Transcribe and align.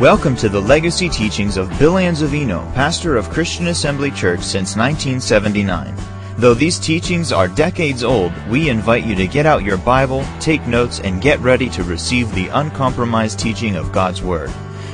Welcome 0.00 0.36
to 0.36 0.50
the 0.50 0.60
legacy 0.60 1.08
teachings 1.08 1.56
of 1.56 1.70
Bill 1.78 1.94
Anzavino, 1.94 2.70
pastor 2.74 3.16
of 3.16 3.30
Christian 3.30 3.68
Assembly 3.68 4.10
Church 4.10 4.40
since 4.40 4.76
1979. 4.76 5.96
Though 6.36 6.52
these 6.52 6.78
teachings 6.78 7.32
are 7.32 7.48
decades 7.48 8.04
old, 8.04 8.30
we 8.46 8.68
invite 8.68 9.06
you 9.06 9.14
to 9.14 9.26
get 9.26 9.46
out 9.46 9.64
your 9.64 9.78
Bible, 9.78 10.22
take 10.38 10.66
notes, 10.66 11.00
and 11.00 11.22
get 11.22 11.40
ready 11.40 11.70
to 11.70 11.82
receive 11.82 12.30
the 12.34 12.48
uncompromised 12.48 13.38
teaching 13.38 13.74
of 13.74 13.90
God's 13.90 14.20
Word. 14.20 14.50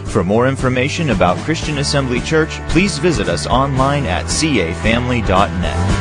For 0.07 0.23
more 0.23 0.47
information 0.47 1.11
about 1.11 1.37
Christian 1.39 1.79
Assembly 1.79 2.21
Church, 2.21 2.51
please 2.69 2.99
visit 2.99 3.29
us 3.29 3.45
online 3.49 4.07
at 4.07 4.27
cafamily.net. 4.27 5.99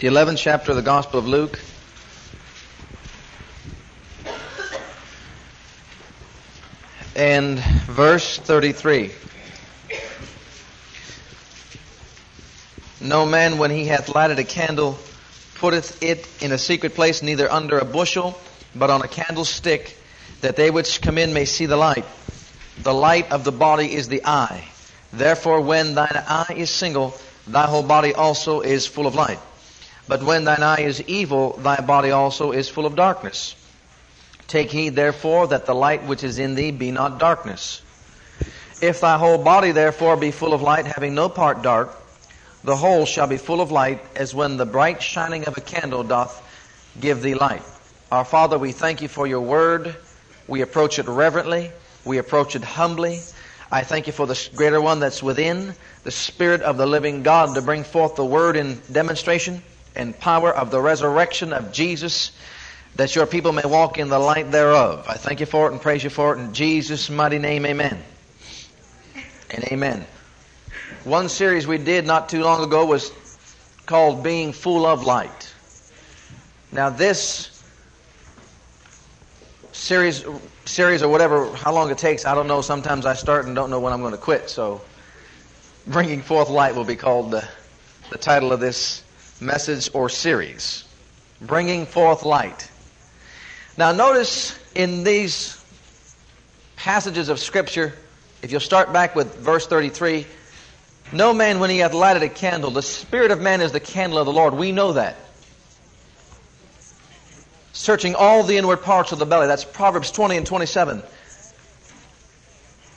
The 0.00 0.06
11th 0.06 0.36
chapter 0.36 0.72
of 0.72 0.76
the 0.76 0.82
Gospel 0.82 1.18
of 1.18 1.26
Luke. 1.26 1.58
And 7.16 7.58
verse 7.58 8.36
33. 8.36 9.10
No 13.00 13.24
man, 13.24 13.56
when 13.56 13.70
he 13.70 13.86
hath 13.86 14.14
lighted 14.14 14.38
a 14.38 14.44
candle, 14.44 14.98
putteth 15.54 16.02
it 16.02 16.28
in 16.42 16.52
a 16.52 16.58
secret 16.58 16.94
place, 16.94 17.22
neither 17.22 17.50
under 17.50 17.78
a 17.78 17.86
bushel, 17.86 18.38
but 18.74 18.90
on 18.90 19.00
a 19.00 19.08
candlestick, 19.08 19.96
that 20.42 20.56
they 20.56 20.70
which 20.70 21.00
come 21.00 21.16
in 21.16 21.32
may 21.32 21.46
see 21.46 21.64
the 21.64 21.78
light. 21.78 22.04
The 22.82 22.92
light 22.92 23.32
of 23.32 23.44
the 23.44 23.52
body 23.52 23.94
is 23.94 24.08
the 24.08 24.26
eye. 24.26 24.62
Therefore, 25.10 25.62
when 25.62 25.94
thine 25.94 26.22
eye 26.28 26.54
is 26.54 26.68
single, 26.68 27.18
thy 27.46 27.64
whole 27.66 27.82
body 27.82 28.12
also 28.12 28.60
is 28.60 28.86
full 28.86 29.06
of 29.06 29.14
light. 29.14 29.38
But 30.06 30.22
when 30.22 30.44
thine 30.44 30.62
eye 30.62 30.82
is 30.82 31.00
evil, 31.06 31.56
thy 31.56 31.76
body 31.76 32.10
also 32.10 32.52
is 32.52 32.68
full 32.68 32.84
of 32.84 32.94
darkness. 32.94 33.56
Take 34.48 34.70
heed 34.70 34.94
therefore 34.94 35.48
that 35.48 35.66
the 35.66 35.74
light 35.74 36.04
which 36.04 36.22
is 36.22 36.38
in 36.38 36.54
thee 36.54 36.70
be 36.70 36.90
not 36.90 37.18
darkness. 37.18 37.82
If 38.80 39.00
thy 39.00 39.18
whole 39.18 39.38
body 39.38 39.72
therefore 39.72 40.16
be 40.16 40.30
full 40.30 40.52
of 40.52 40.62
light, 40.62 40.86
having 40.86 41.14
no 41.14 41.28
part 41.28 41.62
dark, 41.62 41.96
the 42.62 42.76
whole 42.76 43.06
shall 43.06 43.26
be 43.26 43.38
full 43.38 43.60
of 43.60 43.70
light, 43.70 44.04
as 44.14 44.34
when 44.34 44.56
the 44.56 44.66
bright 44.66 45.02
shining 45.02 45.46
of 45.46 45.56
a 45.56 45.60
candle 45.60 46.02
doth 46.02 46.42
give 47.00 47.22
thee 47.22 47.34
light. 47.34 47.62
Our 48.12 48.24
Father, 48.24 48.58
we 48.58 48.72
thank 48.72 49.02
you 49.02 49.08
for 49.08 49.26
your 49.26 49.40
word. 49.40 49.96
We 50.46 50.60
approach 50.60 50.98
it 50.98 51.06
reverently. 51.06 51.70
We 52.04 52.18
approach 52.18 52.54
it 52.54 52.62
humbly. 52.62 53.20
I 53.70 53.82
thank 53.82 54.06
you 54.06 54.12
for 54.12 54.26
the 54.26 54.48
greater 54.54 54.80
one 54.80 55.00
that's 55.00 55.22
within, 55.22 55.74
the 56.04 56.12
Spirit 56.12 56.62
of 56.62 56.76
the 56.76 56.86
living 56.86 57.24
God 57.24 57.54
to 57.56 57.62
bring 57.62 57.82
forth 57.82 58.14
the 58.14 58.24
word 58.24 58.56
in 58.56 58.80
demonstration 58.92 59.62
and 59.96 60.16
power 60.18 60.54
of 60.54 60.70
the 60.70 60.80
resurrection 60.80 61.52
of 61.52 61.72
Jesus, 61.72 62.30
that 62.96 63.14
your 63.14 63.26
people 63.26 63.52
may 63.52 63.64
walk 63.64 63.98
in 63.98 64.08
the 64.08 64.18
light 64.18 64.50
thereof. 64.50 65.04
I 65.06 65.14
thank 65.14 65.40
you 65.40 65.46
for 65.46 65.68
it 65.68 65.72
and 65.72 65.80
praise 65.80 66.02
you 66.02 66.10
for 66.10 66.34
it 66.34 66.38
in 66.40 66.54
Jesus' 66.54 67.10
mighty 67.10 67.38
name, 67.38 67.66
amen. 67.66 68.02
And 69.50 69.64
amen. 69.64 70.06
One 71.04 71.28
series 71.28 71.66
we 71.66 71.78
did 71.78 72.06
not 72.06 72.30
too 72.30 72.42
long 72.42 72.64
ago 72.64 72.86
was 72.86 73.12
called 73.84 74.22
Being 74.22 74.52
Full 74.52 74.86
of 74.86 75.04
Light. 75.04 75.54
Now, 76.72 76.88
this 76.88 77.62
series, 79.72 80.24
series 80.64 81.02
or 81.02 81.08
whatever, 81.08 81.54
how 81.54 81.72
long 81.72 81.90
it 81.90 81.98
takes, 81.98 82.24
I 82.24 82.34
don't 82.34 82.48
know. 82.48 82.62
Sometimes 82.62 83.04
I 83.04 83.12
start 83.12 83.44
and 83.44 83.54
don't 83.54 83.70
know 83.70 83.78
when 83.78 83.92
I'm 83.92 84.00
going 84.00 84.12
to 84.12 84.18
quit. 84.18 84.48
So, 84.48 84.80
Bringing 85.86 86.22
Forth 86.22 86.48
Light 86.48 86.74
will 86.74 86.84
be 86.84 86.96
called 86.96 87.30
the, 87.30 87.46
the 88.10 88.18
title 88.18 88.52
of 88.52 88.60
this 88.60 89.04
message 89.38 89.90
or 89.92 90.08
series. 90.08 90.84
Bringing 91.42 91.84
Forth 91.84 92.24
Light. 92.24 92.70
Now, 93.78 93.92
notice 93.92 94.58
in 94.74 95.04
these 95.04 95.62
passages 96.76 97.28
of 97.28 97.38
Scripture, 97.38 97.92
if 98.42 98.50
you'll 98.50 98.60
start 98.60 98.92
back 98.92 99.14
with 99.14 99.34
verse 99.36 99.66
33, 99.66 100.26
no 101.12 101.34
man, 101.34 101.60
when 101.60 101.68
he 101.68 101.78
hath 101.78 101.92
lighted 101.92 102.22
a 102.22 102.28
candle, 102.28 102.70
the 102.70 102.82
spirit 102.82 103.30
of 103.30 103.40
man 103.40 103.60
is 103.60 103.72
the 103.72 103.80
candle 103.80 104.18
of 104.18 104.26
the 104.26 104.32
Lord. 104.32 104.54
We 104.54 104.72
know 104.72 104.92
that. 104.94 105.16
Searching 107.72 108.14
all 108.14 108.42
the 108.42 108.56
inward 108.56 108.82
parts 108.82 109.12
of 109.12 109.18
the 109.18 109.26
belly. 109.26 109.46
That's 109.46 109.64
Proverbs 109.64 110.10
20 110.10 110.38
and 110.38 110.46
27. 110.46 111.02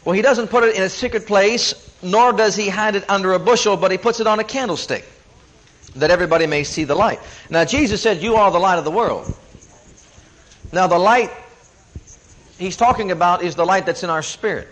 Well, 0.06 0.14
he 0.14 0.22
doesn't 0.22 0.48
put 0.48 0.64
it 0.64 0.76
in 0.76 0.84
a 0.84 0.90
secret 0.90 1.28
place, 1.28 1.74
nor 2.02 2.32
does 2.32 2.56
he 2.56 2.70
hide 2.70 2.96
it 2.96 3.10
under 3.10 3.34
a 3.34 3.40
bushel, 3.40 3.76
but 3.76 3.92
he 3.92 3.98
puts 3.98 4.22
it 4.22 4.28
on 4.28 4.40
a 4.40 4.46
candlestick 4.46 5.06
that 5.96 6.10
everybody 6.10 6.48
may 6.48 6.64
see 6.64 6.86
the 6.86 6.96
light. 6.96 7.20
Now, 7.50 7.66
Jesus 7.66 8.02
said, 8.02 8.22
You 8.22 8.36
are 8.36 8.50
the 8.50 8.60
light 8.60 8.80
of 8.80 8.86
the 8.86 8.92
world. 8.92 9.36
Now, 10.72 10.88
the 10.88 11.00
light 11.00 11.32
he's 12.58 12.78
talking 12.78 13.12
about 13.12 13.44
is 13.44 13.56
the 13.56 13.66
light 13.66 13.86
that's 13.86 14.04
in 14.04 14.10
our 14.10 14.22
spirit. 14.22 14.68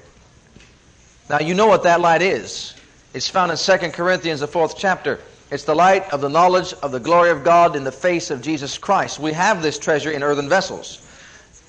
Now, 1.30 1.40
you 1.40 1.54
know 1.54 1.68
what 1.68 1.84
that 1.84 2.02
light 2.02 2.22
is. 2.22 2.76
It's 3.14 3.30
found 3.30 3.52
in 3.52 3.58
2 3.58 3.92
Corinthians, 3.92 4.42
the 4.42 4.48
fourth 4.48 4.78
chapter. 4.78 5.20
It's 5.50 5.64
the 5.64 5.76
light 5.76 6.12
of 6.14 6.22
the 6.22 6.30
knowledge 6.30 6.74
of 6.84 6.92
the 6.92 7.00
glory 7.00 7.30
of 7.32 7.44
God 7.44 7.76
in 7.76 7.84
the 7.84 7.92
face 7.92 8.32
of 8.32 8.42
Jesus 8.42 8.78
Christ. 8.78 9.20
We 9.20 9.34
have 9.34 9.62
this 9.62 9.80
treasure 9.80 10.12
in 10.12 10.22
earthen 10.22 10.50
vessels. 10.50 11.04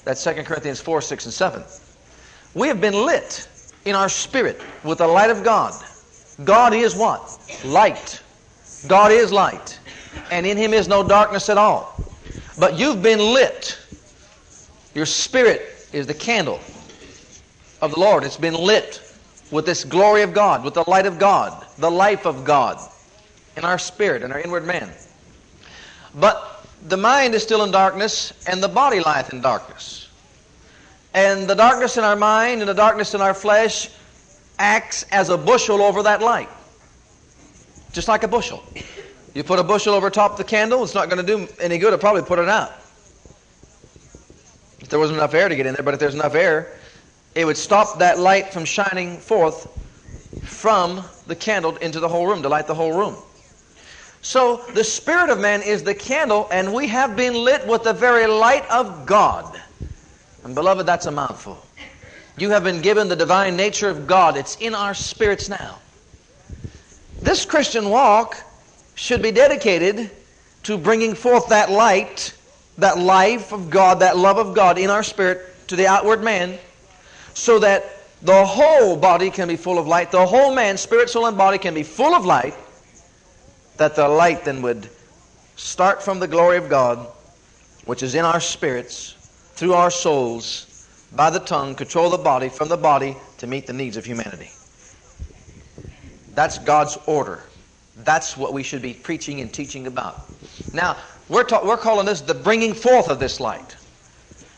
That's 0.05 0.22
2 0.22 0.43
Corinthians 0.44 0.81
4, 0.81 1.00
6, 1.00 1.25
and 1.27 1.34
7. 1.34 1.65
We 2.55 2.69
have 2.69 2.81
been 2.81 2.94
lit 2.94 3.49
in 3.84 3.94
our 3.94 4.09
spirit 4.09 4.61
with 4.83 4.99
the 4.99 5.06
light 5.06 5.31
of 5.31 5.44
God. 5.44 5.75
God 6.44 6.72
is 6.75 6.94
what? 6.94 7.38
Light. 7.65 8.21
God 8.87 9.12
is 9.12 9.33
light. 9.33 9.78
And 10.31 10.47
in 10.47 10.56
Him 10.56 10.72
is 10.72 10.88
no 10.88 11.06
darkness 11.06 11.49
at 11.49 11.59
all. 11.59 12.03
But 12.59 12.78
you've 12.78 13.03
been 13.03 13.21
lit. 13.21 13.78
Your 14.99 15.07
spirit 15.07 15.63
is 15.93 16.09
the 16.09 16.13
candle 16.13 16.59
of 17.81 17.93
the 17.93 18.01
Lord. 18.01 18.25
It's 18.25 18.37
been 18.37 18.55
lit 18.55 19.01
with 19.53 19.65
this 19.65 19.85
glory 19.85 20.23
of 20.23 20.35
God, 20.35 20.65
with 20.65 20.75
the 20.75 20.83
light 20.91 21.07
of 21.07 21.21
God, 21.21 21.65
the 21.79 21.89
life 21.89 22.27
of 22.27 22.45
God 22.45 22.81
in 23.57 23.65
our 23.65 23.79
spirit 23.79 24.25
and 24.25 24.33
our 24.33 24.41
inward 24.41 24.65
man. 24.65 24.91
But 26.17 26.67
the 26.89 26.97
mind 26.97 27.37
is 27.37 27.45
still 27.45 27.63
in 27.63 27.71
darkness, 27.71 28.33
and 28.49 28.61
the 28.61 28.67
body 28.67 28.99
lieth 28.99 29.33
in 29.33 29.41
darkness. 29.41 30.09
And 31.15 31.49
the 31.49 31.55
darkness 31.55 31.97
in 31.97 32.03
our 32.03 32.17
mind 32.17 32.61
and 32.61 32.69
the 32.69 32.75
darkness 32.75 33.15
in 33.15 33.21
our 33.21 33.35
flesh 33.35 33.91
acts 34.59 35.05
as 35.13 35.29
a 35.29 35.39
bushel 35.39 35.81
over 35.81 36.03
that 36.03 36.23
light. 36.23 36.49
Just 37.93 38.09
like 38.09 38.25
a 38.25 38.29
bushel. 38.29 38.65
You 39.33 39.45
put 39.45 39.61
a 39.61 39.63
bushel 39.63 39.95
over 39.95 40.11
top 40.11 40.37
the 40.39 40.43
candle, 40.43 40.83
it's 40.83 40.97
not 40.97 41.09
going 41.09 41.25
to 41.25 41.37
do 41.37 41.47
any 41.61 41.79
good. 41.79 41.95
It'll 41.95 42.01
probably 42.01 42.23
put 42.23 42.41
it 42.41 42.49
out. 42.49 42.73
If 44.88 44.93
there 44.93 45.00
wasn't 45.00 45.19
enough 45.19 45.34
air 45.34 45.50
to 45.50 45.54
get 45.54 45.66
in 45.66 45.75
there, 45.75 45.82
but 45.82 45.93
if 45.93 46.00
there's 46.00 46.15
enough 46.15 46.34
air, 46.34 46.72
it 47.34 47.44
would 47.44 47.59
stop 47.59 47.99
that 47.99 48.19
light 48.19 48.54
from 48.54 48.65
shining 48.65 49.19
forth 49.19 49.69
from 50.44 51.04
the 51.26 51.37
candle 51.37 51.76
into 51.76 52.00
the 52.00 52.09
whole 52.09 52.26
room, 52.26 52.41
to 52.41 52.49
light 52.49 52.66
the 52.66 52.75
whole 52.75 52.94
room. 52.94 53.15
So 54.22 54.65
the 54.72 54.82
spirit 54.82 55.28
of 55.28 55.38
man 55.38 55.60
is 55.60 55.82
the 55.82 55.94
candle, 55.94 56.49
and 56.50 56.72
we 56.72 56.87
have 56.87 57.16
been 57.16 57.34
lit 57.34 57.66
with 57.66 57.82
the 57.82 57.93
very 57.93 58.26
light 58.26 58.65
of 58.71 59.04
God. 59.04 59.60
And 60.43 60.54
beloved, 60.54 60.87
that's 60.87 61.05
a 61.05 61.10
mouthful. 61.10 61.62
You 62.38 62.49
have 62.49 62.65
been 62.65 62.81
given 62.81 63.09
the 63.09 63.16
divine 63.16 63.56
nature 63.56 63.91
of 63.91 64.06
God. 64.06 64.38
It's 64.38 64.56
in 64.56 64.75
our 64.75 64.94
spirits 64.94 65.50
now. 65.50 65.81
This 67.20 67.44
Christian 67.44 67.91
walk 67.91 68.43
should 68.94 69.20
be 69.20 69.32
dedicated 69.32 70.10
to 70.62 70.78
bringing 70.78 71.15
forth 71.15 71.49
that 71.49 71.70
light, 71.70 72.32
that 72.78 72.99
life 72.99 73.53
of 73.53 73.71
God, 73.71 74.00
that 74.00 74.16
love 74.16 74.39
of 74.39 74.55
God 74.55 74.78
in 74.78 74.91
our 74.91 75.03
spirit 75.03 75.69
to 75.69 75.77
the 75.77 75.87
outward 75.87 76.22
man 76.22 76.59
so 77.34 77.59
that 77.59 77.84
the 78.22 78.44
whole 78.44 78.97
body 78.97 79.31
can 79.31 79.49
be 79.49 79.56
full 79.56 79.78
of 79.78 79.87
light. 79.87 80.11
The 80.11 80.27
whole 80.27 80.55
man, 80.55 80.77
spirit, 80.77 81.11
soul, 81.11 81.27
and 81.27 81.37
body 81.37 81.59
can 81.59 81.75
be 81.75 81.83
full 81.83 82.15
of 82.15 82.25
light. 82.25 82.55
That 83.77 83.94
the 83.94 84.09
light 84.09 84.44
then 84.44 84.62
would 84.62 84.88
start 85.55 86.03
from 86.03 86.19
the 86.19 86.27
glory 86.27 86.56
of 86.56 86.69
God, 86.69 87.06
which 87.84 88.03
is 88.03 88.15
in 88.15 88.25
our 88.25 88.41
spirits, 88.41 89.15
through 89.55 89.75
our 89.75 89.91
souls, 89.91 90.67
by 91.12 91.31
the 91.31 91.38
tongue, 91.38 91.75
control 91.75 92.11
the 92.11 92.19
body, 92.19 92.49
from 92.49 92.69
the 92.69 92.76
body 92.76 93.17
to 93.38 93.47
meet 93.47 93.67
the 93.67 93.73
needs 93.73 93.97
of 93.97 94.05
humanity. 94.05 94.50
That's 96.35 96.58
God's 96.58 96.99
order. 97.06 97.43
That's 97.97 98.37
what 98.37 98.53
we 98.53 98.62
should 98.62 98.82
be 98.82 98.94
preaching 98.94 99.41
and 99.41 99.53
teaching 99.53 99.87
about. 99.87 100.29
Now, 100.73 100.97
we're, 101.29 101.45
ta- 101.45 101.65
we're 101.65 101.77
calling 101.77 102.07
this 102.07 102.21
the 102.21 102.35
bringing 102.35 102.75
forth 102.75 103.09
of 103.09 103.19
this 103.19 103.41
light. 103.41 103.77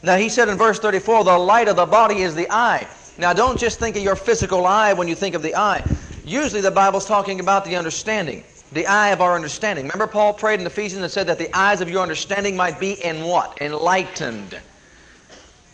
Now, 0.03 0.17
he 0.17 0.29
said 0.29 0.49
in 0.49 0.57
verse 0.57 0.79
34, 0.79 1.25
the 1.25 1.39
light 1.39 1.69
of 1.69 1.77
the 1.77 1.87
body 1.87 2.23
is 2.23 2.35
the 2.35 2.51
eye. 2.51 2.89
Now, 3.19 3.33
don't 3.33 3.59
just 3.59 3.79
think 3.79 3.97
of 3.97 4.03
your 4.03 4.17
physical 4.17 4.67
eye 4.67 4.93
when 4.95 5.09
you 5.09 5.15
think 5.15 5.35
of 5.35 5.43
the 5.43 5.55
eye. 5.55 5.85
Usually, 6.25 6.61
the 6.61 6.71
Bible's 6.71 7.07
talking 7.07 7.41
about 7.41 7.65
the 7.65 7.77
understanding, 7.77 8.45
the 8.73 8.87
eye 8.87 9.09
of 9.11 9.21
our 9.21 9.35
understanding. 9.35 9.85
Remember, 9.85 10.07
Paul 10.07 10.33
prayed 10.33 10.61
in 10.61 10.67
Ephesians 10.67 11.03
and 11.03 11.11
said 11.11 11.27
that 11.27 11.39
the 11.39 11.55
eyes 11.57 11.81
of 11.81 11.91
your 11.91 12.01
understanding 12.03 12.57
might 12.57 12.81
be 12.81 12.93
in 13.05 13.25
what? 13.25 13.61
Enlightened. 13.61 14.59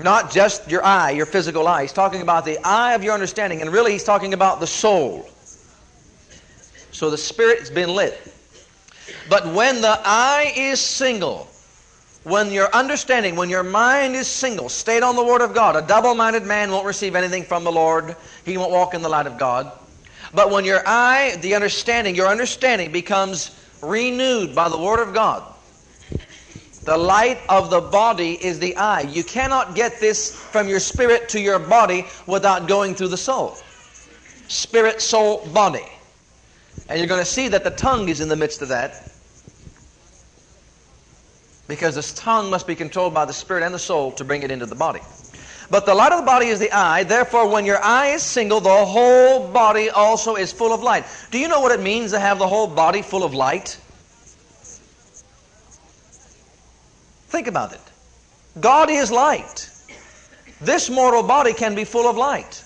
Not 0.00 0.30
just 0.30 0.68
your 0.70 0.84
eye, 0.84 1.12
your 1.12 1.26
physical 1.26 1.68
eye. 1.68 1.82
He's 1.82 1.92
talking 1.92 2.20
about 2.20 2.44
the 2.44 2.58
eye 2.64 2.94
of 2.94 3.04
your 3.04 3.14
understanding, 3.14 3.62
and 3.62 3.72
really, 3.72 3.92
he's 3.92 4.04
talking 4.04 4.34
about 4.34 4.60
the 4.60 4.66
soul. 4.66 5.28
So 6.90 7.10
the 7.10 7.18
spirit 7.18 7.60
has 7.60 7.70
been 7.70 7.90
lit. 7.94 8.35
But 9.28 9.52
when 9.52 9.80
the 9.80 10.00
eye 10.04 10.52
is 10.56 10.80
single, 10.80 11.48
when 12.22 12.50
your 12.50 12.72
understanding, 12.74 13.36
when 13.36 13.48
your 13.48 13.62
mind 13.62 14.14
is 14.14 14.26
single, 14.26 14.68
stayed 14.68 15.02
on 15.02 15.16
the 15.16 15.24
Word 15.24 15.42
of 15.42 15.54
God, 15.54 15.76
a 15.76 15.82
double 15.82 16.14
minded 16.14 16.44
man 16.44 16.70
won't 16.70 16.86
receive 16.86 17.14
anything 17.14 17.44
from 17.44 17.64
the 17.64 17.72
Lord. 17.72 18.16
He 18.44 18.56
won't 18.56 18.72
walk 18.72 18.94
in 18.94 19.02
the 19.02 19.08
light 19.08 19.26
of 19.26 19.38
God. 19.38 19.70
But 20.34 20.50
when 20.50 20.64
your 20.64 20.82
eye, 20.86 21.36
the 21.40 21.54
understanding, 21.54 22.14
your 22.14 22.28
understanding 22.28 22.92
becomes 22.92 23.56
renewed 23.80 24.54
by 24.54 24.68
the 24.68 24.78
Word 24.78 25.00
of 25.00 25.14
God, 25.14 25.42
the 26.84 26.96
light 26.96 27.38
of 27.48 27.70
the 27.70 27.80
body 27.80 28.32
is 28.44 28.60
the 28.60 28.76
eye. 28.76 29.02
You 29.02 29.24
cannot 29.24 29.74
get 29.74 29.98
this 29.98 30.34
from 30.34 30.68
your 30.68 30.78
spirit 30.78 31.28
to 31.30 31.40
your 31.40 31.58
body 31.58 32.06
without 32.26 32.68
going 32.68 32.94
through 32.94 33.08
the 33.08 33.16
soul. 33.16 33.56
Spirit, 34.46 35.00
soul, 35.02 35.44
body. 35.48 35.86
And 36.88 36.98
you're 36.98 37.08
going 37.08 37.20
to 37.20 37.24
see 37.24 37.48
that 37.48 37.64
the 37.64 37.70
tongue 37.70 38.08
is 38.08 38.20
in 38.20 38.28
the 38.28 38.36
midst 38.36 38.62
of 38.62 38.68
that 38.68 39.15
because 41.68 41.94
this 41.94 42.12
tongue 42.12 42.50
must 42.50 42.66
be 42.66 42.74
controlled 42.74 43.14
by 43.14 43.24
the 43.24 43.32
spirit 43.32 43.62
and 43.62 43.74
the 43.74 43.78
soul 43.78 44.12
to 44.12 44.24
bring 44.24 44.42
it 44.42 44.50
into 44.50 44.66
the 44.66 44.74
body. 44.74 45.00
But 45.68 45.84
the 45.84 45.94
light 45.94 46.12
of 46.12 46.20
the 46.20 46.26
body 46.26 46.46
is 46.46 46.60
the 46.60 46.70
eye. 46.70 47.02
Therefore, 47.02 47.48
when 47.48 47.64
your 47.64 47.82
eye 47.82 48.08
is 48.08 48.22
single, 48.22 48.60
the 48.60 48.84
whole 48.84 49.48
body 49.48 49.90
also 49.90 50.36
is 50.36 50.52
full 50.52 50.72
of 50.72 50.82
light. 50.82 51.04
Do 51.30 51.38
you 51.38 51.48
know 51.48 51.60
what 51.60 51.72
it 51.72 51.82
means 51.82 52.12
to 52.12 52.20
have 52.20 52.38
the 52.38 52.46
whole 52.46 52.68
body 52.68 53.02
full 53.02 53.24
of 53.24 53.34
light? 53.34 53.78
Think 57.28 57.48
about 57.48 57.72
it. 57.72 57.80
God 58.60 58.90
is 58.90 59.10
light. 59.10 59.68
This 60.60 60.88
mortal 60.88 61.22
body 61.22 61.52
can 61.52 61.74
be 61.74 61.84
full 61.84 62.08
of 62.08 62.16
light. 62.16 62.64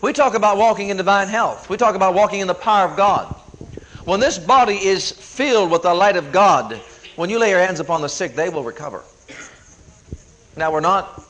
We 0.00 0.12
talk 0.12 0.34
about 0.34 0.56
walking 0.56 0.88
in 0.88 0.96
divine 0.96 1.28
health. 1.28 1.68
We 1.68 1.76
talk 1.76 1.94
about 1.94 2.14
walking 2.14 2.40
in 2.40 2.46
the 2.46 2.54
power 2.54 2.88
of 2.88 2.96
God. 2.96 3.34
When 4.04 4.20
this 4.20 4.38
body 4.38 4.76
is 4.76 5.10
filled 5.10 5.70
with 5.70 5.82
the 5.82 5.92
light 5.92 6.16
of 6.16 6.32
God, 6.32 6.80
when 7.20 7.28
you 7.28 7.38
lay 7.38 7.50
your 7.50 7.60
hands 7.60 7.80
upon 7.80 8.00
the 8.00 8.08
sick, 8.08 8.34
they 8.34 8.48
will 8.48 8.64
recover. 8.64 9.04
Now, 10.56 10.72
we're 10.72 10.80
not, 10.80 11.22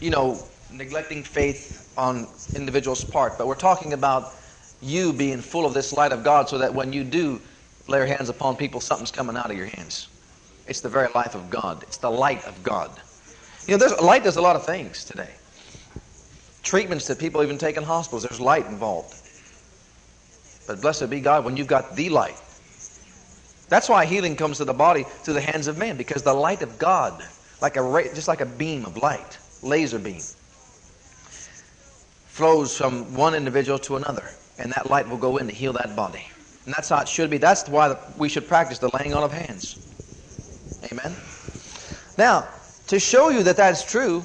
you 0.00 0.10
know, 0.10 0.40
neglecting 0.70 1.24
faith 1.24 1.92
on 1.96 2.28
individuals' 2.54 3.02
part, 3.02 3.36
but 3.36 3.48
we're 3.48 3.56
talking 3.56 3.94
about 3.94 4.32
you 4.80 5.12
being 5.12 5.40
full 5.40 5.66
of 5.66 5.74
this 5.74 5.92
light 5.92 6.12
of 6.12 6.22
God 6.22 6.48
so 6.48 6.56
that 6.58 6.72
when 6.72 6.92
you 6.92 7.02
do 7.02 7.40
lay 7.88 7.98
your 7.98 8.06
hands 8.06 8.28
upon 8.28 8.54
people, 8.54 8.80
something's 8.80 9.10
coming 9.10 9.36
out 9.36 9.50
of 9.50 9.56
your 9.56 9.66
hands. 9.66 10.06
It's 10.68 10.80
the 10.80 10.88
very 10.88 11.08
life 11.16 11.34
of 11.34 11.50
God. 11.50 11.82
It's 11.82 11.96
the 11.96 12.12
light 12.12 12.44
of 12.44 12.62
God. 12.62 12.92
You 13.66 13.74
know, 13.74 13.78
there's, 13.78 14.00
light 14.00 14.22
does 14.22 14.36
a 14.36 14.40
lot 14.40 14.54
of 14.54 14.64
things 14.64 15.04
today. 15.04 15.30
Treatments 16.62 17.08
that 17.08 17.18
people 17.18 17.42
even 17.42 17.58
take 17.58 17.76
in 17.76 17.82
hospitals, 17.82 18.22
there's 18.22 18.40
light 18.40 18.66
involved. 18.66 19.16
But 20.68 20.80
blessed 20.80 21.10
be 21.10 21.20
God 21.20 21.44
when 21.44 21.56
you've 21.56 21.66
got 21.66 21.96
the 21.96 22.08
light. 22.08 22.40
That's 23.74 23.88
why 23.88 24.04
healing 24.04 24.36
comes 24.36 24.58
to 24.58 24.64
the 24.64 24.72
body 24.72 25.02
through 25.02 25.34
the 25.34 25.40
hands 25.40 25.66
of 25.66 25.76
men, 25.78 25.96
because 25.96 26.22
the 26.22 26.32
light 26.32 26.62
of 26.62 26.78
God, 26.78 27.24
like 27.60 27.76
a 27.76 27.82
ray, 27.82 28.04
just 28.14 28.28
like 28.28 28.40
a 28.40 28.46
beam 28.46 28.84
of 28.84 28.96
light, 28.98 29.36
laser 29.62 29.98
beam, 29.98 30.22
flows 32.28 32.78
from 32.78 33.16
one 33.16 33.34
individual 33.34 33.80
to 33.80 33.96
another, 33.96 34.30
and 34.60 34.70
that 34.74 34.90
light 34.90 35.08
will 35.08 35.16
go 35.16 35.38
in 35.38 35.48
to 35.48 35.52
heal 35.52 35.72
that 35.72 35.96
body. 35.96 36.24
And 36.66 36.72
that's 36.72 36.88
how 36.88 37.00
it 37.00 37.08
should 37.08 37.30
be. 37.30 37.38
That's 37.38 37.68
why 37.68 37.96
we 38.16 38.28
should 38.28 38.46
practice 38.46 38.78
the 38.78 38.90
laying 38.96 39.12
on 39.12 39.24
of 39.24 39.32
hands. 39.32 39.76
Amen. 40.92 41.12
Now, 42.16 42.46
to 42.86 43.00
show 43.00 43.30
you 43.30 43.42
that 43.42 43.56
that's 43.56 43.82
true, 43.82 44.22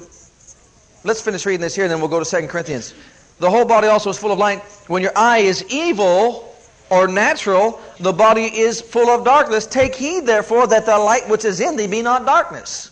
let's 1.02 1.22
finish 1.22 1.44
reading 1.44 1.60
this 1.60 1.74
here, 1.74 1.86
and 1.86 1.90
then 1.90 1.98
we'll 1.98 2.08
go 2.08 2.22
to 2.22 2.40
2 2.40 2.46
Corinthians. 2.46 2.94
The 3.40 3.50
whole 3.50 3.64
body 3.64 3.88
also 3.88 4.10
is 4.10 4.16
full 4.18 4.30
of 4.30 4.38
light. 4.38 4.62
When 4.86 5.02
your 5.02 5.12
eye 5.16 5.38
is 5.38 5.64
evil, 5.68 6.49
or 6.90 7.06
natural, 7.06 7.80
the 8.00 8.12
body 8.12 8.44
is 8.44 8.80
full 8.80 9.08
of 9.08 9.24
darkness. 9.24 9.66
Take 9.66 9.94
heed, 9.94 10.26
therefore, 10.26 10.66
that 10.66 10.86
the 10.86 10.98
light 10.98 11.28
which 11.28 11.44
is 11.44 11.60
in 11.60 11.76
thee 11.76 11.86
be 11.86 12.02
not 12.02 12.26
darkness. 12.26 12.90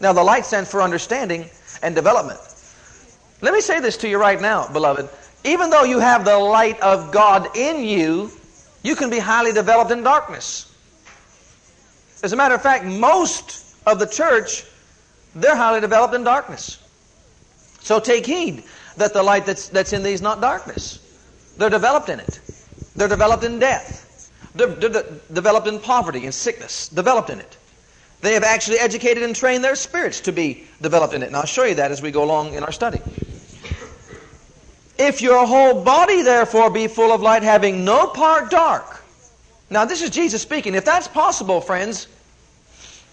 Now, 0.00 0.12
the 0.12 0.24
light 0.24 0.44
stands 0.46 0.70
for 0.70 0.82
understanding 0.82 1.48
and 1.82 1.94
development. 1.94 2.40
Let 3.42 3.52
me 3.52 3.60
say 3.60 3.80
this 3.80 3.96
to 3.98 4.08
you 4.08 4.18
right 4.18 4.40
now, 4.40 4.66
beloved. 4.72 5.08
Even 5.44 5.70
though 5.70 5.84
you 5.84 5.98
have 5.98 6.24
the 6.24 6.36
light 6.36 6.80
of 6.80 7.12
God 7.12 7.56
in 7.56 7.84
you, 7.84 8.30
you 8.82 8.96
can 8.96 9.10
be 9.10 9.18
highly 9.18 9.52
developed 9.52 9.90
in 9.90 10.02
darkness. 10.02 10.72
As 12.22 12.32
a 12.32 12.36
matter 12.36 12.54
of 12.54 12.62
fact, 12.62 12.84
most 12.84 13.76
of 13.86 13.98
the 13.98 14.06
church, 14.06 14.64
they're 15.34 15.56
highly 15.56 15.80
developed 15.80 16.14
in 16.14 16.24
darkness. 16.24 16.82
So 17.80 18.00
take 18.00 18.26
heed 18.26 18.64
that 18.96 19.12
the 19.12 19.22
light 19.22 19.44
that's, 19.44 19.68
that's 19.68 19.92
in 19.92 20.02
thee 20.02 20.12
is 20.12 20.22
not 20.22 20.40
darkness. 20.40 20.98
They're 21.58 21.70
developed 21.70 22.08
in 22.08 22.20
it. 22.20 22.40
They're 22.96 23.08
developed 23.08 23.44
in 23.44 23.58
death. 23.58 24.30
They're, 24.54 24.68
they're 24.68 25.04
developed 25.32 25.66
in 25.66 25.78
poverty 25.78 26.24
and 26.24 26.34
sickness, 26.34 26.88
developed 26.88 27.30
in 27.30 27.40
it. 27.40 27.56
They 28.22 28.32
have 28.32 28.42
actually 28.42 28.78
educated 28.78 29.22
and 29.22 29.36
trained 29.36 29.62
their 29.62 29.76
spirits 29.76 30.20
to 30.20 30.32
be 30.32 30.64
developed 30.80 31.14
in 31.14 31.22
it. 31.22 31.26
And 31.26 31.36
I'll 31.36 31.46
show 31.46 31.64
you 31.64 31.74
that 31.74 31.90
as 31.90 32.00
we 32.00 32.10
go 32.10 32.24
along 32.24 32.54
in 32.54 32.64
our 32.64 32.72
study. 32.72 33.00
If 34.98 35.20
your 35.20 35.46
whole 35.46 35.84
body, 35.84 36.22
therefore, 36.22 36.70
be 36.70 36.88
full 36.88 37.12
of 37.12 37.20
light, 37.20 37.42
having 37.42 37.84
no 37.84 38.06
part 38.06 38.50
dark. 38.50 39.02
Now, 39.68 39.84
this 39.84 40.00
is 40.00 40.08
Jesus 40.08 40.40
speaking. 40.40 40.74
If 40.74 40.86
that's 40.86 41.06
possible, 41.06 41.60
friends, 41.60 42.08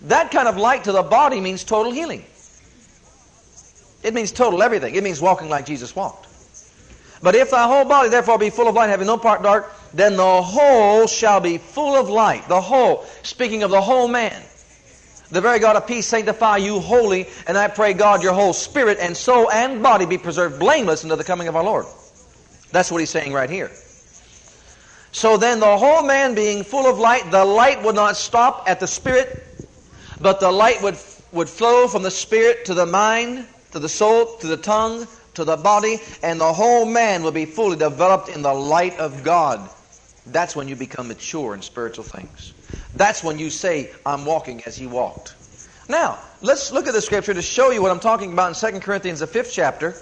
that 0.04 0.32
kind 0.32 0.48
of 0.48 0.56
light 0.56 0.86
to 0.86 0.94
the 0.94 1.04
body 1.04 1.42
means 1.42 1.66
total 1.66 1.92
healing. 1.92 2.24
It 4.02 4.14
means 4.14 4.32
total 4.32 4.64
everything. 4.64 4.96
It 4.96 5.04
means 5.04 5.20
walking 5.20 5.50
like 5.50 5.66
Jesus 5.66 5.96
walked. 5.96 6.28
But 7.24 7.36
if 7.36 7.52
thy 7.52 7.66
whole 7.68 7.86
body 7.86 8.10
therefore 8.10 8.38
be 8.38 8.50
full 8.50 8.68
of 8.68 8.76
light, 8.76 8.90
having 8.90 9.08
no 9.08 9.18
part 9.18 9.42
dark, 9.42 9.74
then 9.94 10.18
the 10.18 10.42
whole 10.42 11.08
shall 11.08 11.40
be 11.40 11.58
full 11.58 11.96
of 11.96 12.10
light. 12.10 12.50
The 12.50 12.60
whole, 12.60 13.06
speaking 13.24 13.64
of 13.64 13.72
the 13.72 13.80
whole 13.80 14.10
man. 14.10 14.44
The 15.32 15.40
very 15.40 15.58
God 15.58 15.78
of 15.78 15.88
peace 15.88 16.06
sanctify 16.06 16.58
you 16.58 16.82
wholly, 16.82 17.28
and 17.48 17.58
I 17.58 17.70
pray 17.70 17.94
God 17.94 18.22
your 18.22 18.34
whole 18.34 18.52
spirit 18.52 18.98
and 19.00 19.16
soul 19.16 19.50
and 19.50 19.82
body 19.82 20.06
be 20.06 20.18
preserved 20.18 20.60
blameless 20.60 21.04
until 21.04 21.16
the 21.16 21.24
coming 21.24 21.48
of 21.48 21.56
our 21.56 21.64
Lord. 21.64 21.86
That's 22.72 22.92
what 22.92 23.00
he's 23.00 23.10
saying 23.10 23.32
right 23.32 23.50
here. 23.50 23.72
So 25.14 25.38
then 25.38 25.62
the 25.62 25.78
whole 25.78 26.04
man 26.04 26.36
being 26.36 26.64
full 26.64 26.88
of 26.88 27.00
light, 27.00 27.32
the 27.32 27.46
light 27.46 27.82
would 27.84 27.96
not 27.96 28.18
stop 28.18 28.66
at 28.68 28.82
the 28.82 28.88
spirit, 28.88 29.48
but 30.20 30.42
the 30.42 30.52
light 30.52 30.82
would, 30.84 30.98
would 31.32 31.48
flow 31.48 31.88
from 31.88 32.04
the 32.04 32.12
spirit 32.12 32.66
to 32.66 32.74
the 32.74 32.86
mind, 32.86 33.48
to 33.72 33.80
the 33.80 33.90
soul, 33.90 34.36
to 34.38 34.48
the 34.48 34.58
tongue, 34.58 35.08
to 35.36 35.44
the 35.44 35.58
body, 35.58 36.00
and 36.22 36.40
the 36.40 36.54
whole 36.54 36.86
man 36.86 37.24
will 37.24 37.32
be 37.32 37.46
fully 37.46 37.76
developed 37.76 38.30
in 38.30 38.42
the 38.42 38.54
light 38.54 38.98
of 39.00 39.24
God. 39.24 39.70
That's 40.26 40.56
when 40.56 40.68
you 40.68 40.76
become 40.76 41.08
mature 41.08 41.54
in 41.54 41.62
spiritual 41.62 42.04
things. 42.04 42.54
That's 42.96 43.24
when 43.24 43.40
you 43.40 43.50
say, 43.50 43.92
I'm 44.06 44.26
walking 44.26 44.64
as 44.66 44.76
he 44.76 44.88
walked. 44.88 45.36
Now, 45.90 46.20
let's 46.42 46.72
look 46.72 46.88
at 46.88 46.94
the 46.94 47.02
scripture 47.02 47.34
to 47.34 47.42
show 47.42 47.72
you 47.72 47.82
what 47.82 47.92
I'm 47.92 48.00
talking 48.00 48.32
about 48.32 48.64
in 48.64 48.74
2 48.74 48.80
Corinthians, 48.80 49.20
the 49.20 49.28
fifth 49.28 49.52
chapter. 49.52 49.96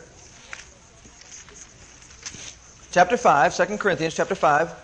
Chapter 2.92 3.18
5, 3.18 3.56
2 3.56 3.78
Corinthians 3.78 4.14
chapter 4.14 4.36
5. 4.36 4.76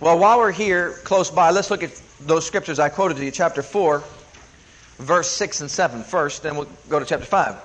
Well, 0.00 0.18
while 0.18 0.38
we're 0.38 0.52
here 0.52 0.92
close 1.04 1.30
by, 1.30 1.50
let's 1.50 1.70
look 1.70 1.82
at 1.82 1.98
those 2.20 2.46
scriptures 2.46 2.78
I 2.78 2.90
quoted 2.90 3.16
to 3.16 3.24
you, 3.24 3.30
chapter 3.30 3.62
4 3.62 4.04
verse 4.98 5.30
6 5.30 5.62
and 5.62 5.70
7 5.70 6.02
first, 6.02 6.42
then 6.42 6.56
we'll 6.56 6.68
go 6.88 6.98
to 6.98 7.04
chapter 7.04 7.26
5. 7.26 7.56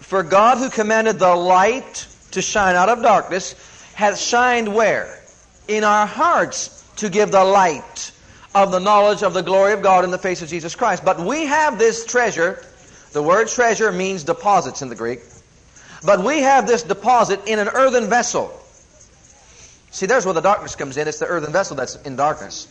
For 0.00 0.22
God 0.22 0.58
who 0.58 0.70
commanded 0.70 1.18
the 1.18 1.34
light 1.34 2.06
to 2.30 2.42
shine 2.42 2.76
out 2.76 2.88
of 2.88 3.02
darkness 3.02 3.54
hath 3.94 4.18
shined 4.18 4.72
where? 4.72 5.18
In 5.66 5.84
our 5.84 6.06
hearts 6.06 6.82
to 6.96 7.10
give 7.10 7.30
the 7.30 7.44
light 7.44 8.12
of 8.54 8.72
the 8.72 8.78
knowledge 8.78 9.22
of 9.22 9.34
the 9.34 9.42
glory 9.42 9.72
of 9.72 9.82
God 9.82 10.04
in 10.04 10.10
the 10.10 10.18
face 10.18 10.40
of 10.40 10.48
Jesus 10.48 10.74
Christ. 10.74 11.04
But 11.04 11.20
we 11.20 11.46
have 11.46 11.78
this 11.78 12.06
treasure. 12.06 12.64
The 13.12 13.22
word 13.22 13.48
treasure 13.48 13.92
means 13.92 14.24
deposits 14.24 14.82
in 14.82 14.88
the 14.88 14.94
Greek. 14.94 15.20
But 16.04 16.24
we 16.24 16.40
have 16.40 16.66
this 16.66 16.82
deposit 16.82 17.40
in 17.46 17.58
an 17.58 17.68
earthen 17.68 18.08
vessel. 18.08 18.52
See, 19.90 20.06
there's 20.06 20.24
where 20.24 20.34
the 20.34 20.40
darkness 20.40 20.76
comes 20.76 20.96
in. 20.96 21.08
It's 21.08 21.18
the 21.18 21.26
earthen 21.26 21.52
vessel 21.52 21.76
that's 21.76 21.96
in 22.02 22.16
darkness. 22.16 22.68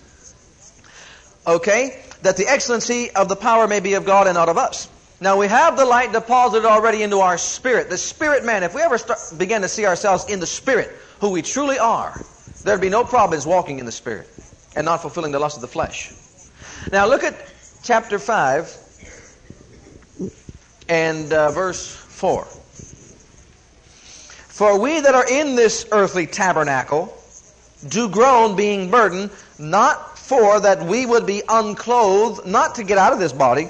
Okay? 1.47 2.03
that 2.21 2.37
the 2.37 2.47
excellency 2.47 3.11
of 3.11 3.29
the 3.29 3.35
power 3.35 3.67
may 3.67 3.79
be 3.79 3.93
of 3.93 4.05
God 4.05 4.27
and 4.27 4.35
not 4.35 4.49
of 4.49 4.57
us. 4.57 4.89
Now 5.19 5.37
we 5.37 5.47
have 5.47 5.77
the 5.77 5.85
light 5.85 6.11
deposited 6.11 6.67
already 6.67 7.03
into 7.03 7.19
our 7.19 7.37
spirit. 7.37 7.89
The 7.89 7.97
spirit 7.97 8.45
man, 8.45 8.63
if 8.63 8.73
we 8.75 8.81
ever 8.81 8.97
start, 8.97 9.19
begin 9.37 9.61
to 9.61 9.67
see 9.67 9.85
ourselves 9.85 10.25
in 10.29 10.39
the 10.39 10.47
spirit, 10.47 10.91
who 11.19 11.31
we 11.31 11.41
truly 11.41 11.79
are, 11.79 12.19
there'd 12.63 12.81
be 12.81 12.89
no 12.89 13.03
problems 13.03 13.45
walking 13.45 13.79
in 13.79 13.85
the 13.85 13.91
spirit 13.91 14.29
and 14.75 14.85
not 14.85 15.01
fulfilling 15.01 15.31
the 15.31 15.39
lust 15.39 15.57
of 15.57 15.61
the 15.61 15.67
flesh. 15.67 16.11
Now 16.91 17.07
look 17.07 17.23
at 17.23 17.35
chapter 17.83 18.19
5 18.19 18.77
and 20.89 21.33
uh, 21.33 21.51
verse 21.51 21.95
4. 21.95 22.45
For 24.49 24.79
we 24.79 24.99
that 24.99 25.15
are 25.15 25.27
in 25.27 25.55
this 25.55 25.85
earthly 25.91 26.27
tabernacle 26.27 27.13
do 27.87 28.09
groan, 28.09 28.55
being 28.55 28.89
burdened, 28.89 29.29
not 29.59 30.06
for 30.27 30.59
that 30.59 30.83
we 30.83 31.05
would 31.05 31.25
be 31.25 31.41
unclothed, 31.47 32.45
not 32.45 32.75
to 32.75 32.83
get 32.83 32.97
out 32.97 33.13
of 33.13 33.19
this 33.19 33.31
body, 33.31 33.69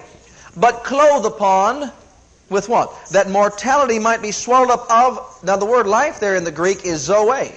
but 0.55 0.83
clothed 0.83 1.27
upon 1.27 1.91
with 2.49 2.67
what? 2.67 2.91
That 3.11 3.29
mortality 3.29 3.99
might 3.99 4.23
be 4.23 4.31
swallowed 4.31 4.71
up 4.71 4.89
of. 4.89 5.43
Now, 5.43 5.57
the 5.57 5.67
word 5.67 5.85
life 5.85 6.19
there 6.19 6.35
in 6.35 6.43
the 6.43 6.51
Greek 6.51 6.83
is 6.83 7.01
zoe. 7.01 7.53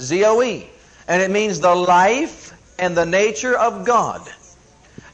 Z-O-E. 0.00 0.70
And 1.08 1.22
it 1.22 1.30
means 1.32 1.58
the 1.58 1.74
life 1.74 2.52
and 2.78 2.96
the 2.96 3.06
nature 3.06 3.58
of 3.58 3.84
God. 3.84 4.20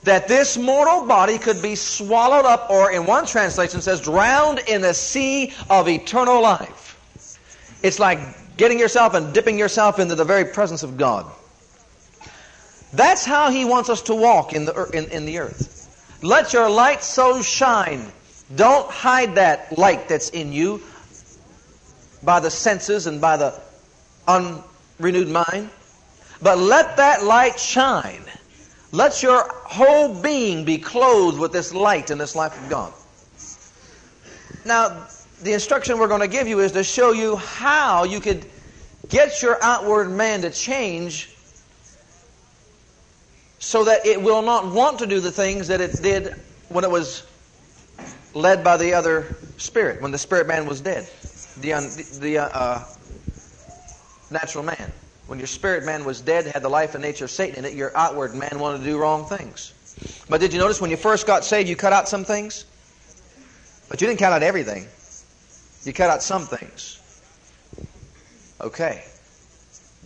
That 0.03 0.29
this 0.29 0.59
mortal 0.59 1.07
body 1.07 1.39
could 1.39 1.63
be 1.63 1.77
swallowed 1.77 2.45
up, 2.45 2.69
or 2.69 2.93
in 2.93 3.07
one 3.07 3.25
translation 3.25 3.81
says, 3.81 4.03
drowned 4.03 4.59
in 4.69 4.85
a 4.85 4.93
sea 4.93 5.55
of 5.71 5.89
eternal 5.89 6.43
life. 6.43 6.99
It's 7.83 7.99
like 7.99 8.19
getting 8.59 8.79
yourself 8.79 9.15
and 9.15 9.33
dipping 9.33 9.59
yourself 9.59 9.99
into 9.99 10.15
the 10.15 10.25
very 10.25 10.45
presence 10.45 10.83
of 10.83 10.99
God. 10.99 11.31
That's 12.93 13.25
how 13.25 13.51
He 13.51 13.65
wants 13.65 13.89
us 13.89 14.03
to 14.03 14.15
walk 14.15 14.53
in 14.53 14.65
the, 14.65 14.85
in, 14.93 15.11
in 15.11 15.25
the 15.25 15.39
earth. 15.39 16.19
Let 16.23 16.53
your 16.53 16.69
light 16.69 17.03
so 17.03 17.43
shine. 17.43 18.13
Don't 18.55 18.89
hide 18.91 19.35
that 19.37 19.77
light 19.79 20.09
that's 20.09 20.29
in 20.31 20.53
you 20.53 20.83
by 22.23 22.41
the 22.41 22.51
senses 22.51 23.07
and 23.07 23.21
by 23.21 23.37
the 23.37 23.61
unrenewed 24.29 25.29
mind. 25.29 25.71
But 26.41 26.59
let 26.59 26.97
that 26.99 27.25
light 27.25 27.59
shine. 27.59 28.23
Let 28.93 29.23
your 29.23 29.49
whole 29.65 30.21
being 30.21 30.65
be 30.65 30.79
clothed 30.79 31.39
with 31.39 31.53
this 31.53 31.73
light 31.73 32.11
and 32.11 32.21
this 32.21 32.37
life 32.37 32.63
of 32.63 32.69
God. 32.69 32.93
Now, 34.65 35.07
the 35.43 35.55
instruction 35.55 35.99
we're 35.99 36.09
going 36.09 36.21
to 36.21 36.29
give 36.29 36.47
you 36.47 36.61
is 36.61 36.73
to 36.73 36.85
show 36.85 37.13
you 37.13 37.37
how 37.37 38.05
you 38.05 38.21
could 38.21 38.45
get 39.09 39.43
your 39.43 39.59
outward 39.63 40.11
man 40.11 40.43
to 40.43 40.51
change 40.51 41.32
so 43.63 43.85
that 43.85 44.05
it 44.05 44.21
will 44.21 44.43
not 44.43 44.67
want 44.73 44.99
to 44.99 45.07
do 45.07 45.21
the 45.21 45.31
things 45.31 45.69
that 45.69 45.81
it 45.81 46.03
did 46.03 46.35
when 46.69 46.83
it 46.83 46.91
was 46.91 47.25
led 48.35 48.65
by 48.65 48.77
the 48.77 48.93
other 48.93 49.25
spirit, 49.57 50.03
when 50.03 50.11
the 50.11 50.19
spirit 50.19 50.49
man 50.49 50.67
was 50.67 50.81
dead, 50.81 51.09
the, 51.61 51.73
un, 51.73 51.85
the 52.19 52.39
uh, 52.39 52.49
uh, 52.49 52.85
natural 54.33 54.65
man. 54.65 54.91
When 55.29 55.39
your 55.39 55.47
spirit 55.47 55.85
man 55.85 56.05
was 56.05 56.21
dead, 56.21 56.47
had 56.47 56.63
the 56.63 56.69
life 56.69 56.97
and 56.97 57.05
nature 57.05 57.27
of 57.27 57.31
Satan 57.31 57.61
in 57.61 57.65
it, 57.65 57.75
your 57.75 57.97
outward 57.97 58.35
man 58.35 58.59
wanted 58.59 58.79
to 58.79 58.85
do 58.85 58.99
wrong 58.99 59.27
things. 59.27 59.73
But 60.29 60.41
did 60.41 60.53
you 60.53 60.59
notice 60.59 60.81
when 60.81 60.91
you 60.91 60.97
first 60.97 61.25
got 61.25 61.45
saved, 61.45 61.69
you 61.69 61.77
cut 61.77 61.93
out 61.93 62.09
some 62.09 62.25
things? 62.25 62.65
But 63.89 64.01
you 64.01 64.09
didn't 64.09 64.19
cut 64.19 64.33
out 64.33 64.43
everything. 64.43 64.89
You 65.85 65.93
cut 65.93 66.11
out 66.11 66.21
some 66.25 66.43
things. 66.43 66.99
Okay. 68.61 69.05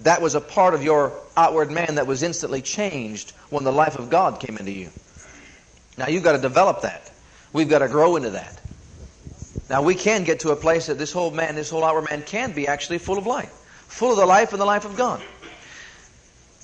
That 0.03 0.21
was 0.21 0.35
a 0.35 0.43
part 0.43 0.75
of 0.75 0.83
your 0.83 1.19
outward 1.39 1.71
man 1.71 1.95
that 1.95 2.07
was 2.07 2.23
instantly 2.23 2.61
changed 2.61 3.33
when 3.51 3.65
the 3.65 3.73
life 3.73 3.99
of 3.99 4.11
God 4.11 4.41
came 4.41 4.57
into 4.57 4.73
you. 4.73 4.91
Now 5.99 6.09
you've 6.09 6.25
got 6.25 6.33
to 6.33 6.39
develop 6.39 6.83
that. 6.83 7.11
We've 7.53 7.69
got 7.69 7.79
to 7.79 7.89
grow 7.89 8.17
into 8.17 8.31
that. 8.31 8.61
Now 9.69 9.83
we 9.83 9.95
can 9.95 10.25
get 10.25 10.41
to 10.41 10.51
a 10.51 10.57
place 10.57 10.87
that 10.87 10.99
this 10.99 11.13
whole 11.13 11.31
man, 11.31 11.55
this 11.55 11.71
whole 11.71 11.85
outward 11.85 12.09
man 12.11 12.23
can 12.23 12.53
be 12.53 12.67
actually 12.67 12.99
full 12.99 13.19
of 13.19 13.27
life. 13.27 13.53
Full 13.89 14.11
of 14.11 14.17
the 14.17 14.27
life 14.27 14.53
and 14.53 14.61
the 14.61 14.67
life 14.67 14.85
of 14.85 14.97
God. 14.97 15.23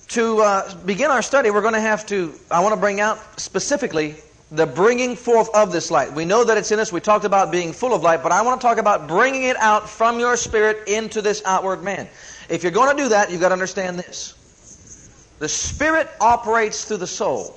To 0.09 0.41
uh, 0.41 0.75
begin 0.85 1.11
our 1.11 1.23
study, 1.23 1.51
we're 1.51 1.63
going 1.63 1.75
to 1.75 1.81
have 1.81 2.05
to, 2.07 2.35
I 2.51 2.61
want 2.61 2.75
to 2.75 2.81
bring 2.81 3.01
out 3.01 3.41
specifically 3.41 4.17
the 4.51 4.67
bringing 4.67 5.17
forth 5.17 5.49
of 5.55 5.73
this 5.73 5.91
light. 5.91 6.13
We 6.13 6.27
know 6.27 6.45
that 6.45 6.59
it's 6.59 6.71
in 6.71 6.79
us. 6.79 6.93
We 6.93 7.01
talked 7.01 7.25
about 7.25 7.51
being 7.51 7.73
full 7.73 7.95
of 7.95 8.03
light, 8.03 8.23
but 8.23 8.33
I 8.33 8.43
want 8.43 8.61
to 8.61 8.67
talk 8.67 8.77
about 8.77 9.09
bringing 9.09 9.45
it 9.45 9.57
out 9.57 9.89
from 9.89 10.21
your 10.21 10.37
spirit 10.37 10.87
into 10.89 11.23
this 11.23 11.43
outward 11.47 11.83
man. 11.83 12.07
If 12.51 12.63
you're 12.63 12.73
going 12.73 12.95
to 12.95 13.03
do 13.03 13.09
that, 13.09 13.31
you've 13.31 13.41
got 13.41 13.49
to 13.49 13.55
understand 13.55 13.99
this. 13.99 14.35
The 15.43 15.49
spirit 15.49 16.09
operates 16.21 16.85
through 16.85 16.99
the 16.99 17.07
soul. 17.09 17.57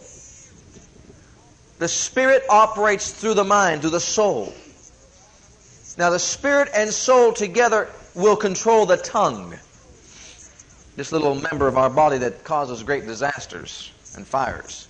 The 1.77 1.88
spirit 1.88 2.42
operates 2.50 3.12
through 3.12 3.36
the 3.36 3.44
mind, 3.44 3.82
through 3.82 3.92
the 3.92 4.00
soul. 4.00 4.51
Now, 5.96 6.10
the 6.10 6.18
spirit 6.18 6.70
and 6.74 6.89
soul 6.89 7.32
together 7.32 7.88
will 8.15 8.38
control 8.38 8.88
the 8.88 8.98
tongue. 8.98 9.54
This 10.96 11.12
little 11.12 11.36
member 11.36 11.68
of 11.68 11.77
our 11.77 11.92
body 11.92 12.18
that 12.18 12.44
causes 12.44 12.82
great 12.82 13.06
disasters 13.06 13.92
and 14.15 14.25
fires. 14.25 14.88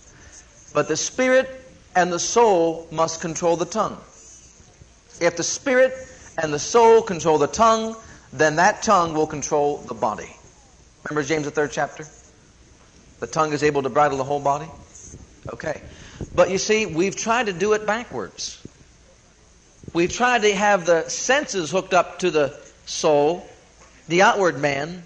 But 0.74 0.88
the 0.88 0.96
spirit 0.96 1.50
and 1.98 2.14
the 2.14 2.20
soul 2.20 2.88
must 2.94 3.20
control 3.20 3.58
the 3.58 3.66
tongue. 3.66 3.98
If 5.20 5.36
the 5.36 5.44
spirit 5.44 6.08
and 6.42 6.54
the 6.54 6.60
soul 6.60 7.02
control 7.02 7.40
the 7.40 7.48
tongue, 7.48 7.98
then 8.32 8.56
that 8.56 8.84
tongue 8.84 9.14
will 9.14 9.28
control 9.28 9.80
the 9.80 9.94
body. 9.94 10.34
Remember 11.04 11.28
James 11.28 11.44
the 11.44 11.52
third 11.52 11.74
chapter? 11.74 12.08
The 13.26 13.32
tongue 13.32 13.54
is 13.54 13.64
able 13.64 13.82
to 13.82 13.90
bridle 13.90 14.20
the 14.20 14.24
whole 14.24 14.40
body? 14.40 14.68
Okay. 15.52 15.82
But 16.36 16.52
you 16.52 16.60
see, 16.60 16.86
we've 16.86 17.16
tried 17.16 17.48
to 17.48 17.54
do 17.54 17.74
it 17.74 17.88
backwards. 17.88 18.64
We've 19.94 20.14
tried 20.14 20.44
to 20.44 20.54
have 20.54 20.86
the 20.86 21.10
senses 21.10 21.72
hooked 21.72 21.96
up 21.96 22.20
to 22.20 22.30
the 22.30 22.56
soul, 22.86 23.44
the 24.08 24.22
outward 24.22 24.60
man, 24.60 25.02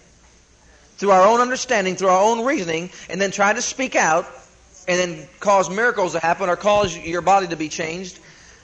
through 0.98 1.12
our 1.12 1.26
own 1.26 1.40
understanding, 1.40 1.96
through 1.96 2.10
our 2.10 2.22
own 2.22 2.44
reasoning, 2.44 2.90
and 3.10 3.22
then 3.22 3.32
try 3.32 3.54
to 3.54 3.62
speak 3.62 3.96
out 3.96 4.26
and 4.90 5.00
then 5.00 5.26
cause 5.40 5.70
miracles 5.70 6.12
to 6.12 6.20
happen 6.20 6.50
or 6.50 6.58
cause 6.58 6.98
your 6.98 7.22
body 7.22 7.48
to 7.48 7.56
be 7.56 7.70
changed. 7.70 8.20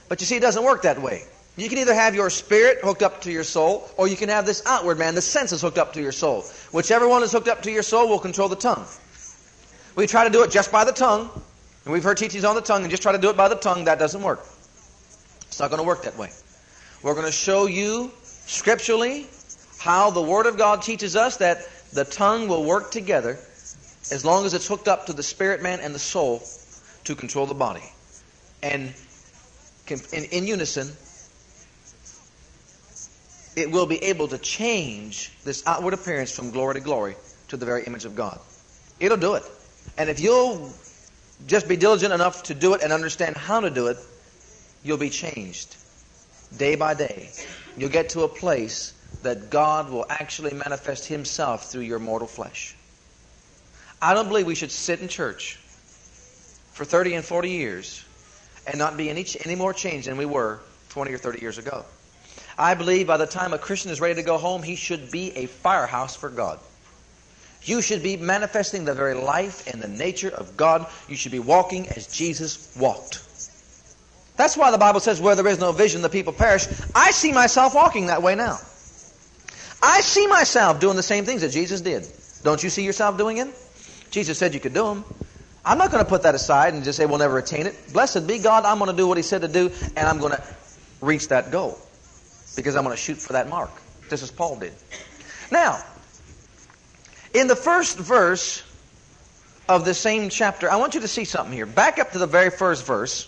But 0.10 0.20
you 0.20 0.28
see, 0.28 0.36
it 0.36 0.42
doesn't 0.42 0.66
work 0.66 0.82
that 0.82 1.02
way. 1.02 1.24
You 1.56 1.70
can 1.70 1.78
either 1.78 1.94
have 1.94 2.14
your 2.14 2.30
spirit 2.30 2.80
hooked 2.84 3.04
up 3.04 3.22
to 3.22 3.32
your 3.32 3.46
soul, 3.46 3.90
or 3.96 4.10
you 4.10 4.18
can 4.18 4.28
have 4.28 4.46
this 4.46 4.62
outward 4.66 5.00
man, 5.00 5.16
the 5.16 5.22
senses 5.22 5.62
hooked 5.62 5.78
up 5.78 5.94
to 5.94 6.02
your 6.02 6.12
soul. 6.12 6.42
Whichever 6.74 7.08
one 7.08 7.24
is 7.24 7.32
hooked 7.32 7.48
up 7.48 7.62
to 7.62 7.72
your 7.72 7.84
soul 7.84 8.10
will 8.10 8.20
control 8.20 8.50
the 8.50 8.58
tongue. 8.58 8.86
We 9.96 10.08
try 10.08 10.26
to 10.26 10.30
do 10.30 10.44
it 10.44 10.52
just 10.52 10.72
by 10.72 10.84
the 10.84 10.92
tongue, 10.92 11.30
and 11.86 11.94
we've 11.94 12.04
heard 12.04 12.18
teachings 12.18 12.44
on 12.44 12.56
the 12.56 12.62
tongue, 12.62 12.82
and 12.82 12.92
just 12.92 13.02
try 13.02 13.14
to 13.14 13.18
do 13.18 13.30
it 13.30 13.38
by 13.38 13.48
the 13.48 13.56
tongue. 13.56 13.86
That 13.86 13.98
doesn't 13.98 14.22
work. 14.22 14.46
It's 15.48 15.60
not 15.60 15.70
going 15.70 15.82
to 15.82 15.88
work 15.88 16.04
that 16.04 16.18
way. 16.18 16.32
We're 17.02 17.14
going 17.14 17.26
to 17.26 17.32
show 17.32 17.66
you 17.68 18.12
scripturally 18.24 19.28
how 19.80 20.10
the 20.10 20.22
Word 20.22 20.48
of 20.48 20.58
God 20.58 20.82
teaches 20.82 21.16
us 21.16 21.38
that 21.38 21.60
the 21.94 22.04
tongue 22.04 22.50
will 22.50 22.66
work 22.66 22.92
together 22.92 23.38
as 24.12 24.26
long 24.26 24.46
as 24.46 24.54
it's 24.54 24.68
hooked 24.68 24.88
up 24.88 25.06
to 25.06 25.14
the 25.14 25.24
spirit 25.24 25.62
man 25.64 25.80
and 25.80 25.96
the 25.96 26.00
soul 26.00 26.44
to 27.06 27.16
control 27.16 27.46
the 27.46 27.54
body. 27.54 27.84
And 28.62 28.94
in, 29.88 30.24
in 30.26 30.48
unison, 30.48 30.92
it 33.56 33.72
will 33.72 33.86
be 33.86 34.04
able 34.04 34.28
to 34.28 34.38
change 34.38 35.32
this 35.44 35.66
outward 35.66 35.94
appearance 35.94 36.36
from 36.36 36.52
glory 36.52 36.74
to 36.74 36.80
glory 36.82 37.16
to 37.48 37.58
the 37.58 37.66
very 37.66 37.84
image 37.86 38.04
of 38.04 38.16
God. 38.16 38.40
It'll 39.00 39.18
do 39.18 39.36
it. 39.36 39.44
And 39.98 40.10
if 40.10 40.20
you'll 40.20 40.72
just 41.48 41.68
be 41.68 41.78
diligent 41.78 42.14
enough 42.14 42.44
to 42.44 42.54
do 42.54 42.74
it 42.74 42.82
and 42.82 42.92
understand 42.92 43.38
how 43.38 43.60
to 43.62 43.70
do 43.70 43.88
it, 43.88 43.98
you'll 44.84 44.98
be 44.98 45.10
changed 45.10 45.76
day 46.58 46.76
by 46.76 46.94
day. 46.94 47.30
You'll 47.78 47.90
get 47.90 48.10
to 48.10 48.22
a 48.22 48.28
place 48.28 48.94
that 49.24 49.50
God 49.50 49.90
will 49.90 50.06
actually 50.10 50.54
manifest 50.54 51.08
Himself 51.08 51.72
through 51.72 51.82
your 51.82 52.00
mortal 52.00 52.28
flesh. 52.28 52.76
I 54.02 54.14
don't 54.14 54.28
believe 54.28 54.46
we 54.46 54.56
should 54.56 54.72
sit 54.72 55.00
in 55.00 55.08
church 55.08 55.58
for 56.74 56.86
30 56.86 57.16
and 57.16 57.26
40 57.26 57.50
years 57.50 58.04
and 58.68 58.78
not 58.78 58.98
be 58.98 59.10
any, 59.10 59.26
any 59.46 59.56
more 59.56 59.74
changed 59.74 60.08
than 60.08 60.18
we 60.18 60.26
were 60.26 60.60
20 60.90 61.14
or 61.14 61.18
30 61.18 61.42
years 61.42 61.58
ago. 61.58 61.86
I 62.58 62.74
believe 62.74 63.08
by 63.08 63.18
the 63.18 63.26
time 63.26 63.54
a 63.54 63.58
Christian 63.58 63.92
is 63.92 64.00
ready 64.00 64.16
to 64.16 64.24
go 64.24 64.38
home, 64.38 64.64
he 64.64 64.76
should 64.76 65.12
be 65.12 65.32
a 65.36 65.46
firehouse 65.46 66.16
for 66.16 66.30
God. 66.30 66.60
You 67.66 67.82
should 67.82 68.04
be 68.04 68.16
manifesting 68.16 68.86
the 68.86 68.94
very 68.94 69.16
life 69.16 69.68
and 69.68 69.82
the 69.82 69.88
nature 69.88 70.30
of 70.30 70.56
God. 70.56 70.88
You 71.10 71.16
should 71.16 71.32
be 71.32 71.40
walking 71.40 71.90
as 71.90 72.08
Jesus 72.08 72.76
walked. 72.78 73.24
That's 74.38 74.56
why 74.56 74.70
the 74.72 74.78
Bible 74.78 75.00
says, 75.00 75.20
where 75.20 75.36
there 75.36 75.48
is 75.48 75.60
no 75.60 75.72
vision, 75.72 76.02
the 76.02 76.10
people 76.10 76.34
perish. 76.34 76.68
I 76.94 77.12
see 77.12 77.32
myself 77.32 77.74
walking 77.74 78.08
that 78.08 78.22
way 78.22 78.36
now. 78.36 78.60
I 79.82 80.02
see 80.02 80.28
myself 80.28 80.80
doing 80.80 80.96
the 80.96 81.04
same 81.04 81.26
things 81.26 81.42
that 81.42 81.50
Jesus 81.52 81.82
did. 81.82 82.08
Don't 82.44 82.62
you 82.64 82.70
see 82.70 82.84
yourself 82.84 83.18
doing 83.18 83.38
it? 83.38 83.48
Jesus 84.12 84.38
said 84.38 84.54
you 84.54 84.60
could 84.60 84.74
do 84.74 84.84
them. 84.86 85.06
I'm 85.64 85.80
not 85.80 85.92
going 85.92 86.04
to 86.04 86.10
put 86.10 86.24
that 86.24 86.36
aside 86.36 86.74
and 86.76 86.84
just 86.84 86.98
say 86.98 87.06
we'll 87.06 87.18
never 87.18 87.40
attain 87.40 87.66
it. 87.66 87.76
Blessed 87.92 88.28
be 88.28 88.38
God, 88.38 88.66
I'm 88.66 88.78
going 88.78 88.92
to 88.92 88.96
do 88.96 89.08
what 89.08 89.18
He 89.18 89.24
said 89.24 89.42
to 89.42 89.48
do, 89.48 89.72
and 89.96 90.08
I'm 90.08 90.20
going 90.20 90.34
to 90.34 90.44
reach 91.02 91.30
that 91.30 91.52
goal 91.52 91.80
because 92.56 92.76
I'm 92.76 92.84
going 92.84 92.96
to 92.96 93.02
shoot 93.02 93.18
for 93.18 93.34
that 93.34 93.50
mark, 93.50 93.72
just 94.10 94.22
as 94.22 94.32
Paul 94.32 94.60
did. 94.60 94.74
Now, 95.52 95.84
in 97.36 97.48
the 97.48 97.56
first 97.56 97.98
verse 97.98 98.64
of 99.68 99.84
the 99.84 99.94
same 99.94 100.30
chapter, 100.30 100.72
I 100.72 100.78
want 100.78 100.94
you 100.94 101.02
to 101.02 101.08
see 101.08 101.26
something 101.26 101.54
here. 101.54 101.66
Back 101.66 102.00
up 102.00 102.12
to 102.12 102.18
the 102.18 102.28
very 102.28 102.50
first 102.50 102.86
verse. 102.86 103.28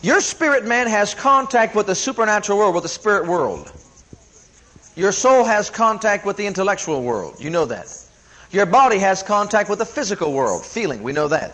Your 0.00 0.20
spirit 0.20 0.64
man 0.64 0.86
has 0.86 1.12
contact 1.14 1.74
with 1.74 1.86
the 1.86 1.94
supernatural 1.94 2.58
world, 2.58 2.74
with 2.74 2.84
the 2.84 2.88
spirit 2.88 3.26
world. 3.26 3.70
Your 4.96 5.12
soul 5.12 5.44
has 5.44 5.68
contact 5.68 6.24
with 6.24 6.36
the 6.36 6.46
intellectual 6.46 7.02
world. 7.02 7.36
You 7.38 7.50
know 7.50 7.66
that. 7.66 7.86
Your 8.50 8.64
body 8.64 8.98
has 8.98 9.22
contact 9.22 9.68
with 9.68 9.78
the 9.78 9.84
physical 9.84 10.32
world, 10.32 10.64
feeling. 10.64 11.02
We 11.02 11.12
know 11.12 11.28
that. 11.28 11.52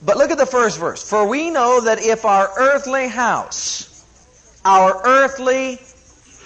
But 0.00 0.16
look 0.16 0.30
at 0.30 0.38
the 0.38 0.46
first 0.46 0.78
verse. 0.78 1.08
For 1.08 1.26
we 1.26 1.50
know 1.50 1.80
that 1.80 2.00
if 2.00 2.24
our 2.24 2.50
earthly 2.56 3.08
house, 3.08 4.04
our 4.64 5.02
earthly 5.04 5.80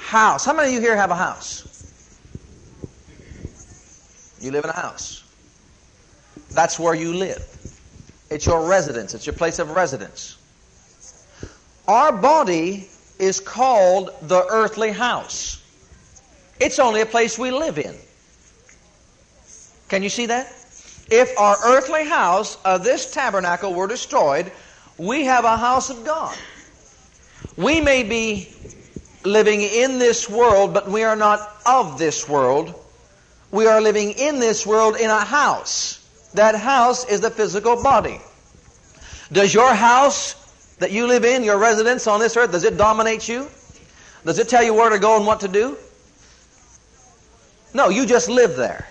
house, 0.06 0.46
how 0.46 0.54
many 0.54 0.68
of 0.68 0.74
you 0.74 0.80
here 0.80 0.96
have 0.96 1.10
a 1.10 1.16
house? 1.16 1.67
You 4.40 4.50
live 4.50 4.64
in 4.64 4.70
a 4.70 4.80
house. 4.80 5.24
That's 6.50 6.78
where 6.78 6.94
you 6.94 7.14
live. 7.14 7.44
It's 8.30 8.46
your 8.46 8.68
residence. 8.68 9.14
It's 9.14 9.26
your 9.26 9.34
place 9.34 9.58
of 9.58 9.70
residence. 9.70 10.36
Our 11.86 12.12
body 12.12 12.88
is 13.18 13.40
called 13.40 14.10
the 14.22 14.46
earthly 14.50 14.92
house. 14.92 15.62
It's 16.60 16.78
only 16.78 17.00
a 17.00 17.06
place 17.06 17.38
we 17.38 17.50
live 17.50 17.78
in. 17.78 17.94
Can 19.88 20.02
you 20.02 20.08
see 20.08 20.26
that? 20.26 20.46
If 21.10 21.36
our 21.38 21.56
earthly 21.64 22.04
house 22.04 22.58
of 22.64 22.84
this 22.84 23.12
tabernacle 23.12 23.72
were 23.72 23.86
destroyed, 23.86 24.52
we 24.98 25.24
have 25.24 25.44
a 25.44 25.56
house 25.56 25.88
of 25.88 26.04
God. 26.04 26.36
We 27.56 27.80
may 27.80 28.02
be 28.02 28.52
living 29.24 29.62
in 29.62 29.98
this 29.98 30.28
world, 30.28 30.74
but 30.74 30.88
we 30.88 31.04
are 31.04 31.16
not 31.16 31.56
of 31.64 31.98
this 31.98 32.28
world. 32.28 32.74
We 33.50 33.66
are 33.66 33.80
living 33.80 34.12
in 34.12 34.40
this 34.40 34.66
world 34.66 34.96
in 34.96 35.08
a 35.08 35.24
house. 35.24 36.04
That 36.34 36.54
house 36.54 37.08
is 37.08 37.20
the 37.20 37.30
physical 37.30 37.82
body. 37.82 38.20
Does 39.32 39.52
your 39.52 39.74
house 39.74 40.34
that 40.78 40.90
you 40.92 41.06
live 41.06 41.24
in, 41.24 41.44
your 41.44 41.58
residence 41.58 42.06
on 42.06 42.20
this 42.20 42.36
earth, 42.36 42.52
does 42.52 42.64
it 42.64 42.76
dominate 42.76 43.28
you? 43.28 43.48
Does 44.24 44.38
it 44.38 44.48
tell 44.48 44.62
you 44.62 44.74
where 44.74 44.90
to 44.90 44.98
go 44.98 45.16
and 45.16 45.26
what 45.26 45.40
to 45.40 45.48
do? 45.48 45.76
No, 47.74 47.88
you 47.88 48.06
just 48.06 48.28
live 48.28 48.56
there. 48.56 48.86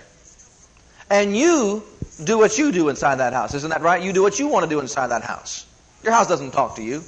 And 1.10 1.36
you 1.36 1.82
do 2.24 2.38
what 2.38 2.58
you 2.58 2.72
do 2.72 2.88
inside 2.88 3.16
that 3.16 3.32
house. 3.32 3.54
Isn't 3.54 3.70
that 3.70 3.82
right? 3.82 4.02
You 4.02 4.12
do 4.12 4.22
what 4.22 4.38
you 4.38 4.48
want 4.48 4.64
to 4.64 4.68
do 4.68 4.80
inside 4.80 5.08
that 5.08 5.22
house. 5.22 5.66
Your 6.02 6.12
house 6.12 6.28
doesn't 6.28 6.50
talk 6.50 6.76
to 6.76 6.82
you. 6.82 7.02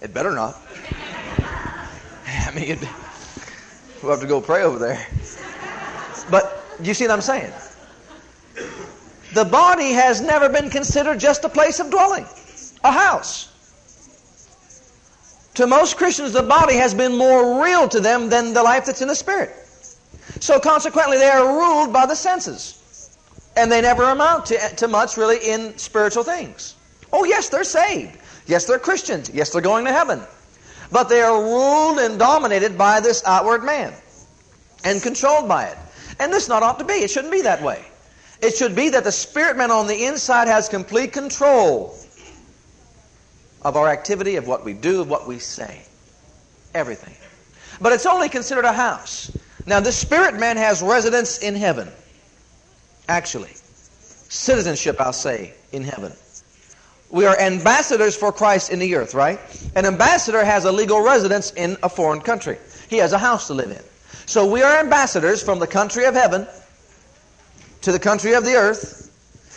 It 0.00 0.14
better 0.14 0.32
not. 0.32 0.56
I 2.26 2.52
mean, 2.54 2.78
we'll 4.02 4.12
have 4.12 4.20
to 4.20 4.26
go 4.26 4.40
pray 4.40 4.62
over 4.62 4.78
there. 4.78 5.06
But 6.30 6.57
you 6.82 6.94
see 6.94 7.06
what 7.06 7.14
I'm 7.14 7.20
saying? 7.20 7.52
The 9.34 9.44
body 9.44 9.90
has 9.92 10.20
never 10.20 10.48
been 10.48 10.70
considered 10.70 11.20
just 11.20 11.44
a 11.44 11.48
place 11.48 11.80
of 11.80 11.90
dwelling, 11.90 12.26
a 12.82 12.92
house. 12.92 13.48
To 15.54 15.66
most 15.66 15.96
Christians, 15.96 16.32
the 16.32 16.42
body 16.42 16.76
has 16.76 16.94
been 16.94 17.16
more 17.16 17.62
real 17.62 17.88
to 17.88 18.00
them 18.00 18.28
than 18.28 18.54
the 18.54 18.62
life 18.62 18.86
that's 18.86 19.02
in 19.02 19.08
the 19.08 19.14
spirit. 19.14 19.50
So 20.40 20.60
consequently, 20.60 21.18
they 21.18 21.28
are 21.28 21.58
ruled 21.58 21.92
by 21.92 22.06
the 22.06 22.14
senses. 22.14 23.16
And 23.56 23.72
they 23.72 23.80
never 23.80 24.04
amount 24.04 24.46
to, 24.46 24.58
to 24.76 24.86
much 24.86 25.16
really 25.16 25.38
in 25.38 25.76
spiritual 25.76 26.22
things. 26.22 26.76
Oh, 27.12 27.24
yes, 27.24 27.48
they're 27.48 27.64
saved. 27.64 28.16
Yes, 28.46 28.66
they're 28.66 28.78
Christians. 28.78 29.30
Yes, 29.34 29.50
they're 29.50 29.60
going 29.60 29.84
to 29.86 29.92
heaven. 29.92 30.22
But 30.92 31.08
they 31.08 31.22
are 31.22 31.42
ruled 31.42 31.98
and 31.98 32.18
dominated 32.18 32.78
by 32.78 33.00
this 33.00 33.22
outward 33.26 33.64
man 33.64 33.92
and 34.84 35.02
controlled 35.02 35.48
by 35.48 35.64
it. 35.64 35.78
And 36.18 36.32
this 36.32 36.48
not 36.48 36.62
ought 36.62 36.78
to 36.78 36.84
be. 36.84 36.94
It 36.94 37.10
shouldn't 37.10 37.32
be 37.32 37.42
that 37.42 37.62
way. 37.62 37.84
It 38.40 38.56
should 38.56 38.74
be 38.74 38.88
that 38.90 39.04
the 39.04 39.12
spirit 39.12 39.56
man 39.56 39.70
on 39.70 39.86
the 39.86 40.04
inside 40.06 40.48
has 40.48 40.68
complete 40.68 41.12
control 41.12 41.96
of 43.62 43.76
our 43.76 43.88
activity, 43.88 44.36
of 44.36 44.46
what 44.46 44.64
we 44.64 44.72
do, 44.72 45.00
of 45.00 45.10
what 45.10 45.26
we 45.26 45.38
say. 45.38 45.82
Everything. 46.74 47.14
But 47.80 47.92
it's 47.92 48.06
only 48.06 48.28
considered 48.28 48.64
a 48.64 48.72
house. 48.72 49.30
Now, 49.66 49.80
the 49.80 49.92
spirit 49.92 50.36
man 50.36 50.56
has 50.56 50.82
residence 50.82 51.38
in 51.38 51.54
heaven. 51.54 51.88
Actually, 53.08 53.52
citizenship, 54.28 55.00
I'll 55.00 55.12
say, 55.12 55.54
in 55.72 55.82
heaven. 55.82 56.12
We 57.10 57.24
are 57.26 57.38
ambassadors 57.38 58.16
for 58.16 58.32
Christ 58.32 58.70
in 58.70 58.78
the 58.78 58.94
earth, 58.94 59.14
right? 59.14 59.40
An 59.74 59.86
ambassador 59.86 60.44
has 60.44 60.64
a 60.64 60.72
legal 60.72 61.02
residence 61.02 61.52
in 61.52 61.76
a 61.82 61.88
foreign 61.88 62.20
country. 62.20 62.58
He 62.88 62.98
has 62.98 63.12
a 63.12 63.18
house 63.18 63.46
to 63.46 63.54
live 63.54 63.70
in. 63.70 63.82
So 64.26 64.50
we 64.50 64.62
are 64.62 64.78
ambassadors 64.78 65.42
from 65.42 65.58
the 65.58 65.66
country 65.66 66.04
of 66.04 66.14
heaven 66.14 66.46
to 67.82 67.92
the 67.92 67.98
country 67.98 68.34
of 68.34 68.44
the 68.44 68.54
earth, 68.54 69.10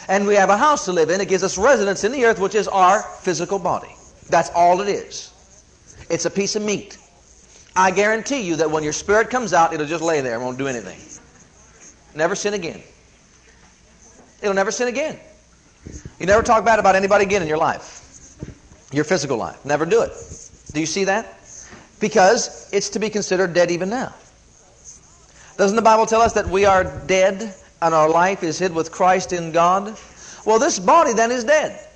and 0.08 0.28
we 0.28 0.36
have 0.36 0.50
a 0.50 0.58
house 0.58 0.86
to 0.86 0.94
live 0.94 1.10
in. 1.10 1.22
It 1.22 1.28
gives 1.28 1.44
us 1.44 1.58
residence 1.58 2.04
in 2.04 2.12
the 2.12 2.26
earth, 2.26 2.40
which 2.40 2.56
is 2.56 2.68
our 2.68 3.02
physical 3.02 3.60
body. 3.60 3.94
That's 4.30 4.50
all 4.56 4.82
it 4.82 4.88
is. 4.88 5.32
It's 6.10 6.26
a 6.26 6.30
piece 6.30 6.56
of 6.56 6.62
meat. 6.62 6.98
I 7.76 7.92
guarantee 7.92 8.42
you 8.42 8.58
that 8.58 8.70
when 8.70 8.84
your 8.84 8.94
spirit 8.94 9.30
comes 9.30 9.54
out, 9.54 9.74
it'll 9.74 9.86
just 9.86 10.04
lay 10.04 10.22
there 10.22 10.36
and 10.36 10.44
won't 10.44 10.58
do 10.58 10.68
anything. 10.68 11.00
Never 12.16 12.36
sin 12.36 12.54
again. 12.54 12.82
It'll 14.42 14.54
never 14.54 14.72
sin 14.72 14.88
again. 14.88 15.20
You 16.20 16.26
never 16.26 16.44
talk 16.44 16.66
bad 16.66 16.80
about 16.80 16.96
anybody 16.96 17.26
again 17.26 17.42
in 17.42 17.48
your 17.48 17.58
life, 17.58 18.38
your 18.92 19.04
physical 19.04 19.38
life. 19.38 19.64
Never 19.66 19.86
do 19.86 20.02
it. 20.02 20.12
Do 20.74 20.80
you 20.80 20.86
see 20.86 21.06
that? 21.06 21.40
Because 22.00 22.70
it's 22.72 22.90
to 22.90 23.00
be 23.00 23.10
considered 23.10 23.54
dead 23.54 23.72
even 23.72 23.90
now. 23.90 24.14
Doesn't 25.62 25.76
the 25.76 25.84
Bible 25.84 26.08
tell 26.08 26.22
us 26.22 26.34
that 26.34 26.48
we 26.48 26.66
are 26.66 26.84
dead 27.06 27.54
and 27.84 27.94
our 27.94 28.10
life 28.10 28.42
is 28.42 28.58
hid 28.58 28.74
with 28.74 28.92
Christ 28.92 29.32
in 29.32 29.52
God? 29.52 29.96
Well, 30.44 30.58
this 30.58 30.80
body 30.80 31.14
then 31.14 31.30
is 31.30 31.44
dead. 31.44 31.88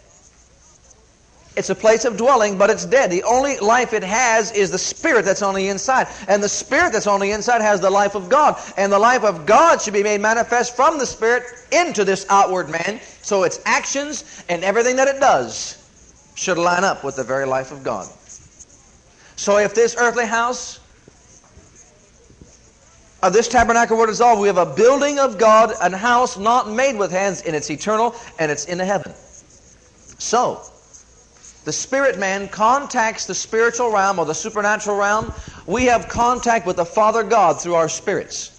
It's 1.58 1.72
a 1.72 1.74
place 1.74 2.06
of 2.06 2.16
dwelling, 2.16 2.60
but 2.60 2.70
it's 2.70 2.86
dead. 2.86 3.10
The 3.10 3.24
only 3.24 3.58
life 3.58 3.94
it 3.94 4.04
has 4.04 4.52
is 4.52 4.70
the 4.70 4.78
spirit 4.78 5.26
that's 5.26 5.42
on 5.42 5.56
the 5.56 5.68
inside. 5.70 6.06
And 6.28 6.44
the 6.44 6.48
spirit 6.48 6.94
that's 6.94 7.08
on 7.08 7.20
the 7.20 7.32
inside 7.32 7.62
has 7.62 7.82
the 7.82 7.90
life 7.90 8.14
of 8.14 8.30
God. 8.30 8.62
And 8.78 8.92
the 8.92 9.00
life 9.00 9.24
of 9.24 9.48
God 9.48 9.82
should 9.82 9.96
be 9.96 10.04
made 10.04 10.22
manifest 10.22 10.76
from 10.76 11.00
the 11.00 11.06
spirit 11.08 11.46
into 11.72 12.06
this 12.06 12.28
outward 12.30 12.70
man. 12.70 13.00
So 13.24 13.42
its 13.46 13.62
actions 13.66 14.44
and 14.48 14.64
everything 14.64 14.96
that 14.98 15.08
it 15.08 15.20
does 15.20 15.84
should 16.36 16.60
line 16.60 16.84
up 16.84 17.04
with 17.04 17.16
the 17.16 17.24
very 17.24 17.48
life 17.48 17.72
of 17.72 17.84
God. 17.84 18.08
So 19.38 19.58
if 19.58 19.74
this 19.74 19.96
earthly 19.98 20.28
house 20.28 20.82
of 23.24 23.34
this 23.34 23.48
tabernacle 23.48 23.98
were 23.98 24.08
dissolved, 24.08 24.42
we 24.42 24.48
have 24.48 24.58
a 24.58 24.66
building 24.66 25.20
of 25.20 25.38
God, 25.38 25.74
a 25.82 25.96
house 25.96 26.38
not 26.38 26.70
made 26.70 26.98
with 26.98 27.12
hands, 27.12 27.42
and 27.42 27.56
it's 27.56 27.72
eternal 27.72 28.16
and 28.40 28.52
it's 28.52 28.66
in 28.66 28.78
the 28.78 28.86
heaven. 28.86 29.14
So, 30.18 30.62
the 31.66 31.72
spirit 31.72 32.20
man 32.20 32.48
contacts 32.48 33.26
the 33.26 33.34
spiritual 33.34 33.92
realm 33.92 34.20
or 34.20 34.26
the 34.26 34.36
supernatural 34.36 34.98
realm. 34.98 35.34
We 35.66 35.86
have 35.86 36.08
contact 36.08 36.68
with 36.68 36.76
the 36.76 36.86
Father 36.86 37.24
God 37.24 37.60
through 37.60 37.74
our 37.74 37.90
spirits. 37.90 38.52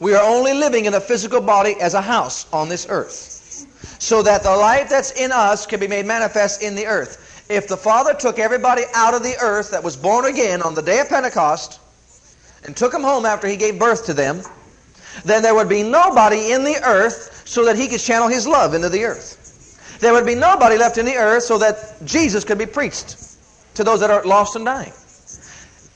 We 0.00 0.14
are 0.14 0.22
only 0.22 0.54
living 0.54 0.86
in 0.86 0.94
a 0.94 1.00
physical 1.00 1.40
body 1.40 1.76
as 1.80 1.94
a 1.94 2.00
house 2.00 2.46
on 2.52 2.68
this 2.68 2.86
earth. 2.88 3.36
So 4.00 4.22
that 4.22 4.42
the 4.42 4.56
life 4.56 4.88
that's 4.88 5.12
in 5.12 5.30
us 5.30 5.66
can 5.66 5.78
be 5.78 5.86
made 5.86 6.06
manifest 6.06 6.62
in 6.62 6.74
the 6.74 6.86
earth. 6.86 7.46
If 7.48 7.68
the 7.68 7.76
Father 7.76 8.14
took 8.14 8.38
everybody 8.38 8.82
out 8.94 9.14
of 9.14 9.22
the 9.22 9.36
earth 9.40 9.70
that 9.70 9.82
was 9.82 9.96
born 9.96 10.26
again 10.26 10.60
on 10.60 10.74
the 10.74 10.82
day 10.82 10.98
of 10.98 11.08
Pentecost 11.08 11.80
and 12.64 12.76
took 12.76 12.92
them 12.92 13.02
home 13.02 13.24
after 13.24 13.46
He 13.46 13.56
gave 13.56 13.78
birth 13.78 14.06
to 14.06 14.14
them, 14.14 14.42
then 15.24 15.42
there 15.42 15.54
would 15.54 15.68
be 15.68 15.82
nobody 15.82 16.52
in 16.52 16.64
the 16.64 16.80
earth 16.84 17.42
so 17.44 17.64
that 17.64 17.76
He 17.76 17.88
could 17.88 18.00
channel 18.00 18.28
His 18.28 18.46
love 18.46 18.74
into 18.74 18.88
the 18.88 19.04
earth. 19.04 19.98
There 20.00 20.12
would 20.12 20.26
be 20.26 20.34
nobody 20.34 20.76
left 20.78 20.98
in 20.98 21.06
the 21.06 21.16
earth 21.16 21.42
so 21.42 21.58
that 21.58 21.96
Jesus 22.04 22.44
could 22.44 22.58
be 22.58 22.66
preached 22.66 23.16
to 23.74 23.84
those 23.84 24.00
that 24.00 24.10
are 24.10 24.24
lost 24.24 24.56
and 24.56 24.64
dying. 24.64 24.92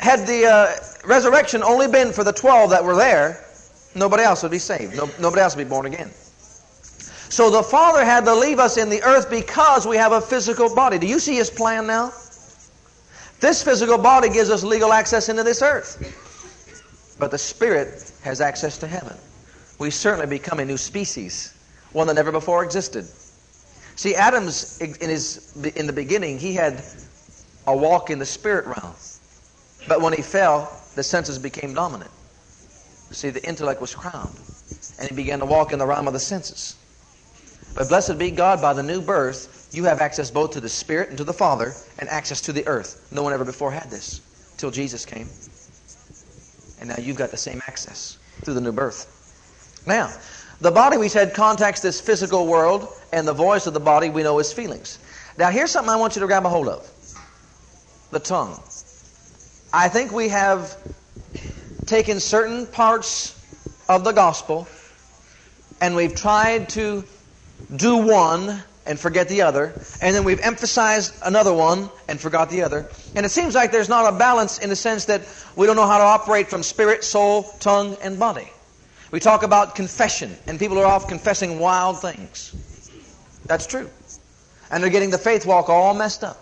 Had 0.00 0.26
the 0.26 0.46
uh, 0.46 1.06
resurrection 1.06 1.62
only 1.62 1.86
been 1.86 2.12
for 2.12 2.24
the 2.24 2.32
12 2.32 2.70
that 2.70 2.84
were 2.84 2.96
there, 2.96 3.44
nobody 3.94 4.24
else 4.24 4.42
would 4.42 4.50
be 4.50 4.58
saved. 4.58 4.96
No, 4.96 5.08
nobody 5.20 5.42
else 5.42 5.56
would 5.56 5.64
be 5.64 5.68
born 5.68 5.86
again. 5.86 6.10
So 7.32 7.48
the 7.48 7.62
Father 7.62 8.04
had 8.04 8.24
to 8.24 8.34
leave 8.34 8.58
us 8.58 8.76
in 8.76 8.90
the 8.90 9.02
earth 9.04 9.30
because 9.30 9.86
we 9.86 9.96
have 9.96 10.12
a 10.12 10.20
physical 10.20 10.74
body. 10.74 10.98
Do 10.98 11.06
you 11.06 11.18
see 11.18 11.36
His 11.36 11.48
plan 11.48 11.86
now? 11.86 12.12
This 13.40 13.62
physical 13.62 13.98
body 13.98 14.28
gives 14.28 14.50
us 14.50 14.62
legal 14.62 14.92
access 14.92 15.28
into 15.28 15.42
this 15.42 15.62
earth. 15.62 15.98
But 17.22 17.30
the 17.30 17.38
Spirit 17.38 18.12
has 18.24 18.40
access 18.40 18.78
to 18.78 18.88
heaven. 18.88 19.16
We 19.78 19.92
certainly 19.92 20.26
become 20.26 20.58
a 20.58 20.64
new 20.64 20.76
species, 20.76 21.54
one 21.92 22.08
that 22.08 22.14
never 22.14 22.32
before 22.32 22.64
existed. 22.64 23.04
See, 23.94 24.16
Adam's 24.16 24.80
in 24.80 25.08
his 25.08 25.54
in 25.76 25.86
the 25.86 25.92
beginning, 25.92 26.40
he 26.40 26.52
had 26.52 26.82
a 27.68 27.76
walk 27.76 28.10
in 28.10 28.18
the 28.18 28.26
spirit 28.26 28.66
realm. 28.66 28.96
But 29.86 30.00
when 30.00 30.12
he 30.12 30.20
fell, 30.20 30.76
the 30.96 31.04
senses 31.04 31.38
became 31.38 31.74
dominant. 31.74 32.10
See, 33.12 33.30
the 33.30 33.46
intellect 33.46 33.80
was 33.80 33.94
crowned, 33.94 34.34
and 34.98 35.08
he 35.08 35.14
began 35.14 35.38
to 35.38 35.46
walk 35.46 35.72
in 35.72 35.78
the 35.78 35.86
realm 35.86 36.08
of 36.08 36.14
the 36.14 36.18
senses. 36.18 36.74
But 37.76 37.88
blessed 37.88 38.18
be 38.18 38.32
God, 38.32 38.60
by 38.60 38.72
the 38.72 38.82
new 38.82 39.00
birth, 39.00 39.68
you 39.72 39.84
have 39.84 40.00
access 40.00 40.28
both 40.28 40.50
to 40.54 40.60
the 40.60 40.68
Spirit 40.68 41.10
and 41.10 41.18
to 41.18 41.24
the 41.24 41.32
Father, 41.32 41.72
and 42.00 42.08
access 42.08 42.40
to 42.40 42.52
the 42.52 42.66
earth. 42.66 43.12
No 43.12 43.22
one 43.22 43.32
ever 43.32 43.44
before 43.44 43.70
had 43.70 43.92
this 43.92 44.20
till 44.56 44.72
Jesus 44.72 45.06
came. 45.06 45.28
And 46.82 46.88
now 46.88 46.96
you've 46.98 47.16
got 47.16 47.30
the 47.30 47.36
same 47.36 47.62
access 47.68 48.18
through 48.42 48.54
the 48.54 48.60
new 48.60 48.72
birth. 48.72 49.06
Now, 49.86 50.12
the 50.60 50.72
body, 50.72 50.96
we 50.96 51.08
said, 51.08 51.32
contacts 51.32 51.80
this 51.80 52.00
physical 52.00 52.48
world, 52.48 52.88
and 53.12 53.26
the 53.26 53.32
voice 53.32 53.68
of 53.68 53.72
the 53.72 53.78
body 53.78 54.10
we 54.10 54.24
know 54.24 54.40
is 54.40 54.52
feelings. 54.52 54.98
Now, 55.38 55.50
here's 55.50 55.70
something 55.70 55.92
I 55.92 55.94
want 55.94 56.16
you 56.16 56.20
to 56.22 56.26
grab 56.26 56.44
a 56.44 56.48
hold 56.48 56.66
of 56.66 56.90
the 58.10 58.18
tongue. 58.18 58.60
I 59.72 59.88
think 59.88 60.10
we 60.10 60.28
have 60.30 60.76
taken 61.86 62.18
certain 62.18 62.66
parts 62.66 63.40
of 63.88 64.02
the 64.02 64.12
gospel 64.12 64.66
and 65.80 65.94
we've 65.94 66.16
tried 66.16 66.68
to 66.70 67.04
do 67.76 67.96
one 67.96 68.60
and 68.86 68.98
forget 68.98 69.28
the 69.28 69.42
other, 69.42 69.74
and 70.00 70.14
then 70.14 70.24
we've 70.24 70.40
emphasized 70.40 71.14
another 71.24 71.52
one 71.52 71.90
and 72.08 72.20
forgot 72.20 72.50
the 72.50 72.62
other. 72.62 72.86
And 73.14 73.24
it 73.24 73.28
seems 73.28 73.54
like 73.54 73.72
there's 73.72 73.88
not 73.88 74.12
a 74.12 74.16
balance 74.16 74.58
in 74.58 74.68
the 74.68 74.76
sense 74.76 75.04
that 75.06 75.22
we 75.56 75.66
don't 75.66 75.76
know 75.76 75.86
how 75.86 75.98
to 75.98 76.04
operate 76.04 76.48
from 76.48 76.62
spirit, 76.62 77.04
soul, 77.04 77.44
tongue, 77.60 77.96
and 78.02 78.18
body. 78.18 78.50
We 79.10 79.20
talk 79.20 79.42
about 79.42 79.74
confession, 79.74 80.36
and 80.46 80.58
people 80.58 80.78
are 80.78 80.86
off 80.86 81.06
confessing 81.06 81.58
wild 81.58 82.00
things. 82.00 82.54
That's 83.46 83.66
true. 83.66 83.90
And 84.70 84.82
they're 84.82 84.90
getting 84.90 85.10
the 85.10 85.18
faith 85.18 85.44
walk 85.44 85.68
all 85.68 85.94
messed 85.94 86.24
up. 86.24 86.38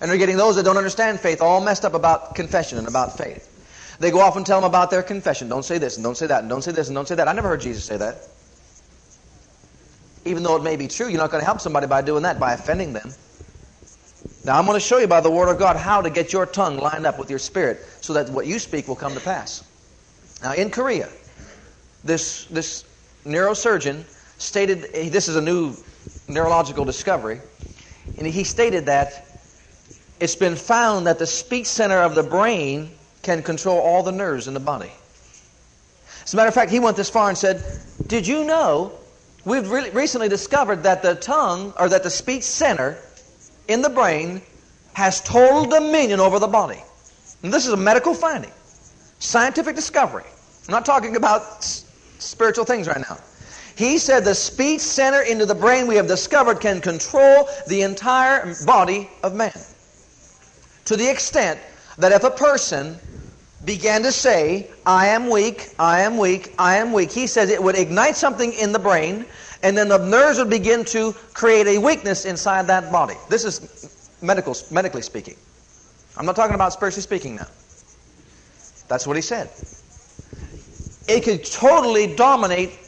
And 0.00 0.10
they're 0.10 0.18
getting 0.18 0.36
those 0.36 0.56
that 0.56 0.64
don't 0.64 0.76
understand 0.76 1.20
faith 1.20 1.40
all 1.40 1.60
messed 1.60 1.84
up 1.84 1.94
about 1.94 2.34
confession 2.34 2.78
and 2.78 2.86
about 2.86 3.16
faith. 3.18 3.50
They 4.00 4.10
go 4.10 4.20
off 4.20 4.36
and 4.36 4.44
tell 4.44 4.60
them 4.60 4.68
about 4.68 4.90
their 4.90 5.02
confession. 5.02 5.48
Don't 5.48 5.64
say 5.64 5.78
this 5.78 5.96
and 5.96 6.04
don't 6.04 6.16
say 6.16 6.26
that 6.26 6.40
and 6.40 6.48
don't 6.48 6.62
say 6.62 6.72
this 6.72 6.88
and 6.88 6.94
don't 6.94 7.06
say 7.06 7.14
that. 7.14 7.28
I 7.28 7.32
never 7.32 7.48
heard 7.48 7.60
Jesus 7.60 7.84
say 7.84 7.96
that. 7.96 8.28
Even 10.24 10.42
though 10.42 10.56
it 10.56 10.62
may 10.62 10.76
be 10.76 10.88
true, 10.88 11.08
you're 11.08 11.20
not 11.20 11.30
going 11.30 11.40
to 11.40 11.44
help 11.44 11.60
somebody 11.60 11.86
by 11.86 12.02
doing 12.02 12.22
that, 12.22 12.40
by 12.40 12.52
offending 12.52 12.92
them. 12.92 13.14
Now, 14.44 14.58
I'm 14.58 14.66
going 14.66 14.76
to 14.76 14.86
show 14.86 14.98
you 14.98 15.06
by 15.06 15.20
the 15.20 15.30
Word 15.30 15.48
of 15.48 15.58
God 15.58 15.76
how 15.76 16.02
to 16.02 16.10
get 16.10 16.32
your 16.32 16.46
tongue 16.46 16.78
lined 16.78 17.06
up 17.06 17.18
with 17.18 17.30
your 17.30 17.38
spirit 17.38 17.80
so 18.00 18.12
that 18.12 18.28
what 18.30 18.46
you 18.46 18.58
speak 18.58 18.88
will 18.88 18.96
come 18.96 19.14
to 19.14 19.20
pass. 19.20 19.64
Now, 20.42 20.52
in 20.52 20.70
Korea, 20.70 21.08
this, 22.02 22.44
this 22.46 22.84
neurosurgeon 23.24 24.04
stated 24.38 24.92
this 25.12 25.28
is 25.28 25.36
a 25.36 25.40
new 25.40 25.76
neurological 26.28 26.84
discovery, 26.84 27.40
and 28.18 28.26
he 28.26 28.44
stated 28.44 28.86
that 28.86 29.26
it's 30.20 30.36
been 30.36 30.56
found 30.56 31.06
that 31.06 31.18
the 31.18 31.26
speech 31.26 31.66
center 31.66 31.98
of 31.98 32.14
the 32.14 32.22
brain 32.22 32.90
can 33.22 33.42
control 33.42 33.78
all 33.78 34.02
the 34.02 34.12
nerves 34.12 34.46
in 34.46 34.54
the 34.54 34.60
body. 34.60 34.92
As 36.22 36.34
a 36.34 36.36
matter 36.36 36.48
of 36.48 36.54
fact, 36.54 36.70
he 36.70 36.80
went 36.80 36.96
this 36.96 37.10
far 37.10 37.28
and 37.28 37.36
said, 37.36 37.64
Did 38.08 38.26
you 38.26 38.44
know 38.44 38.92
we've 39.44 39.70
really 39.70 39.90
recently 39.90 40.28
discovered 40.28 40.82
that 40.82 41.02
the 41.02 41.14
tongue, 41.16 41.72
or 41.78 41.88
that 41.88 42.02
the 42.02 42.10
speech 42.10 42.42
center, 42.42 42.96
in 43.68 43.82
the 43.82 43.90
brain 43.90 44.42
has 44.94 45.20
total 45.22 45.64
dominion 45.64 46.20
over 46.20 46.38
the 46.38 46.46
body. 46.46 46.82
And 47.42 47.52
this 47.52 47.66
is 47.66 47.72
a 47.72 47.76
medical 47.76 48.14
finding, 48.14 48.52
scientific 49.18 49.76
discovery. 49.76 50.24
I'm 50.68 50.72
not 50.72 50.84
talking 50.84 51.16
about 51.16 51.42
s- 51.58 51.84
spiritual 52.18 52.64
things 52.64 52.86
right 52.86 53.02
now. 53.08 53.18
He 53.76 53.98
said 53.98 54.24
the 54.24 54.34
speech 54.34 54.80
center 54.80 55.22
into 55.22 55.46
the 55.46 55.54
brain 55.54 55.86
we 55.86 55.96
have 55.96 56.06
discovered 56.06 56.60
can 56.60 56.80
control 56.80 57.48
the 57.66 57.82
entire 57.82 58.54
body 58.64 59.10
of 59.22 59.34
man. 59.34 59.52
To 60.86 60.96
the 60.96 61.10
extent 61.10 61.58
that 61.98 62.12
if 62.12 62.24
a 62.24 62.30
person 62.30 62.98
began 63.64 64.02
to 64.02 64.12
say, 64.12 64.70
I 64.84 65.08
am 65.08 65.30
weak, 65.30 65.74
I 65.78 66.00
am 66.00 66.18
weak, 66.18 66.54
I 66.58 66.76
am 66.76 66.92
weak, 66.92 67.10
he 67.10 67.26
says 67.26 67.50
it 67.50 67.62
would 67.62 67.76
ignite 67.76 68.16
something 68.16 68.52
in 68.52 68.72
the 68.72 68.78
brain 68.78 69.26
and 69.62 69.76
then 69.76 69.88
the 69.88 69.98
nerves 69.98 70.38
would 70.38 70.50
begin 70.50 70.84
to 70.86 71.12
create 71.32 71.66
a 71.66 71.78
weakness 71.78 72.26
inside 72.26 72.66
that 72.66 72.92
body. 72.92 73.14
This 73.30 73.44
is 73.44 74.18
medical, 74.20 74.54
medically 74.70 75.00
speaking. 75.00 75.36
I'm 76.16 76.26
not 76.26 76.36
talking 76.36 76.54
about 76.54 76.72
spiritually 76.74 77.02
speaking 77.02 77.36
now. 77.36 77.46
That's 78.88 79.06
what 79.06 79.16
he 79.16 79.22
said. 79.22 79.50
It 81.08 81.24
could 81.24 81.44
totally 81.44 82.14
dominate 82.14 82.78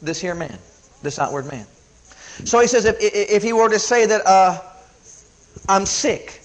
this 0.00 0.20
here 0.20 0.36
man, 0.36 0.58
this 1.02 1.18
outward 1.18 1.46
man. 1.46 1.66
So 2.44 2.60
he 2.60 2.68
says 2.68 2.84
if, 2.84 2.96
if 3.00 3.42
he 3.42 3.52
were 3.52 3.68
to 3.68 3.78
say 3.78 4.06
that 4.06 4.24
uh, 4.26 4.60
I'm 5.68 5.86
sick, 5.86 6.43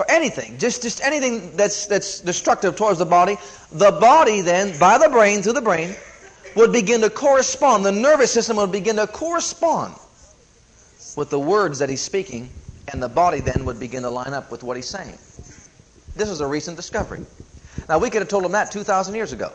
or 0.00 0.10
anything, 0.10 0.56
just, 0.56 0.80
just 0.80 1.04
anything 1.04 1.54
that's, 1.58 1.84
that's 1.84 2.20
destructive 2.20 2.74
towards 2.74 2.98
the 2.98 3.04
body, 3.04 3.36
the 3.70 3.90
body 3.90 4.40
then, 4.40 4.76
by 4.78 4.96
the 4.96 5.10
brain, 5.10 5.42
through 5.42 5.52
the 5.52 5.60
brain, 5.60 5.94
would 6.56 6.72
begin 6.72 7.02
to 7.02 7.10
correspond, 7.10 7.84
the 7.84 7.92
nervous 7.92 8.32
system 8.32 8.56
would 8.56 8.72
begin 8.72 8.96
to 8.96 9.06
correspond 9.06 9.94
with 11.16 11.28
the 11.28 11.38
words 11.38 11.78
that 11.78 11.90
he's 11.90 12.00
speaking, 12.00 12.48
and 12.88 13.02
the 13.02 13.10
body 13.10 13.40
then 13.40 13.66
would 13.66 13.78
begin 13.78 14.02
to 14.02 14.08
line 14.08 14.32
up 14.32 14.50
with 14.50 14.62
what 14.62 14.74
he's 14.74 14.88
saying. 14.88 15.18
This 16.16 16.30
is 16.30 16.40
a 16.40 16.46
recent 16.46 16.78
discovery. 16.78 17.20
Now, 17.86 17.98
we 17.98 18.08
could 18.08 18.22
have 18.22 18.28
told 18.28 18.46
him 18.46 18.52
that 18.52 18.72
2,000 18.72 19.14
years 19.14 19.34
ago. 19.34 19.52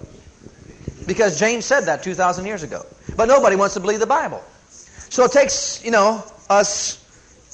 Because 1.08 1.40
James 1.40 1.66
said 1.66 1.82
that 1.86 2.04
2,000 2.04 2.46
years 2.46 2.62
ago. 2.62 2.86
But 3.18 3.28
nobody 3.28 3.56
wants 3.56 3.74
to 3.74 3.80
believe 3.80 4.00
the 4.00 4.06
Bible. 4.06 4.44
So 5.10 5.24
it 5.24 5.32
takes, 5.32 5.84
you 5.84 5.90
know, 5.90 6.24
us 6.52 7.04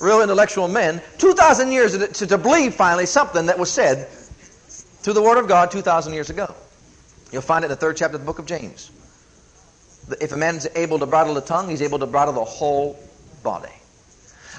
real 0.02 0.22
intellectual 0.22 0.68
men 0.68 1.02
2,000 1.20 1.72
years 1.72 1.98
to, 1.98 2.26
to, 2.26 2.38
believe 2.38 2.74
finally 2.74 3.06
something 3.06 3.46
that 3.46 3.58
was 3.58 3.72
said 3.72 4.08
through 4.10 5.14
the 5.14 5.22
Word 5.22 5.38
of 5.38 5.48
God 5.48 5.72
2,000 5.72 6.14
years 6.14 6.30
ago. 6.30 6.54
You'll 7.32 7.42
find 7.42 7.64
it 7.64 7.68
in 7.68 7.70
the 7.70 7.78
third 7.78 7.98
chapter 7.98 8.16
of 8.16 8.22
the 8.22 8.26
book 8.26 8.40
of 8.40 8.46
James. 8.46 8.92
If 10.20 10.32
a 10.32 10.38
man's 10.38 10.68
able 10.76 11.00
to 11.00 11.06
bridle 11.06 11.34
the 11.34 11.42
tongue, 11.42 11.70
he's 11.70 11.82
able 11.82 12.00
to 12.00 12.08
bridle 12.08 12.34
the 12.34 12.44
whole 12.44 13.00
body. 13.44 13.72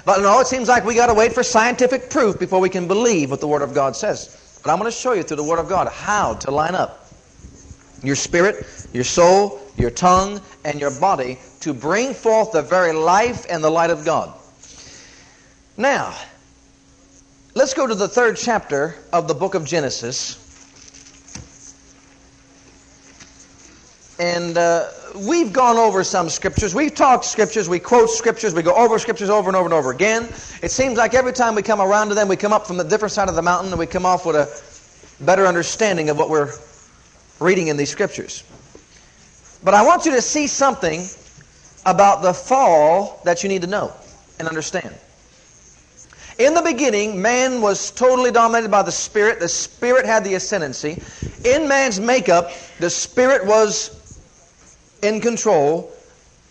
But 0.05 0.21
no, 0.21 0.39
it 0.39 0.47
seems 0.47 0.67
like 0.67 0.85
we 0.85 0.95
got 0.95 1.07
to 1.07 1.13
wait 1.13 1.33
for 1.33 1.43
scientific 1.43 2.09
proof 2.09 2.39
before 2.39 2.59
we 2.59 2.69
can 2.69 2.87
believe 2.87 3.29
what 3.29 3.39
the 3.39 3.47
Word 3.47 3.61
of 3.61 3.73
God 3.73 3.95
says. 3.95 4.59
But 4.63 4.71
I'm 4.71 4.79
going 4.79 4.91
to 4.91 4.97
show 4.97 5.13
you 5.13 5.23
through 5.23 5.37
the 5.37 5.43
Word 5.43 5.59
of 5.59 5.69
God 5.69 5.87
how 5.89 6.35
to 6.35 6.51
line 6.51 6.75
up 6.75 7.09
your 8.01 8.15
spirit, 8.15 8.65
your 8.91 9.03
soul, 9.03 9.61
your 9.77 9.89
tongue, 9.89 10.41
and 10.65 10.79
your 10.79 10.91
body 10.99 11.39
to 11.61 11.73
bring 11.73 12.13
forth 12.13 12.51
the 12.51 12.61
very 12.61 12.91
life 12.91 13.45
and 13.49 13.63
the 13.63 13.69
light 13.69 13.89
of 13.89 14.03
God. 14.03 14.33
Now, 15.75 16.15
let's 17.55 17.73
go 17.73 17.87
to 17.87 17.95
the 17.95 18.07
third 18.07 18.37
chapter 18.37 18.95
of 19.11 19.27
the 19.27 19.33
book 19.33 19.55
of 19.55 19.65
Genesis. 19.65 20.39
And 24.19 24.55
uh, 24.55 24.89
we've 25.27 25.51
gone 25.51 25.77
over 25.77 26.03
some 26.03 26.29
scriptures. 26.29 26.75
We've 26.75 26.93
talked 26.93 27.25
scriptures. 27.25 27.67
We 27.67 27.79
quote 27.79 28.11
scriptures. 28.11 28.53
We 28.53 28.61
go 28.61 28.75
over 28.75 28.99
scriptures 28.99 29.31
over 29.31 29.49
and 29.49 29.55
over 29.55 29.65
and 29.65 29.73
over 29.73 29.89
again. 29.89 30.25
It 30.61 30.69
seems 30.69 30.95
like 30.95 31.15
every 31.15 31.33
time 31.33 31.55
we 31.55 31.63
come 31.63 31.81
around 31.81 32.09
to 32.09 32.15
them, 32.15 32.27
we 32.27 32.35
come 32.35 32.53
up 32.53 32.67
from 32.67 32.79
a 32.79 32.83
different 32.83 33.11
side 33.11 33.27
of 33.27 33.33
the 33.33 33.41
mountain 33.41 33.71
and 33.71 33.79
we 33.79 33.87
come 33.87 34.05
off 34.05 34.27
with 34.27 34.35
a 34.35 35.25
better 35.25 35.47
understanding 35.47 36.09
of 36.09 36.19
what 36.19 36.29
we're 36.29 36.51
reading 37.39 37.69
in 37.69 37.77
these 37.77 37.89
scriptures. 37.89 38.43
But 39.63 39.73
I 39.73 39.81
want 39.81 40.05
you 40.05 40.11
to 40.11 40.21
see 40.21 40.45
something 40.45 41.07
about 41.87 42.21
the 42.21 42.33
fall 42.33 43.21
that 43.25 43.41
you 43.41 43.49
need 43.49 43.63
to 43.63 43.67
know 43.67 43.91
and 44.37 44.47
understand. 44.47 44.95
In 46.39 46.53
the 46.55 46.61
beginning, 46.61 47.21
man 47.21 47.61
was 47.61 47.91
totally 47.91 48.31
dominated 48.31 48.71
by 48.71 48.81
the 48.81 48.91
Spirit. 48.91 49.39
The 49.39 49.49
Spirit 49.49 50.05
had 50.05 50.23
the 50.23 50.33
ascendancy. 50.33 50.97
In 51.43 51.67
man's 51.67 51.99
makeup, 51.99 52.51
the 52.79 52.89
Spirit 52.89 53.45
was 53.45 53.99
in 55.01 55.21
control. 55.21 55.91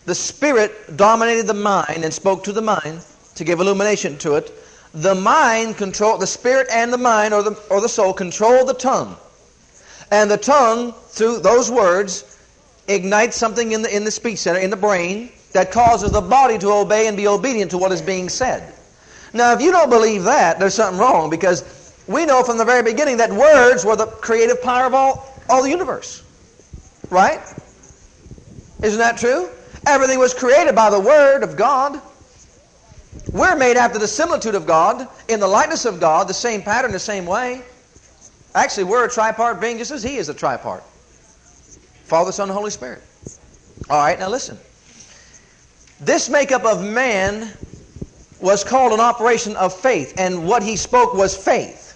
The 0.05 0.14
Spirit 0.14 0.97
dominated 0.97 1.47
the 1.47 1.55
mind 1.55 2.05
and 2.05 2.14
spoke 2.14 2.45
to 2.45 2.53
the 2.53 2.62
mind 2.62 3.05
to 3.35 3.45
give 3.45 3.61
illumination 3.61 4.18
to 4.18 4.37
it. 4.37 4.53
The 4.95 5.14
mind 5.14 5.79
control 5.79 6.18
the 6.18 6.27
Spirit 6.27 6.68
and 6.71 6.92
the 6.92 6.99
mind 6.99 7.35
or 7.35 7.42
the, 7.42 7.61
or 7.71 7.81
the 7.81 7.88
soul 7.88 8.12
control 8.12 8.64
the 8.64 8.75
tongue. 8.75 9.16
And 10.11 10.31
the 10.31 10.37
tongue, 10.37 10.92
through 11.09 11.38
those 11.38 11.71
words, 11.71 12.38
ignites 12.87 13.37
something 13.37 13.73
in 13.73 13.83
the, 13.83 13.97
in 13.97 14.05
the 14.05 14.11
speech 14.11 14.38
center, 14.38 14.61
in 14.61 14.71
the 14.71 14.77
brain, 14.77 15.31
that 15.53 15.73
causes 15.73 16.12
the 16.12 16.21
body 16.21 16.59
to 16.59 16.71
obey 16.71 17.09
and 17.09 17.16
be 17.16 17.27
obedient 17.27 17.71
to 17.71 17.79
what 17.79 17.90
is 17.92 18.03
being 18.03 18.29
said. 18.29 18.75
Now, 19.33 19.53
if 19.53 19.61
you 19.61 19.73
don't 19.73 19.90
believe 19.90 20.25
that, 20.25 20.59
there's 20.59 20.75
something 20.75 21.01
wrong 21.01 21.31
because 21.31 21.64
we 22.07 22.27
know 22.27 22.42
from 22.42 22.59
the 22.59 22.64
very 22.64 22.83
beginning 22.83 23.16
that 23.18 23.31
words 23.31 23.85
were 23.85 23.97
the 23.97 24.07
creative 24.07 24.61
power 24.62 24.87
of 24.87 24.95
all, 24.95 25.42
all 25.49 25.62
the 25.62 25.71
universe. 25.71 26.23
Right? 27.11 27.40
Isn't 28.83 28.99
that 28.99 29.16
true? 29.16 29.49
Everything 29.87 30.18
was 30.18 30.35
created 30.35 30.75
by 30.75 30.90
the 30.90 31.01
Word 31.01 31.42
of 31.42 31.57
God. 31.57 32.01
We're 33.33 33.57
made 33.57 33.77
after 33.77 33.99
the 33.99 34.09
similitude 34.09 34.55
of 34.55 34.66
God, 34.66 35.09
in 35.29 35.40
the 35.40 35.49
likeness 35.49 35.87
of 35.87 35.99
God, 35.99 36.29
the 36.29 36.35
same 36.35 36.62
pattern, 36.62 36.92
the 36.92 36.99
same 36.99 37.25
way. 37.25 37.62
Actually, 38.55 38.85
we're 38.85 39.07
a 39.07 39.09
tripart 39.09 39.61
being 39.61 39.79
just 39.79 39.90
as 39.90 40.03
He 40.03 40.16
is 40.16 40.29
a 40.29 40.35
tripart 40.35 40.83
Father, 42.05 42.31
Son, 42.31 42.49
and 42.49 42.57
Holy 42.57 42.71
Spirit. 42.71 43.03
All 43.88 43.99
right, 43.99 44.18
now 44.18 44.29
listen. 44.29 44.59
This 45.99 46.29
makeup 46.29 46.64
of 46.64 46.85
man 46.85 47.55
was 48.43 48.65
called 48.65 48.93
an 48.93 49.01
operation 49.01 49.57
of 49.57 49.73
faith, 49.73 50.15
and 50.19 50.47
what 50.47 50.63
he 50.63 50.77
spoke 50.77 51.15
was 51.15 51.37
faith. 51.37 51.91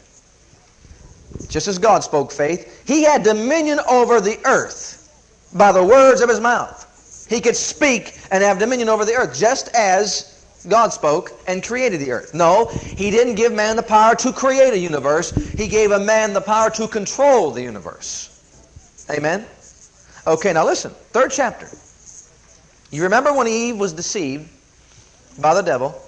Just 1.48 1.68
as 1.68 1.78
God 1.78 2.02
spoke 2.02 2.32
faith, 2.32 2.86
he 2.86 3.02
had 3.04 3.22
dominion 3.22 3.80
over 3.88 4.20
the 4.20 4.38
earth 4.46 5.50
by 5.54 5.72
the 5.72 5.82
words 5.82 6.20
of 6.20 6.28
his 6.28 6.40
mouth. 6.40 7.26
He 7.28 7.40
could 7.40 7.56
speak 7.56 8.18
and 8.30 8.42
have 8.42 8.58
dominion 8.58 8.88
over 8.88 9.04
the 9.04 9.14
earth, 9.14 9.36
just 9.36 9.68
as 9.74 10.32
God 10.68 10.92
spoke 10.92 11.32
and 11.46 11.62
created 11.62 12.00
the 12.00 12.12
earth. 12.12 12.34
No, 12.34 12.66
he 12.96 13.10
didn't 13.10 13.34
give 13.34 13.52
man 13.52 13.76
the 13.76 13.82
power 13.82 14.14
to 14.16 14.32
create 14.32 14.72
a 14.72 14.78
universe. 14.78 15.32
He 15.56 15.68
gave 15.68 15.90
a 15.90 16.00
man 16.00 16.32
the 16.32 16.40
power 16.40 16.70
to 16.70 16.88
control 16.88 17.50
the 17.50 17.62
universe. 17.62 19.06
Amen? 19.10 19.46
Okay, 20.26 20.52
now 20.52 20.64
listen. 20.64 20.90
Third 21.12 21.30
chapter. 21.30 21.68
You 22.90 23.02
remember 23.02 23.32
when 23.32 23.46
Eve 23.46 23.76
was 23.76 23.92
deceived 23.92 24.48
by 25.38 25.54
the 25.54 25.62
devil? 25.62 26.00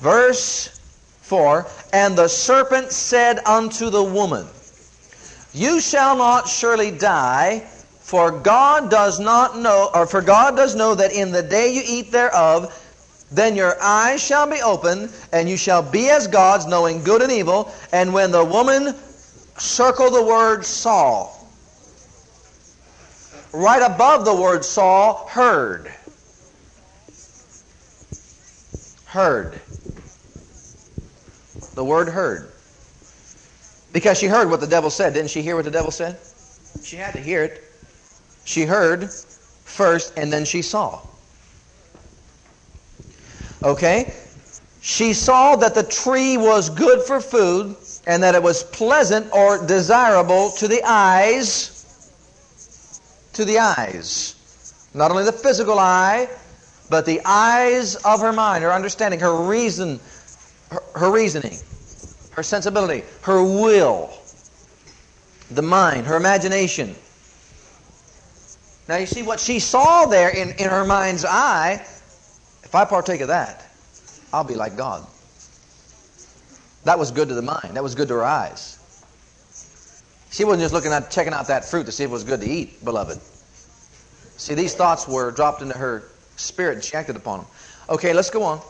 Verse 0.00 0.68
4 1.22 1.66
And 1.92 2.16
the 2.16 2.28
serpent 2.28 2.92
said 2.92 3.40
unto 3.46 3.90
the 3.90 4.02
woman, 4.02 4.46
You 5.52 5.80
shall 5.80 6.16
not 6.16 6.48
surely 6.48 6.90
die, 6.90 7.60
for 8.00 8.30
God 8.30 8.90
does 8.90 9.18
not 9.18 9.58
know, 9.58 9.90
or 9.94 10.06
for 10.06 10.22
God 10.22 10.56
does 10.56 10.76
know 10.76 10.94
that 10.94 11.12
in 11.12 11.32
the 11.32 11.42
day 11.42 11.72
you 11.72 11.82
eat 11.84 12.12
thereof, 12.12 12.82
then 13.32 13.56
your 13.56 13.76
eyes 13.82 14.22
shall 14.22 14.48
be 14.48 14.60
opened, 14.62 15.12
and 15.32 15.48
you 15.48 15.56
shall 15.56 15.82
be 15.82 16.08
as 16.10 16.28
gods, 16.28 16.66
knowing 16.66 17.02
good 17.02 17.22
and 17.22 17.32
evil. 17.32 17.72
And 17.92 18.14
when 18.14 18.30
the 18.30 18.44
woman 18.44 18.94
circled 19.58 20.14
the 20.14 20.22
word 20.22 20.64
saw, 20.64 21.32
right 23.52 23.82
above 23.82 24.24
the 24.24 24.34
word 24.34 24.64
saw, 24.64 25.26
heard. 25.26 25.90
Heard. 29.06 29.60
The 31.76 31.84
word 31.84 32.08
heard. 32.08 32.50
Because 33.92 34.18
she 34.18 34.26
heard 34.26 34.50
what 34.50 34.60
the 34.60 34.66
devil 34.66 34.90
said. 34.90 35.12
Didn't 35.12 35.30
she 35.30 35.42
hear 35.42 35.56
what 35.56 35.66
the 35.66 35.70
devil 35.70 35.90
said? 35.90 36.18
She 36.82 36.96
had 36.96 37.12
to 37.12 37.20
hear 37.20 37.44
it. 37.44 37.62
She 38.44 38.62
heard 38.62 39.10
first 39.10 40.14
and 40.16 40.32
then 40.32 40.46
she 40.46 40.62
saw. 40.62 41.02
Okay? 43.62 44.14
She 44.80 45.12
saw 45.12 45.56
that 45.56 45.74
the 45.74 45.82
tree 45.82 46.38
was 46.38 46.70
good 46.70 47.02
for 47.02 47.20
food 47.20 47.76
and 48.06 48.22
that 48.22 48.34
it 48.34 48.42
was 48.42 48.62
pleasant 48.62 49.30
or 49.32 49.64
desirable 49.66 50.52
to 50.52 50.68
the 50.68 50.82
eyes. 50.82 52.10
To 53.34 53.44
the 53.44 53.58
eyes. 53.58 54.34
Not 54.94 55.10
only 55.10 55.24
the 55.24 55.32
physical 55.32 55.78
eye, 55.78 56.28
but 56.88 57.04
the 57.04 57.20
eyes 57.26 57.96
of 57.96 58.20
her 58.20 58.32
mind, 58.32 58.64
her 58.64 58.72
understanding, 58.72 59.20
her 59.20 59.36
reason, 59.36 60.00
her, 60.70 60.82
her 60.94 61.10
reasoning, 61.10 61.58
her 62.32 62.42
sensibility, 62.42 63.04
her 63.22 63.42
will, 63.42 64.10
the 65.50 65.62
mind, 65.62 66.06
her 66.06 66.16
imagination. 66.16 66.94
Now 68.88 68.96
you 68.96 69.06
see 69.06 69.22
what 69.22 69.40
she 69.40 69.58
saw 69.58 70.06
there 70.06 70.30
in, 70.30 70.50
in 70.50 70.68
her 70.68 70.84
mind's 70.84 71.24
eye. 71.24 71.74
If 72.62 72.74
I 72.74 72.84
partake 72.84 73.20
of 73.20 73.28
that, 73.28 73.66
I'll 74.32 74.44
be 74.44 74.54
like 74.54 74.76
God. 74.76 75.06
That 76.84 76.98
was 76.98 77.10
good 77.10 77.28
to 77.28 77.34
the 77.34 77.42
mind. 77.42 77.70
That 77.74 77.82
was 77.82 77.94
good 77.94 78.08
to 78.08 78.14
her 78.14 78.24
eyes. 78.24 78.78
She 80.30 80.44
wasn't 80.44 80.62
just 80.62 80.74
looking 80.74 80.92
at 80.92 81.10
checking 81.10 81.32
out 81.32 81.46
that 81.48 81.64
fruit 81.64 81.86
to 81.86 81.92
see 81.92 82.04
if 82.04 82.10
it 82.10 82.12
was 82.12 82.22
good 82.22 82.40
to 82.40 82.48
eat, 82.48 82.84
beloved. 82.84 83.20
See, 84.36 84.54
these 84.54 84.74
thoughts 84.74 85.08
were 85.08 85.30
dropped 85.30 85.62
into 85.62 85.76
her 85.76 86.04
spirit 86.36 86.74
and 86.74 86.84
she 86.84 86.94
acted 86.94 87.16
upon 87.16 87.40
them. 87.40 87.48
Okay, 87.88 88.12
let's 88.12 88.30
go 88.30 88.42
on. 88.42 88.60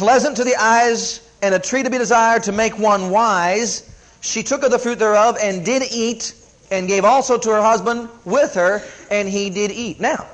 Pleasant 0.00 0.34
to 0.38 0.44
the 0.44 0.56
eyes 0.56 1.20
and 1.42 1.54
a 1.54 1.58
tree 1.58 1.82
to 1.82 1.90
be 1.90 1.98
desired 1.98 2.44
to 2.44 2.52
make 2.52 2.78
one 2.78 3.10
wise. 3.10 3.86
She 4.22 4.42
took 4.42 4.62
of 4.62 4.70
the 4.70 4.78
fruit 4.78 4.98
thereof 4.98 5.36
and 5.42 5.62
did 5.62 5.82
eat, 5.92 6.32
and 6.70 6.88
gave 6.88 7.04
also 7.04 7.36
to 7.36 7.50
her 7.50 7.60
husband 7.60 8.08
with 8.24 8.54
her, 8.54 8.82
and 9.10 9.28
he 9.28 9.50
did 9.50 9.70
eat. 9.70 10.00
Now, 10.00 10.26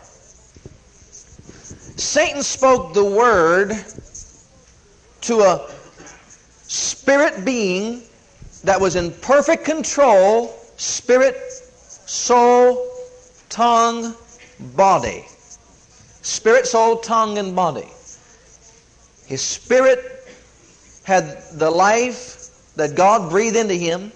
Satan 1.97 2.45
spoke 2.45 2.95
the 2.95 3.05
word 3.05 3.73
to 5.23 5.41
a 5.41 5.69
spirit 6.69 7.45
being 7.45 8.03
that 8.63 8.81
was 8.81 8.95
in 8.95 9.11
perfect 9.11 9.65
control 9.65 10.57
spirit, 10.77 11.39
soul, 12.07 12.89
tongue, 13.49 14.15
body. 14.77 15.25
Spirit, 16.23 16.69
soul, 16.69 16.99
tongue, 16.99 17.39
and 17.39 17.57
body. 17.57 17.91
His 19.27 19.43
spirit 19.43 20.25
had 21.03 21.43
the 21.53 21.71
life 21.71 22.49
that 22.77 22.95
God 22.95 23.31
breathed 23.31 23.57
into 23.57 23.75
him 23.75 24.13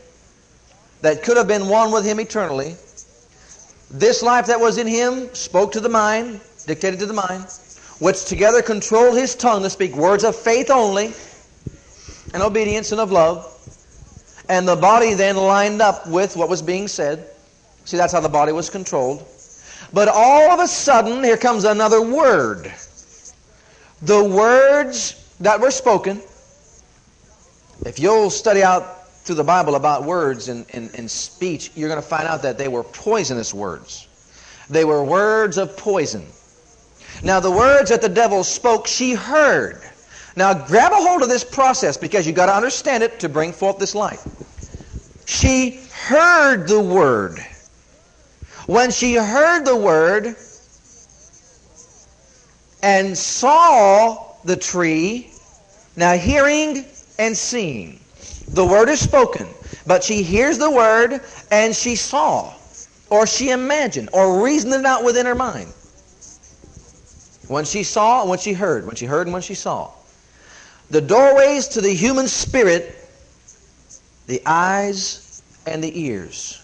that 1.03 1.23
could 1.23 1.37
have 1.37 1.49
been 1.49 1.69
one 1.69 1.93
with 1.93 2.05
him 2.05 2.21
eternally. 2.21 2.77
This 3.91 4.23
life 4.23 4.47
that 4.47 4.61
was 4.61 4.79
in 4.79 4.87
him 4.87 5.35
spoke 5.35 5.73
to 5.73 5.81
the 5.81 5.89
mind, 5.89 6.41
dictated 6.67 7.01
to 7.01 7.07
the 7.07 7.13
mind, 7.13 7.47
which 7.99 8.25
together 8.25 8.63
controlled 8.63 9.17
his 9.17 9.35
tongue 9.35 9.63
to 9.63 9.71
speak 9.71 9.97
words 9.97 10.25
of 10.25 10.37
faith 10.37 10.71
only, 10.71 11.13
and 12.33 12.43
obedience 12.43 12.93
and 12.93 13.01
of 13.01 13.11
love. 13.11 13.47
And 14.49 14.67
the 14.67 14.77
body 14.77 15.15
then 15.15 15.37
lined 15.37 15.83
up 15.83 16.09
with 16.09 16.37
what 16.37 16.49
was 16.49 16.63
being 16.63 16.87
said. 16.87 17.27
See, 17.85 17.97
that's 17.97 18.13
how 18.13 18.21
the 18.21 18.29
body 18.29 18.53
was 18.53 18.71
controlled. 18.71 19.27
But 19.93 20.09
all 20.09 20.51
of 20.51 20.61
a 20.61 20.69
sudden, 20.69 21.25
here 21.25 21.37
comes 21.37 21.65
another 21.65 22.01
word. 22.03 22.73
The 24.03 24.25
words 24.25 25.35
that 25.41 25.61
were 25.61 25.71
spoken, 25.71 26.23
if 27.85 27.99
you'll 27.99 28.31
study 28.31 28.63
out 28.63 29.09
through 29.09 29.35
the 29.35 29.45
Bible 29.45 29.75
about 29.75 30.05
words 30.05 30.49
and, 30.49 30.65
and, 30.73 30.91
and 30.95 31.11
speech, 31.11 31.71
you're 31.75 31.89
going 31.89 32.01
to 32.01 32.07
find 32.07 32.27
out 32.27 32.43
that 32.43 32.57
they 32.57 32.69
were 32.69 32.83
poisonous 32.83 33.53
words. 33.53 34.09
They 34.71 34.85
were 34.85 35.05
words 35.05 35.59
of 35.59 35.77
poison. 35.77 36.27
Now, 37.23 37.41
the 37.41 37.51
words 37.51 37.91
that 37.91 38.01
the 38.01 38.09
devil 38.09 38.43
spoke, 38.43 38.87
she 38.87 39.13
heard. 39.13 39.83
Now, 40.37 40.55
grab 40.55 40.93
a 40.93 40.97
hold 40.97 41.23
of 41.23 41.29
this 41.29 41.45
process 41.45 41.97
because 41.97 42.27
you've 42.27 42.37
got 42.37 42.47
to 42.47 42.55
understand 42.55 43.03
it 43.03 43.21
to 43.21 43.29
bring 43.29 43.53
forth 43.53 43.79
this 43.79 43.95
light. 43.95 44.25
She 45.27 45.83
heard 45.93 46.67
the 46.67 46.81
word. 46.81 47.39
When 48.67 48.91
she 48.91 49.15
heard 49.15 49.65
the 49.65 49.77
word 49.77 50.37
and 52.83 53.17
saw 53.17 54.37
the 54.45 54.57
tree, 54.57 55.33
now 55.97 56.15
hearing 56.15 56.87
and 57.19 57.37
seeing, 57.37 58.01
the 58.53 58.65
word 58.65 58.89
is 58.89 59.01
spoken, 59.01 59.47
but 59.87 60.03
she 60.03 60.23
hears 60.23 60.59
the 60.59 60.71
word 60.71 61.21
and 61.51 61.75
she 61.75 61.97
saw, 61.97 62.53
or 63.11 63.27
she 63.27 63.51
imagined, 63.51 64.09
or 64.13 64.43
reasoned 64.43 64.75
it 64.75 64.85
out 64.87 65.05
within 65.05 65.27
her 65.27 65.35
mind. 65.35 65.73
When 67.49 67.65
she 67.65 67.83
saw 67.83 68.23
and 68.23 68.31
when 68.31 68.39
she 68.39 68.53
heard, 68.53 68.87
when 68.87 68.97
she 68.97 69.07
heard 69.07 69.27
and 69.27 69.33
when 69.33 69.43
she 69.43 69.55
saw. 69.55 69.93
The 70.91 71.01
doorways 71.01 71.69
to 71.69 71.81
the 71.81 71.93
human 71.93 72.29
spirit, 72.29 72.97
the 74.27 74.41
eyes 74.47 75.43
and 75.67 75.83
the 75.83 76.01
ears. 76.01 76.63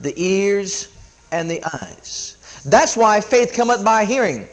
The 0.00 0.14
ears 0.22 0.88
and 1.32 1.50
the 1.50 1.62
eyes. 1.64 2.36
That's 2.66 2.96
why 2.96 3.20
faith 3.20 3.52
cometh 3.54 3.84
by 3.84 4.04
hearing. 4.04 4.48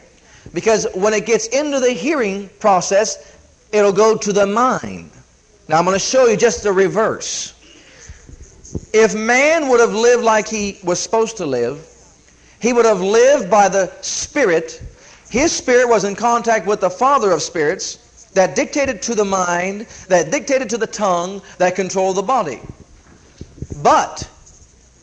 Because 0.54 0.86
when 0.94 1.14
it 1.14 1.26
gets 1.26 1.46
into 1.46 1.80
the 1.80 1.92
hearing 1.92 2.50
process, 2.60 3.36
it'll 3.72 3.92
go 3.92 4.16
to 4.16 4.32
the 4.32 4.46
mind. 4.46 5.10
Now 5.68 5.78
I'm 5.78 5.84
going 5.84 5.94
to 5.94 6.04
show 6.04 6.26
you 6.26 6.36
just 6.36 6.62
the 6.62 6.72
reverse. 6.72 7.54
If 8.92 9.14
man 9.14 9.68
would 9.68 9.80
have 9.80 9.94
lived 9.94 10.22
like 10.22 10.48
he 10.48 10.78
was 10.84 11.00
supposed 11.00 11.38
to 11.38 11.46
live, 11.46 11.86
he 12.60 12.72
would 12.72 12.84
have 12.84 13.00
lived 13.00 13.50
by 13.50 13.68
the 13.68 13.90
Spirit 14.02 14.82
his 15.32 15.50
spirit 15.50 15.88
was 15.88 16.04
in 16.04 16.14
contact 16.14 16.66
with 16.66 16.82
the 16.82 16.90
Father 16.90 17.30
of 17.30 17.40
spirits 17.40 17.96
that 18.34 18.54
dictated 18.54 19.00
to 19.00 19.14
the 19.14 19.24
mind, 19.24 19.86
that 20.08 20.30
dictated 20.30 20.68
to 20.68 20.76
the 20.76 20.86
tongue, 20.86 21.40
that 21.56 21.74
controlled 21.74 22.18
the 22.18 22.22
body. 22.22 22.60
But 23.82 24.28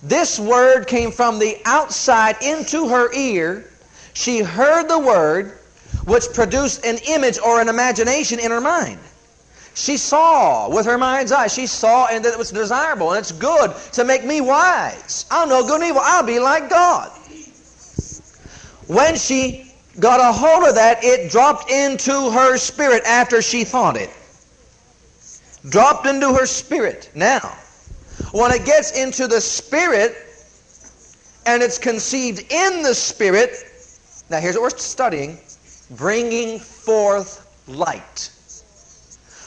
this 0.03 0.39
word 0.39 0.85
came 0.85 1.12
from 1.12 1.39
the 1.39 1.57
outside 1.65 2.35
into 2.43 2.89
her 2.89 3.12
ear. 3.12 3.65
She 4.19 4.39
heard 4.39 4.89
the 4.89 4.99
word, 4.99 5.58
which 6.03 6.34
produced 6.34 6.86
an 6.86 6.97
image 7.08 7.39
or 7.39 7.62
an 7.62 7.69
imagination 7.69 8.38
in 8.38 8.51
her 8.51 8.60
mind. 8.60 8.99
She 9.75 9.95
saw 9.95 10.67
with 10.69 10.86
her 10.88 10.97
mind's 10.97 11.32
eye. 11.32 11.47
She 11.47 11.67
saw 11.67 12.08
and 12.08 12.25
that 12.25 12.34
it 12.34 12.38
was 12.38 12.51
desirable 12.51 13.12
and 13.12 13.19
it's 13.19 13.32
good 13.32 13.73
to 13.93 14.03
make 14.03 14.25
me 14.25 14.41
wise. 14.41 15.25
I'll 15.32 15.47
know 15.47 15.63
good 15.65 15.79
and 15.79 15.89
evil. 15.91 16.01
I'll 16.03 16.25
be 16.25 16.38
like 16.38 16.69
God. 16.69 17.10
When 18.88 19.15
she 19.15 19.73
got 20.01 20.19
a 20.19 20.34
hold 20.34 20.67
of 20.67 20.75
that, 20.75 21.01
it 21.01 21.32
dropped 21.32 21.71
into 21.71 22.29
her 22.29 22.58
spirit 22.58 23.03
after 23.05 23.41
she 23.41 23.63
thought 23.63 23.95
it. 23.95 24.10
Dropped 25.69 26.08
into 26.08 26.34
her 26.34 26.45
spirit. 26.45 27.10
Now, 27.15 27.55
when 28.34 28.51
it 28.51 28.65
gets 28.65 28.91
into 28.99 29.27
the 29.27 29.39
spirit 29.39 30.17
and 31.45 31.63
it's 31.63 31.77
conceived 31.77 32.51
in 32.51 32.84
the 32.84 32.93
spirit, 32.93 33.68
now 34.29 34.39
here's 34.39 34.55
what 34.55 34.63
we're 34.63 34.77
studying 34.77 35.39
bringing 35.91 36.59
forth 36.59 37.47
light. 37.67 38.31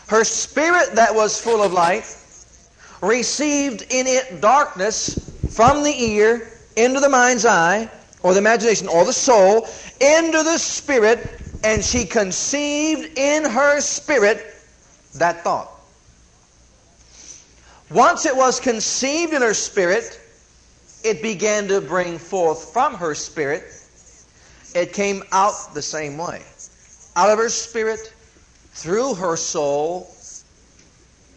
Her 0.08 0.24
spirit 0.24 0.94
that 0.96 1.14
was 1.14 1.40
full 1.40 1.62
of 1.62 1.72
light 1.72 2.04
received 3.00 3.82
in 3.82 4.06
it 4.06 4.40
darkness 4.40 5.34
from 5.48 5.82
the 5.82 6.02
ear 6.02 6.50
into 6.76 7.00
the 7.00 7.08
mind's 7.08 7.46
eye 7.46 7.90
or 8.22 8.32
the 8.32 8.38
imagination 8.38 8.88
or 8.88 9.04
the 9.04 9.12
soul 9.12 9.66
into 10.00 10.42
the 10.42 10.58
spirit, 10.58 11.40
and 11.64 11.84
she 11.84 12.04
conceived 12.04 13.18
in 13.18 13.44
her 13.44 13.80
spirit 13.80 14.44
that 15.14 15.44
thought. 15.44 15.70
Once 17.90 18.26
it 18.26 18.34
was 18.34 18.58
conceived 18.58 19.32
in 19.32 19.42
her 19.42 19.54
spirit, 19.54 20.20
it 21.04 21.22
began 21.22 21.68
to 21.68 21.80
bring 21.80 22.18
forth 22.18 22.72
from 22.72 22.94
her 22.94 23.14
spirit. 23.14 23.81
It 24.74 24.92
came 24.92 25.22
out 25.32 25.74
the 25.74 25.82
same 25.82 26.18
way. 26.18 26.42
Out 27.16 27.30
of 27.30 27.38
her 27.38 27.48
spirit, 27.48 28.14
through 28.72 29.14
her 29.14 29.36
soul, 29.36 30.16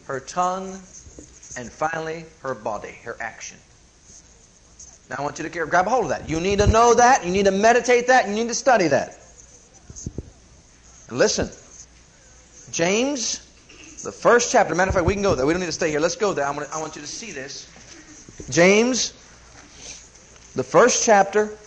her 0.06 0.20
tongue, 0.20 0.82
and 1.58 1.72
finally 1.72 2.26
her 2.42 2.56
body, 2.56 2.94
her 3.04 3.18
action. 3.22 3.58
Now 5.10 5.18
I 5.20 5.22
want 5.22 5.38
you 5.40 5.48
to 5.48 5.66
grab 5.68 5.88
a 5.88 5.90
hold 5.90 6.06
of 6.06 6.10
that. 6.10 6.30
You 6.30 6.40
need 6.40 6.60
to 6.60 6.68
know 6.68 6.94
that. 6.96 7.26
You 7.26 7.32
need 7.32 7.46
to 7.46 7.52
meditate 7.52 8.08
that. 8.08 8.28
You 8.28 8.34
need 8.36 8.48
to 8.48 8.56
study 8.56 8.88
that. 8.88 9.20
And 11.10 11.18
listen. 11.18 11.50
James, 12.72 13.42
the 14.04 14.12
first 14.12 14.52
chapter. 14.52 14.74
Matter 14.76 14.90
of 14.90 14.96
fact, 14.96 15.06
we 15.06 15.14
can 15.14 15.24
go 15.24 15.36
there. 15.36 15.46
We 15.46 15.54
don't 15.54 15.60
need 15.60 15.68
to 15.68 15.72
stay 15.72 15.92
here. 15.92 16.00
Let's 16.00 16.16
go 16.16 16.34
there. 16.34 16.46
Gonna, 16.46 16.68
I 16.74 16.80
want 16.80 16.96
you 16.96 17.02
to 17.02 17.08
see 17.08 17.32
this. 17.32 17.70
James, 18.50 19.14
the 20.56 20.64
first 20.64 21.06
chapter. 21.06 21.58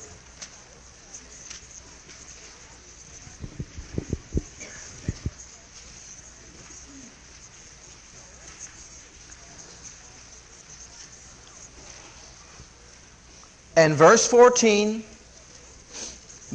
And 13.78 13.94
verse 13.94 14.26
14, 14.26 15.04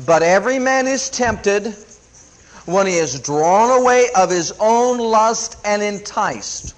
but 0.05 0.23
every 0.23 0.59
man 0.59 0.87
is 0.87 1.09
tempted 1.09 1.73
when 2.65 2.85
he 2.85 2.95
is 2.95 3.17
drawn 3.21 3.79
away 3.79 4.09
of 4.13 4.29
his 4.29 4.51
own 4.59 4.97
lust 4.97 5.55
and 5.63 5.81
enticed. 5.81 6.75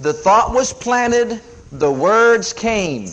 The 0.00 0.12
thought 0.12 0.54
was 0.54 0.72
planted, 0.72 1.40
the 1.72 1.90
words 1.90 2.52
came. 2.52 3.08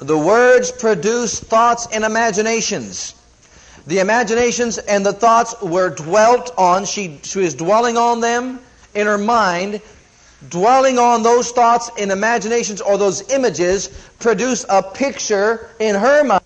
The 0.00 0.18
words 0.18 0.72
produced 0.72 1.44
thoughts 1.44 1.86
and 1.92 2.02
imaginations. 2.02 3.14
The 3.86 4.00
imaginations 4.00 4.78
and 4.78 5.06
the 5.06 5.12
thoughts 5.12 5.54
were 5.62 5.90
dwelt 5.90 6.52
on. 6.58 6.84
She, 6.84 7.20
she 7.22 7.38
was 7.38 7.54
dwelling 7.54 7.96
on 7.96 8.20
them 8.20 8.58
in 8.96 9.06
her 9.06 9.18
mind. 9.18 9.80
Dwelling 10.48 10.98
on 10.98 11.22
those 11.22 11.50
thoughts 11.50 11.90
and 11.98 12.12
imaginations 12.12 12.80
or 12.80 12.98
those 12.98 13.30
images 13.30 13.88
produce 14.18 14.66
a 14.68 14.82
picture 14.82 15.70
in 15.80 15.94
her 15.94 16.24
mind. 16.24 16.42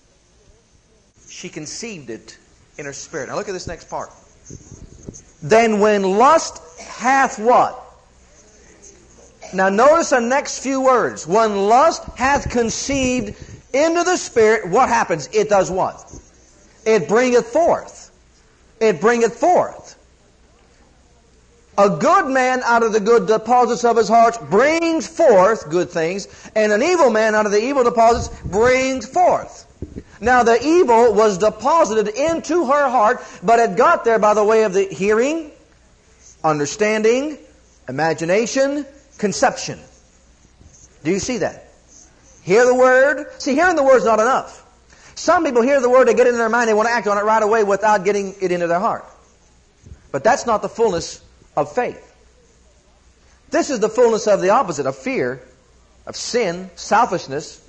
She 1.29 1.49
conceived 1.49 2.09
it 2.09 2.37
in 2.77 2.85
her 2.85 2.93
spirit. 2.93 3.29
Now 3.29 3.35
look 3.35 3.49
at 3.49 3.53
this 3.53 3.67
next 3.67 3.89
part. 3.89 4.09
Then 5.41 5.79
when 5.79 6.03
lust 6.03 6.61
hath 6.79 7.39
what? 7.39 7.77
Now 9.53 9.69
notice 9.69 10.11
the 10.11 10.19
next 10.19 10.59
few 10.59 10.81
words. 10.81 11.27
When 11.27 11.67
lust 11.67 12.03
hath 12.15 12.49
conceived 12.49 13.35
into 13.73 14.03
the 14.03 14.17
Spirit, 14.17 14.69
what 14.69 14.89
happens? 14.89 15.29
It 15.33 15.49
does 15.49 15.69
what? 15.69 16.09
It 16.85 17.07
bringeth 17.07 17.47
forth. 17.47 18.11
It 18.79 19.01
bringeth 19.01 19.37
forth. 19.37 19.80
A 21.77 21.89
good 21.89 22.27
man 22.27 22.61
out 22.63 22.83
of 22.83 22.91
the 22.91 22.99
good 22.99 23.27
deposits 23.27 23.85
of 23.85 23.95
his 23.95 24.09
heart 24.09 24.49
brings 24.49 25.07
forth 25.07 25.69
good 25.69 25.89
things, 25.89 26.27
and 26.53 26.71
an 26.71 26.83
evil 26.83 27.09
man 27.09 27.33
out 27.33 27.45
of 27.45 27.51
the 27.53 27.63
evil 27.63 27.83
deposits 27.83 28.27
brings 28.41 29.05
forth. 29.05 29.67
Now 30.19 30.43
the 30.43 30.61
evil 30.63 31.13
was 31.13 31.37
deposited 31.37 32.09
into 32.09 32.65
her 32.65 32.89
heart, 32.89 33.23
but 33.41 33.59
it 33.59 33.77
got 33.77 34.03
there 34.03 34.19
by 34.19 34.33
the 34.33 34.43
way 34.43 34.63
of 34.63 34.73
the 34.73 34.83
hearing, 34.83 35.51
understanding, 36.43 37.37
imagination, 37.87 38.85
conception. 39.17 39.79
Do 41.03 41.11
you 41.11 41.19
see 41.19 41.37
that? 41.37 41.69
Hear 42.43 42.65
the 42.65 42.75
word. 42.75 43.27
See, 43.41 43.55
hearing 43.55 43.75
the 43.75 43.83
word 43.83 43.97
is 43.97 44.05
not 44.05 44.19
enough. 44.19 44.57
Some 45.15 45.45
people 45.45 45.61
hear 45.61 45.79
the 45.79 45.89
word, 45.89 46.07
they 46.07 46.13
get 46.13 46.27
it 46.27 46.31
in 46.31 46.37
their 46.37 46.49
mind, 46.49 46.67
they 46.67 46.73
want 46.73 46.89
to 46.89 46.93
act 46.93 47.07
on 47.07 47.17
it 47.17 47.23
right 47.23 47.41
away 47.41 47.63
without 47.63 48.03
getting 48.03 48.35
it 48.41 48.51
into 48.51 48.67
their 48.67 48.79
heart. 48.79 49.05
But 50.11 50.23
that's 50.23 50.45
not 50.45 50.61
the 50.61 50.69
fullness 50.69 51.21
of 51.55 51.73
faith. 51.73 52.07
This 53.49 53.69
is 53.69 53.79
the 53.79 53.89
fullness 53.89 54.27
of 54.27 54.41
the 54.41 54.49
opposite, 54.49 54.85
of 54.85 54.95
fear, 54.95 55.41
of 56.05 56.15
sin, 56.15 56.69
selfishness. 56.75 57.59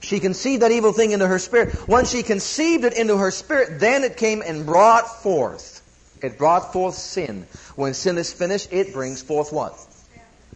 She 0.00 0.20
conceived 0.20 0.62
that 0.62 0.72
evil 0.72 0.92
thing 0.92 1.12
into 1.12 1.26
her 1.26 1.38
spirit. 1.38 1.88
Once 1.88 2.10
she 2.10 2.22
conceived 2.22 2.84
it 2.84 2.92
into 2.96 3.16
her 3.16 3.30
spirit, 3.30 3.80
then 3.80 4.04
it 4.04 4.16
came 4.16 4.42
and 4.44 4.66
brought 4.66 5.22
forth. 5.22 5.80
It 6.22 6.38
brought 6.38 6.72
forth 6.72 6.94
sin. 6.94 7.46
When 7.74 7.94
sin 7.94 8.18
is 8.18 8.32
finished, 8.32 8.72
it 8.72 8.92
brings 8.92 9.22
forth 9.22 9.52
what? 9.52 9.74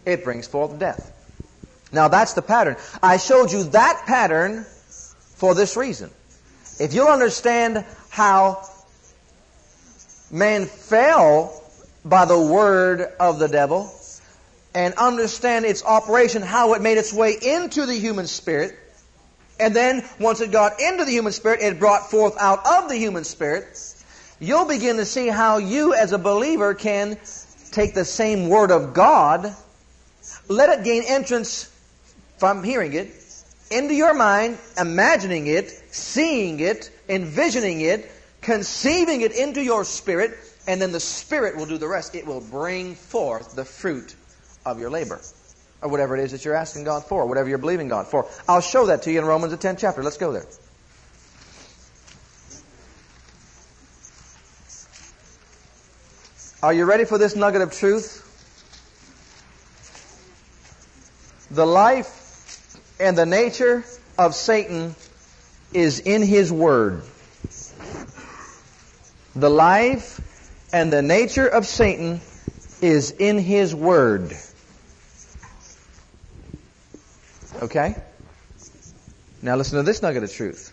it 0.07 0.23
brings 0.25 0.47
forth 0.47 0.79
death. 0.79 1.13
Now 1.93 2.09
that's 2.09 2.33
the 2.33 2.43
pattern. 2.43 2.77
I 3.03 3.19
showed 3.19 3.53
you 3.53 3.65
that 3.65 4.05
pattern 4.07 4.65
for 5.35 5.55
this 5.55 5.77
reason. 5.77 6.11
If 6.79 6.95
you'll 6.95 7.09
understand 7.09 7.85
how 8.09 8.67
man 10.31 10.67
fell 10.67 11.63
by 12.09 12.25
the 12.25 12.39
word 12.39 13.03
of 13.21 13.39
the 13.39 13.49
devil 13.49 13.93
and 14.75 14.95
understand 14.95 15.65
its 15.65 15.85
operation, 15.85 16.43
how 16.43 16.75
it 16.75 16.83
made 16.83 16.99
its 16.99 17.13
way 17.13 17.35
into 17.41 17.87
the 17.87 17.95
human 17.95 18.27
spirit, 18.27 18.79
and 19.59 19.75
then 19.75 20.05
once 20.21 20.41
it 20.41 20.53
got 20.53 20.81
into 20.81 21.05
the 21.05 21.11
human 21.11 21.33
spirit, 21.33 21.61
it 21.61 21.79
brought 21.79 22.11
forth 22.11 22.37
out 22.39 22.67
of 22.67 22.89
the 22.89 22.97
human 22.97 23.25
spirit, 23.25 23.65
you'll 24.39 24.67
begin 24.67 24.97
to 24.97 25.05
see 25.05 25.29
how 25.29 25.59
you 25.59 25.95
as 25.95 26.13
a 26.13 26.19
believer 26.19 26.75
can 26.75 27.17
take 27.73 27.95
the 27.95 28.05
same 28.05 28.49
word 28.49 28.71
of 28.71 28.95
God 28.95 29.55
let 30.49 30.79
it 30.79 30.85
gain 30.85 31.03
entrance 31.07 31.71
from 32.39 32.63
hearing 32.63 32.93
it 32.93 33.11
into 33.71 33.95
your 33.95 34.15
mind, 34.15 34.59
imagining 34.79 35.47
it, 35.47 35.71
seeing 35.91 36.61
it, 36.61 36.91
envisioning 37.09 37.81
it, 37.81 38.11
conceiving 38.43 39.23
it 39.23 39.33
into 39.33 39.63
your 39.63 39.85
spirit, 39.85 40.37
and 40.67 40.81
then 40.81 40.93
the 40.93 41.01
Spirit 41.01 41.57
will 41.57 41.67
do 41.67 41.79
the 41.79 41.89
rest. 41.89 42.15
It 42.15 42.27
will 42.27 42.41
bring 42.41 42.95
forth 42.95 43.55
the 43.55 43.65
fruit 43.65 44.15
of 44.65 44.81
your 44.81 44.91
labor. 44.91 45.21
Or 45.83 45.91
whatever 45.91 46.17
it 46.17 46.25
is 46.25 46.33
that 46.33 46.45
you're 46.45 46.55
asking 46.55 46.85
God 46.85 47.05
for, 47.05 47.27
whatever 47.27 47.49
you're 47.49 47.59
believing 47.59 47.89
God 47.89 48.07
for. 48.07 48.27
I'll 48.49 48.61
show 48.61 48.87
that 48.87 49.03
to 49.03 49.13
you 49.13 49.19
in 49.19 49.25
Romans 49.25 49.53
the 49.53 49.59
10th 49.59 49.79
chapter. 49.79 50.03
Let's 50.03 50.17
go 50.17 50.33
there. 50.33 50.47
Are 56.63 56.73
you 56.73 56.85
ready 56.85 57.05
for 57.05 57.19
this 57.19 57.37
nugget 57.37 57.61
of 57.61 57.73
truth? 57.73 58.23
The 61.51 61.67
life 61.67 62.97
and 62.99 63.17
the 63.17 63.27
nature 63.27 63.85
of 64.19 64.35
Satan 64.35 64.97
is 65.73 66.01
in 66.01 66.23
his 66.23 66.51
word. 66.51 67.03
The 69.37 69.51
life 69.51 70.21
and 70.73 70.93
the 70.93 71.03
nature 71.03 71.47
of 71.47 71.67
Satan 71.67 72.21
is 72.81 73.11
in 73.11 73.39
his 73.39 73.75
word. 73.75 74.37
Okay? 77.63 77.97
Now 79.43 79.57
listen 79.57 79.79
to 79.79 79.83
this 79.83 80.03
nugget 80.03 80.23
of 80.23 80.33
truth. 80.33 80.73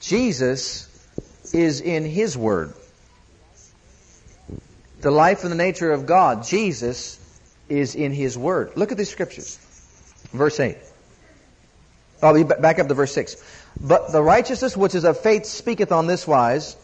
Jesus 0.00 0.88
is 1.52 1.80
in 1.80 2.04
his 2.04 2.36
word. 2.36 2.74
The 5.02 5.10
life 5.10 5.42
and 5.42 5.50
the 5.50 5.56
nature 5.56 5.90
of 5.90 6.06
God, 6.06 6.44
Jesus 6.44 7.18
is 7.68 7.96
in 7.96 8.12
His 8.12 8.38
Word. 8.38 8.72
Look 8.76 8.92
at 8.92 8.98
these 8.98 9.10
scriptures. 9.10 9.58
Verse 10.32 10.60
8. 10.60 10.76
I'll 12.22 12.34
be 12.34 12.44
back 12.44 12.78
up 12.78 12.86
to 12.86 12.94
verse 12.94 13.12
6. 13.12 13.36
But 13.80 14.12
the 14.12 14.22
righteousness 14.22 14.76
which 14.76 14.94
is 14.94 15.04
of 15.04 15.18
faith 15.18 15.44
speaketh 15.44 15.90
on 15.90 16.06
this 16.06 16.24
wise, 16.24 16.76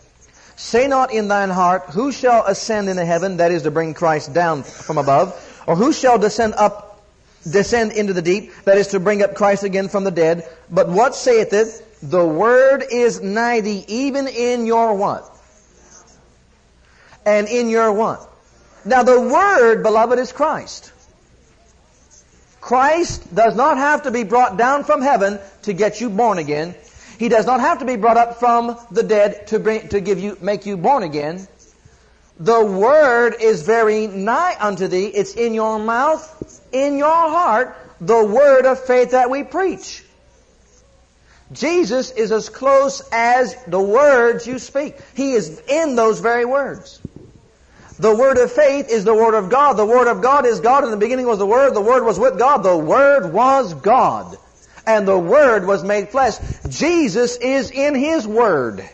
Say 0.58 0.88
not 0.88 1.12
in 1.12 1.28
thine 1.28 1.50
heart, 1.50 1.84
Who 1.90 2.10
shall 2.10 2.44
ascend 2.44 2.88
into 2.88 3.04
heaven, 3.04 3.36
that 3.36 3.52
is 3.52 3.62
to 3.62 3.70
bring 3.70 3.94
Christ 3.94 4.34
down 4.34 4.64
from 4.64 4.98
above, 4.98 5.32
or 5.66 5.76
who 5.76 5.92
shall 5.92 6.18
descend 6.18 6.54
up, 6.54 7.00
descend 7.48 7.92
into 7.92 8.12
the 8.12 8.22
deep, 8.22 8.52
that 8.64 8.76
is 8.76 8.88
to 8.88 9.00
bring 9.00 9.22
up 9.22 9.34
Christ 9.34 9.62
again 9.62 9.88
from 9.88 10.02
the 10.02 10.10
dead. 10.10 10.48
But 10.68 10.88
what 10.88 11.14
saith 11.14 11.52
it? 11.52 11.84
The 12.02 12.26
word 12.26 12.84
is 12.90 13.22
nigh 13.22 13.60
thee, 13.60 13.84
even 13.86 14.26
in 14.26 14.66
your 14.66 14.94
what? 14.94 15.30
And 17.24 17.46
in 17.46 17.68
your 17.68 17.92
what? 17.92 18.28
Now 18.84 19.04
the 19.04 19.20
Word, 19.20 19.82
beloved, 19.82 20.18
is 20.18 20.32
Christ. 20.32 20.92
Christ 22.60 23.34
does 23.34 23.54
not 23.54 23.76
have 23.76 24.02
to 24.02 24.10
be 24.10 24.24
brought 24.24 24.56
down 24.56 24.82
from 24.82 25.02
heaven 25.02 25.38
to 25.62 25.72
get 25.72 26.00
you 26.00 26.10
born 26.10 26.38
again. 26.38 26.74
He 27.18 27.28
does 27.28 27.46
not 27.46 27.60
have 27.60 27.80
to 27.80 27.84
be 27.84 27.96
brought 27.96 28.16
up 28.16 28.38
from 28.38 28.78
the 28.90 29.02
dead 29.02 29.48
to 29.48 29.58
bring, 29.58 29.88
to 29.88 30.00
give 30.00 30.20
you, 30.20 30.38
make 30.40 30.66
you 30.66 30.76
born 30.76 31.02
again. 31.02 31.46
The 32.38 32.64
Word 32.64 33.34
is 33.40 33.62
very 33.62 34.06
nigh 34.06 34.56
unto 34.58 34.86
thee. 34.86 35.06
It's 35.06 35.34
in 35.34 35.52
your 35.52 35.80
mouth, 35.80 36.64
in 36.72 36.96
your 36.96 37.08
heart, 37.08 37.76
the 38.00 38.24
Word 38.24 38.66
of 38.66 38.78
faith 38.78 39.10
that 39.10 39.30
we 39.30 39.42
preach. 39.42 40.04
Jesus 41.50 42.10
is 42.12 42.30
as 42.30 42.48
close 42.48 43.02
as 43.10 43.56
the 43.66 43.80
words 43.80 44.46
you 44.46 44.58
speak. 44.58 44.96
He 45.14 45.32
is 45.32 45.60
in 45.66 45.96
those 45.96 46.20
very 46.20 46.44
words. 46.44 47.00
The 47.98 48.14
word 48.14 48.38
of 48.38 48.52
faith 48.52 48.90
is 48.90 49.04
the 49.04 49.14
word 49.14 49.34
of 49.34 49.50
God. 49.50 49.72
The 49.72 49.86
word 49.86 50.06
of 50.06 50.22
God 50.22 50.46
is 50.46 50.60
God. 50.60 50.84
In 50.84 50.90
the 50.90 50.96
beginning 50.96 51.26
was 51.26 51.38
the 51.38 51.46
word. 51.46 51.74
The 51.74 51.80
word 51.80 52.04
was 52.04 52.18
with 52.18 52.38
God. 52.38 52.58
The 52.58 52.76
word 52.76 53.32
was 53.32 53.74
God. 53.74 54.36
And 54.88 55.06
the 55.06 55.18
word 55.18 55.66
was 55.66 55.84
made 55.84 56.08
flesh. 56.08 56.38
Jesus 56.68 57.36
is 57.36 57.70
in 57.70 57.94
his 57.94 58.26
word. 58.26 58.88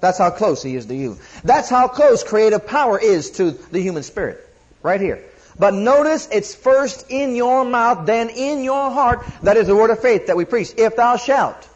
That's 0.00 0.18
how 0.18 0.28
close 0.28 0.62
he 0.62 0.76
is 0.76 0.84
to 0.86 0.94
you. 0.94 1.18
That's 1.42 1.70
how 1.70 1.88
close 1.88 2.22
creative 2.22 2.66
power 2.66 2.98
is 2.98 3.30
to 3.32 3.52
the 3.52 3.80
human 3.80 4.02
spirit. 4.02 4.46
Right 4.82 5.00
here. 5.00 5.24
But 5.58 5.72
notice 5.72 6.28
it's 6.30 6.54
first 6.54 7.06
in 7.08 7.36
your 7.36 7.64
mouth, 7.64 8.04
then 8.04 8.28
in 8.28 8.62
your 8.62 8.90
heart. 8.90 9.24
That 9.44 9.56
is 9.56 9.66
the 9.66 9.74
word 9.74 9.88
of 9.88 10.00
faith 10.00 10.26
that 10.26 10.36
we 10.36 10.44
preach. 10.44 10.74
If 10.76 10.96
thou 10.96 11.16
shalt 11.16 11.68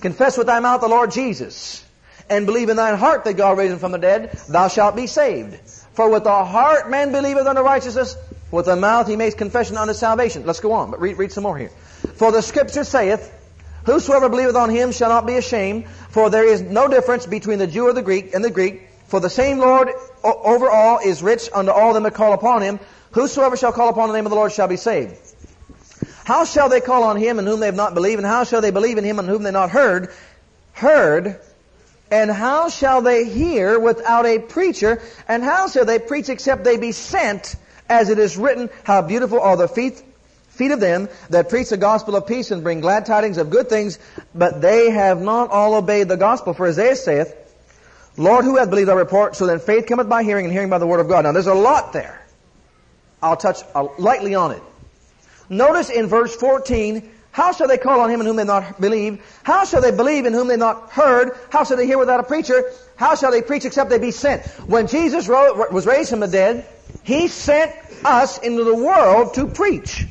confess 0.00 0.36
with 0.36 0.48
thy 0.48 0.58
mouth 0.58 0.80
the 0.80 0.88
Lord 0.88 1.12
Jesus 1.12 1.84
and 2.28 2.44
believe 2.44 2.70
in 2.70 2.76
thine 2.76 2.98
heart 2.98 3.22
that 3.22 3.34
God 3.34 3.56
raised 3.56 3.74
him 3.74 3.78
from 3.78 3.92
the 3.92 3.98
dead, 3.98 4.32
thou 4.48 4.66
shalt 4.66 4.96
be 4.96 5.06
saved. 5.06 5.54
For 5.92 6.10
with 6.10 6.24
the 6.24 6.44
heart 6.44 6.90
man 6.90 7.12
believeth 7.12 7.46
unto 7.46 7.62
righteousness, 7.62 8.16
with 8.50 8.66
the 8.66 8.76
mouth 8.76 9.06
he 9.06 9.16
makes 9.16 9.34
confession 9.34 9.76
unto 9.76 9.94
salvation. 9.94 10.44
Let's 10.46 10.60
go 10.60 10.72
on, 10.72 10.90
but 10.90 11.00
read, 11.00 11.18
read 11.18 11.32
some 11.32 11.42
more 11.42 11.58
here. 11.58 11.70
For 12.14 12.32
the 12.32 12.42
scripture 12.42 12.84
saith, 12.84 13.34
Whosoever 13.84 14.28
believeth 14.28 14.56
on 14.56 14.70
him 14.70 14.92
shall 14.92 15.08
not 15.08 15.26
be 15.26 15.36
ashamed, 15.36 15.88
for 16.10 16.30
there 16.30 16.44
is 16.44 16.60
no 16.60 16.88
difference 16.88 17.26
between 17.26 17.58
the 17.58 17.66
Jew 17.66 17.88
or 17.88 17.92
the 17.92 18.02
Greek 18.02 18.34
and 18.34 18.44
the 18.44 18.50
Greek, 18.50 18.88
for 19.06 19.20
the 19.20 19.30
same 19.30 19.58
Lord 19.58 19.88
over 20.22 20.68
all 20.68 20.98
is 20.98 21.22
rich 21.22 21.48
unto 21.54 21.70
all 21.70 21.94
them 21.94 22.02
that 22.02 22.14
call 22.14 22.34
upon 22.34 22.62
him. 22.62 22.80
Whosoever 23.12 23.56
shall 23.56 23.72
call 23.72 23.88
upon 23.88 24.08
the 24.08 24.14
name 24.14 24.26
of 24.26 24.30
the 24.30 24.36
Lord 24.36 24.52
shall 24.52 24.68
be 24.68 24.76
saved. 24.76 25.16
How 26.24 26.44
shall 26.44 26.68
they 26.68 26.82
call 26.82 27.04
on 27.04 27.16
him 27.16 27.38
in 27.38 27.46
whom 27.46 27.60
they 27.60 27.66
have 27.66 27.74
not 27.74 27.94
believed? 27.94 28.18
And 28.18 28.26
how 28.26 28.44
shall 28.44 28.60
they 28.60 28.70
believe 28.70 28.98
in 28.98 29.04
him 29.04 29.18
in 29.18 29.26
whom 29.26 29.42
they 29.42 29.48
have 29.48 29.54
not 29.54 29.70
heard? 29.70 30.10
Heard. 30.72 31.40
And 32.10 32.30
how 32.30 32.68
shall 32.68 33.00
they 33.00 33.24
hear 33.24 33.78
without 33.78 34.26
a 34.26 34.38
preacher? 34.38 35.00
And 35.26 35.42
how 35.42 35.68
shall 35.68 35.86
they 35.86 35.98
preach 35.98 36.28
except 36.28 36.64
they 36.64 36.76
be 36.76 36.92
sent? 36.92 37.56
As 37.88 38.10
it 38.10 38.18
is 38.18 38.36
written, 38.36 38.70
how 38.84 39.02
beautiful 39.02 39.40
are 39.40 39.56
the 39.56 39.68
feet, 39.68 40.02
feet 40.50 40.70
of 40.70 40.80
them 40.80 41.08
that 41.30 41.48
preach 41.48 41.70
the 41.70 41.76
gospel 41.76 42.16
of 42.16 42.26
peace 42.26 42.50
and 42.50 42.62
bring 42.62 42.80
glad 42.80 43.06
tidings 43.06 43.38
of 43.38 43.50
good 43.50 43.68
things, 43.68 43.98
but 44.34 44.60
they 44.60 44.90
have 44.90 45.20
not 45.20 45.50
all 45.50 45.74
obeyed 45.74 46.08
the 46.08 46.16
gospel. 46.16 46.52
For 46.52 46.66
Isaiah 46.66 46.96
saith, 46.96 47.34
Lord, 48.16 48.44
who 48.44 48.56
hath 48.56 48.68
believed 48.68 48.90
our 48.90 48.96
report? 48.96 49.36
So 49.36 49.46
then 49.46 49.60
faith 49.60 49.86
cometh 49.86 50.08
by 50.08 50.24
hearing, 50.24 50.44
and 50.44 50.52
hearing 50.52 50.70
by 50.70 50.78
the 50.78 50.86
word 50.86 51.00
of 51.00 51.08
God. 51.08 51.24
Now 51.24 51.32
there's 51.32 51.46
a 51.46 51.54
lot 51.54 51.92
there. 51.92 52.20
I'll 53.22 53.36
touch 53.36 53.58
uh, 53.74 53.86
lightly 53.98 54.34
on 54.34 54.52
it. 54.52 54.62
Notice 55.48 55.88
in 55.88 56.08
verse 56.08 56.34
14, 56.36 57.08
how 57.30 57.52
shall 57.52 57.68
they 57.68 57.78
call 57.78 58.00
on 58.00 58.10
him 58.10 58.20
in 58.20 58.26
whom 58.26 58.36
they 58.36 58.44
not 58.44 58.80
believe? 58.80 59.22
How 59.44 59.64
shall 59.64 59.80
they 59.80 59.92
believe 59.92 60.26
in 60.26 60.32
whom 60.32 60.48
they 60.48 60.56
not 60.56 60.90
heard? 60.90 61.38
How 61.50 61.64
shall 61.64 61.76
they 61.76 61.86
hear 61.86 61.98
without 61.98 62.20
a 62.20 62.24
preacher? 62.24 62.64
How 62.96 63.14
shall 63.14 63.30
they 63.30 63.42
preach 63.42 63.64
except 63.64 63.90
they 63.90 63.98
be 63.98 64.10
sent? 64.10 64.44
When 64.66 64.88
Jesus 64.88 65.28
was 65.28 65.86
raised 65.86 66.10
from 66.10 66.20
the 66.20 66.26
dead, 66.26 66.66
he 67.02 67.28
sent 67.28 67.72
us 68.04 68.38
into 68.38 68.64
the 68.64 68.74
world 68.74 69.34
to 69.34 69.46
preach. 69.46 70.06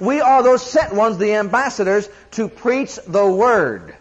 We 0.00 0.20
are 0.20 0.42
those 0.42 0.64
sent 0.64 0.94
ones, 0.94 1.18
the 1.18 1.34
ambassadors, 1.34 2.08
to 2.32 2.48
preach 2.48 2.98
the 3.06 3.26
word. 3.26 3.94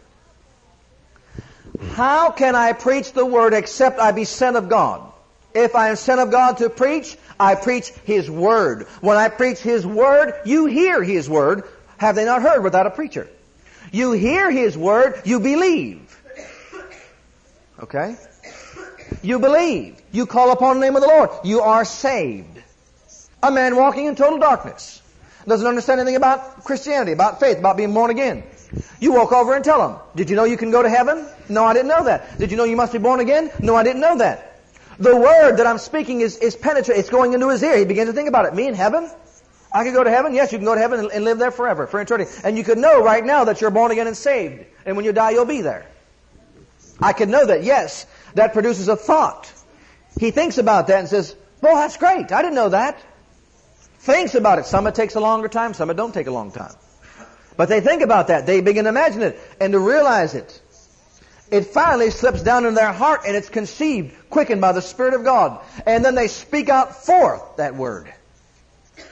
How 1.94 2.32
can 2.32 2.56
I 2.56 2.74
preach 2.74 3.14
the 3.14 3.26
word 3.26 3.54
except 3.54 4.00
I 4.00 4.12
be 4.12 4.26
sent 4.26 4.56
of 4.56 4.70
God? 4.70 5.14
If 5.54 5.76
I 5.76 5.90
am 5.90 5.96
sent 5.96 6.20
of 6.20 6.32
God 6.32 6.58
to 6.58 6.70
preach, 6.70 7.16
I 7.40 7.56
preach 7.56 7.90
His 8.06 8.30
Word. 8.30 8.88
When 9.02 9.18
I 9.18 9.30
preach 9.30 9.60
His 9.60 9.86
Word, 9.86 10.34
you 10.46 10.66
hear 10.66 11.04
His 11.04 11.30
Word. 11.30 11.64
Have 11.98 12.16
they 12.16 12.26
not 12.26 12.42
heard 12.42 12.64
without 12.64 12.88
a 12.88 12.92
preacher? 12.92 13.28
You 13.92 14.14
hear 14.14 14.50
His 14.50 14.78
Word, 14.78 15.22
you 15.26 15.40
believe. 15.40 16.00
Okay? 17.80 18.16
You 19.22 19.40
believe. 19.40 20.02
You 20.12 20.26
call 20.26 20.52
upon 20.52 20.80
the 20.80 20.86
name 20.86 20.96
of 20.96 21.02
the 21.02 21.08
Lord. 21.08 21.30
You 21.44 21.62
are 21.62 21.86
saved. 21.86 22.62
A 23.42 23.52
man 23.52 23.76
walking 23.76 24.06
in 24.06 24.16
total 24.16 24.40
darkness 24.40 25.02
doesn't 25.48 25.68
understand 25.68 26.00
anything 26.00 26.16
about 26.16 26.64
Christianity, 26.64 27.12
about 27.12 27.40
faith, 27.40 27.58
about 27.60 27.78
being 27.78 27.94
born 27.94 28.10
again. 28.10 28.44
You 29.00 29.14
walk 29.14 29.34
over 29.34 29.54
and 29.54 29.64
tell 29.64 29.88
him, 29.88 30.00
Did 30.16 30.30
you 30.30 30.36
know 30.36 30.46
you 30.46 30.58
can 30.58 30.72
go 30.72 30.82
to 30.82 30.90
heaven? 30.90 31.28
No, 31.50 31.66
I 31.66 31.74
didn't 31.74 31.90
know 31.90 32.06
that. 32.06 32.40
Did 32.40 32.52
you 32.52 32.58
know 32.58 32.64
you 32.64 32.78
must 32.78 32.94
be 32.94 33.00
born 33.00 33.20
again? 33.20 33.52
No, 33.60 33.76
I 33.76 33.84
didn't 33.84 34.02
know 34.02 34.18
that. 34.18 34.62
The 35.00 35.16
word 35.16 35.58
that 35.58 35.68
I'm 35.68 35.78
speaking 35.78 36.22
is, 36.22 36.38
is 36.38 36.56
penetrating. 36.56 37.00
It's 37.00 37.10
going 37.10 37.34
into 37.34 37.50
his 37.50 37.62
ear. 37.64 37.78
He 37.78 37.86
begins 37.86 38.10
to 38.10 38.14
think 38.14 38.30
about 38.30 38.46
it. 38.46 38.54
Me 38.54 38.68
in 38.68 38.74
heaven? 38.74 39.10
I 39.74 39.84
could 39.84 39.94
go 39.94 40.04
to 40.04 40.10
heaven? 40.10 40.36
Yes, 40.36 40.52
you 40.52 40.60
can 40.60 40.66
go 40.66 40.76
to 40.76 40.80
heaven 40.80 41.00
and, 41.00 41.12
and 41.12 41.26
live 41.26 41.40
there 41.40 41.52
forever, 41.52 41.88
for 41.88 42.00
eternity. 42.00 42.32
And 42.44 42.58
you 42.58 42.64
could 42.64 42.78
know 42.78 43.04
right 43.04 43.26
now 43.26 43.46
that 43.46 43.60
you're 43.60 43.72
born 43.72 43.92
again 43.92 44.08
and 44.08 44.16
saved. 44.16 44.66
And 44.86 44.96
when 44.96 45.04
you 45.04 45.12
die, 45.12 45.32
you'll 45.32 45.46
be 45.46 45.62
there. 45.62 45.88
I 47.02 47.14
could 47.14 47.28
know 47.28 47.46
that, 47.46 47.64
yes. 47.64 48.06
That 48.36 48.54
produces 48.54 48.88
a 48.88 48.96
thought. 48.96 49.52
He 50.20 50.32
thinks 50.32 50.58
about 50.58 50.88
that 50.88 51.00
and 51.00 51.10
says, 51.10 51.36
well, 51.62 51.76
that's 51.76 51.98
great. 51.98 52.32
I 52.32 52.42
didn't 52.42 52.56
know 52.56 52.70
that. 52.70 53.02
Thinks 54.00 54.36
about 54.36 54.60
it. 54.60 54.66
Some 54.66 54.86
it 54.88 54.96
takes 54.96 55.16
a 55.16 55.20
longer 55.20 55.48
time, 55.48 55.74
some 55.74 55.90
it 55.90 55.96
don't 55.96 56.14
take 56.14 56.28
a 56.28 56.32
long 56.32 56.52
time. 56.52 56.74
But 57.56 57.70
they 57.70 57.82
think 57.82 58.02
about 58.02 58.28
that. 58.28 58.46
They 58.46 58.62
begin 58.62 58.86
to 58.86 58.90
imagine 58.90 59.22
it 59.22 59.40
and 59.60 59.74
to 59.74 59.80
realize 59.80 60.34
it 60.36 60.62
it 61.54 61.68
finally 61.68 62.10
slips 62.10 62.42
down 62.42 62.66
in 62.66 62.74
their 62.74 62.92
heart 62.92 63.22
and 63.28 63.36
it's 63.36 63.50
conceived, 63.50 64.16
quickened 64.32 64.60
by 64.60 64.72
the 64.72 64.82
Spirit 64.82 65.14
of 65.14 65.24
God. 65.24 65.64
And 65.86 66.04
then 66.04 66.16
they 66.16 66.28
speak 66.28 66.68
out 66.68 67.06
forth 67.06 67.58
that 67.58 67.76
word. 67.76 68.12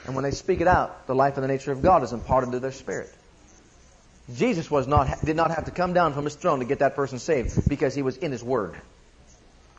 And 0.06 0.16
when 0.16 0.24
they 0.24 0.32
speak 0.32 0.60
it 0.60 0.66
out, 0.66 1.06
the 1.06 1.14
life 1.14 1.36
and 1.36 1.44
the 1.44 1.48
nature 1.48 1.70
of 1.70 1.82
God 1.82 2.02
is 2.02 2.12
imparted 2.12 2.50
to 2.50 2.58
their 2.58 2.72
spirit. 2.72 3.14
Jesus 4.34 4.68
was 4.68 4.88
not, 4.88 5.24
did 5.24 5.36
not 5.36 5.52
have 5.52 5.66
to 5.66 5.70
come 5.70 5.92
down 5.92 6.14
from 6.14 6.24
his 6.24 6.34
throne 6.34 6.58
to 6.58 6.64
get 6.64 6.80
that 6.80 6.96
person 6.96 7.20
saved 7.20 7.68
because 7.68 7.94
he 7.94 8.02
was 8.02 8.16
in 8.16 8.32
his 8.32 8.42
word. 8.42 8.74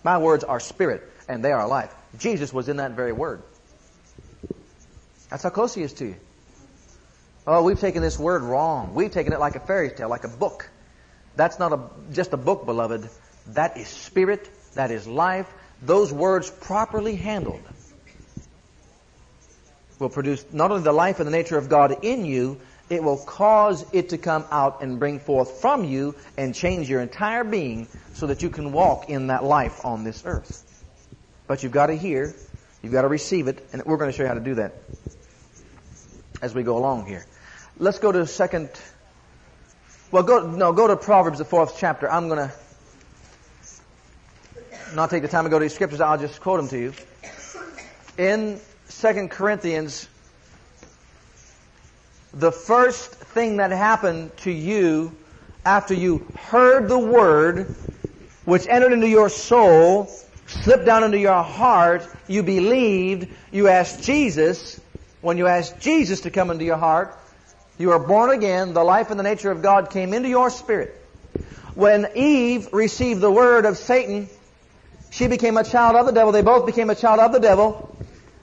My 0.04 0.18
words 0.18 0.44
are 0.44 0.60
spirit 0.60 1.10
and 1.28 1.44
they 1.44 1.52
are 1.52 1.68
life. 1.68 1.94
Jesus 2.18 2.54
was 2.54 2.70
in 2.70 2.78
that 2.78 2.92
very 2.92 3.12
word. 3.14 3.42
That's 5.30 5.44
how 5.44 5.50
close 5.50 5.74
he 5.74 5.82
is 5.82 5.94
to 5.94 6.06
you. 6.06 6.16
Oh, 7.48 7.64
we've 7.64 7.80
taken 7.80 8.02
this 8.02 8.18
word 8.20 8.44
wrong. 8.44 8.94
We've 8.94 9.12
taken 9.12 9.34
it 9.34 9.40
like 9.40 9.56
a 9.56 9.60
fairy 9.60 9.90
tale, 9.90 10.10
like 10.10 10.24
a 10.24 10.30
book. 10.30 10.70
That's 11.36 11.60
not 11.60 11.74
a, 11.74 11.80
just 12.12 12.34
a 12.34 12.38
book, 12.38 12.66
beloved. 12.66 13.10
That 13.48 13.78
is 13.78 13.88
spirit. 13.88 14.50
That 14.76 14.92
is 14.92 15.08
life. 15.08 15.52
Those 15.82 16.14
words 16.14 16.50
properly 16.50 17.16
handled 17.16 17.62
will 20.00 20.10
produce 20.10 20.46
not 20.52 20.72
only 20.72 20.84
the 20.84 20.94
life 20.94 21.20
and 21.20 21.28
the 21.28 21.32
nature 21.32 21.58
of 21.58 21.70
God 21.70 22.04
in 22.04 22.26
you, 22.26 22.60
it 22.94 23.04
will 23.04 23.18
cause 23.18 23.86
it 23.92 24.10
to 24.10 24.18
come 24.18 24.46
out 24.52 24.82
and 24.82 25.00
bring 25.00 25.20
forth 25.20 25.60
from 25.60 25.84
you 25.84 26.16
and 26.38 26.54
change 26.54 26.90
your 26.90 27.02
entire 27.02 27.44
being 27.44 27.88
so 28.14 28.28
that 28.28 28.44
you 28.44 28.50
can 28.50 28.72
walk 28.72 29.10
in 29.10 29.28
that 29.28 29.44
life 29.44 29.84
on 29.84 30.04
this 30.04 30.24
earth. 30.26 30.64
But 31.48 31.64
you've 31.64 31.72
got 31.72 31.88
to 31.88 31.96
hear, 31.96 32.34
you've 32.82 32.94
got 32.94 33.02
to 33.02 33.08
receive 33.08 33.48
it, 33.48 33.68
and 33.74 33.84
we're 33.84 33.98
going 33.98 34.12
to 34.12 34.16
show 34.16 34.24
you 34.24 34.28
how 34.28 34.36
to 34.36 34.40
do 34.40 34.56
that 34.56 34.76
as 36.42 36.54
we 36.54 36.64
go 36.64 36.78
along 36.78 37.08
here. 37.08 37.26
Let's 37.80 38.00
go 38.00 38.12
to 38.12 38.28
second 38.28 38.70
well, 40.14 40.22
go, 40.22 40.46
no, 40.46 40.74
go 40.74 40.86
to 40.86 40.96
Proverbs, 40.96 41.40
the 41.40 41.46
fourth 41.46 41.78
chapter. 41.80 42.08
I'm 42.08 42.28
going 42.28 42.48
to 42.48 42.54
not 44.94 45.10
take 45.10 45.24
the 45.24 45.28
time 45.28 45.46
to 45.46 45.50
go 45.50 45.58
to 45.58 45.64
these 45.64 45.74
scriptures. 45.74 46.02
I'll 46.02 46.20
just 46.20 46.40
quote 46.40 46.60
them 46.60 46.68
to 46.68 46.78
you. 46.78 46.94
In 48.20 48.62
Second 48.86 49.32
Corinthians, 49.32 50.08
the 52.34 52.52
first 52.52 53.12
thing 53.12 53.58
that 53.58 53.72
happened 53.72 54.36
to 54.38 54.52
you 54.52 55.16
after 55.66 55.94
you 55.94 56.28
heard 56.36 56.90
the 56.90 56.98
word, 57.00 57.68
which 58.46 58.68
entered 58.68 58.92
into 58.92 59.08
your 59.08 59.30
soul, 59.30 60.10
slipped 60.48 60.86
down 60.86 61.04
into 61.04 61.20
your 61.20 61.44
heart, 61.44 62.08
you 62.28 62.44
believed, 62.44 63.28
you 63.52 63.68
asked 63.68 64.04
Jesus, 64.04 64.80
when 65.22 65.38
you 65.38 65.48
asked 65.48 65.80
Jesus 65.80 66.22
to 66.22 66.32
come 66.32 66.50
into 66.50 66.66
your 66.66 66.78
heart, 66.78 67.18
you 67.78 67.92
are 67.92 68.00
born 68.00 68.32
again. 68.32 68.74
The 68.74 68.84
life 68.84 69.10
and 69.10 69.20
the 69.20 69.24
nature 69.24 69.52
of 69.52 69.62
God 69.62 69.90
came 69.90 70.14
into 70.14 70.30
your 70.30 70.50
spirit. 70.50 71.00
When 71.76 72.08
Eve 72.16 72.70
received 72.74 73.22
the 73.22 73.32
word 73.32 73.66
of 73.66 73.78
Satan, 73.78 74.30
she 75.12 75.28
became 75.28 75.58
a 75.58 75.64
child 75.64 75.96
of 75.96 76.06
the 76.06 76.12
devil. 76.12 76.32
They 76.32 76.42
both 76.42 76.66
became 76.66 76.90
a 76.90 76.96
child 76.96 77.20
of 77.20 77.32
the 77.32 77.40
devil. 77.40 77.93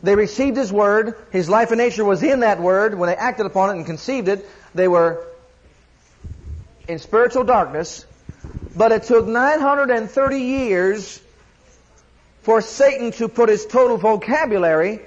They 0.02 0.14
received 0.14 0.56
his 0.56 0.72
word. 0.72 1.14
His 1.30 1.48
life 1.48 1.70
and 1.70 1.78
nature 1.78 2.04
was 2.04 2.22
in 2.22 2.40
that 2.40 2.60
word. 2.60 2.94
When 2.94 3.08
they 3.08 3.16
acted 3.16 3.46
upon 3.46 3.70
it 3.70 3.76
and 3.78 3.86
conceived 3.86 4.28
it, 4.28 4.48
they 4.74 4.88
were 4.88 5.26
in 6.88 6.98
spiritual 6.98 7.44
darkness. 7.44 8.06
But 8.74 8.92
it 8.92 9.02
took 9.04 9.26
930 9.26 10.38
years 10.38 11.20
for 12.42 12.60
Satan 12.60 13.12
to 13.12 13.28
put 13.28 13.48
his 13.48 13.66
total 13.66 13.96
vocabulary 13.96 15.00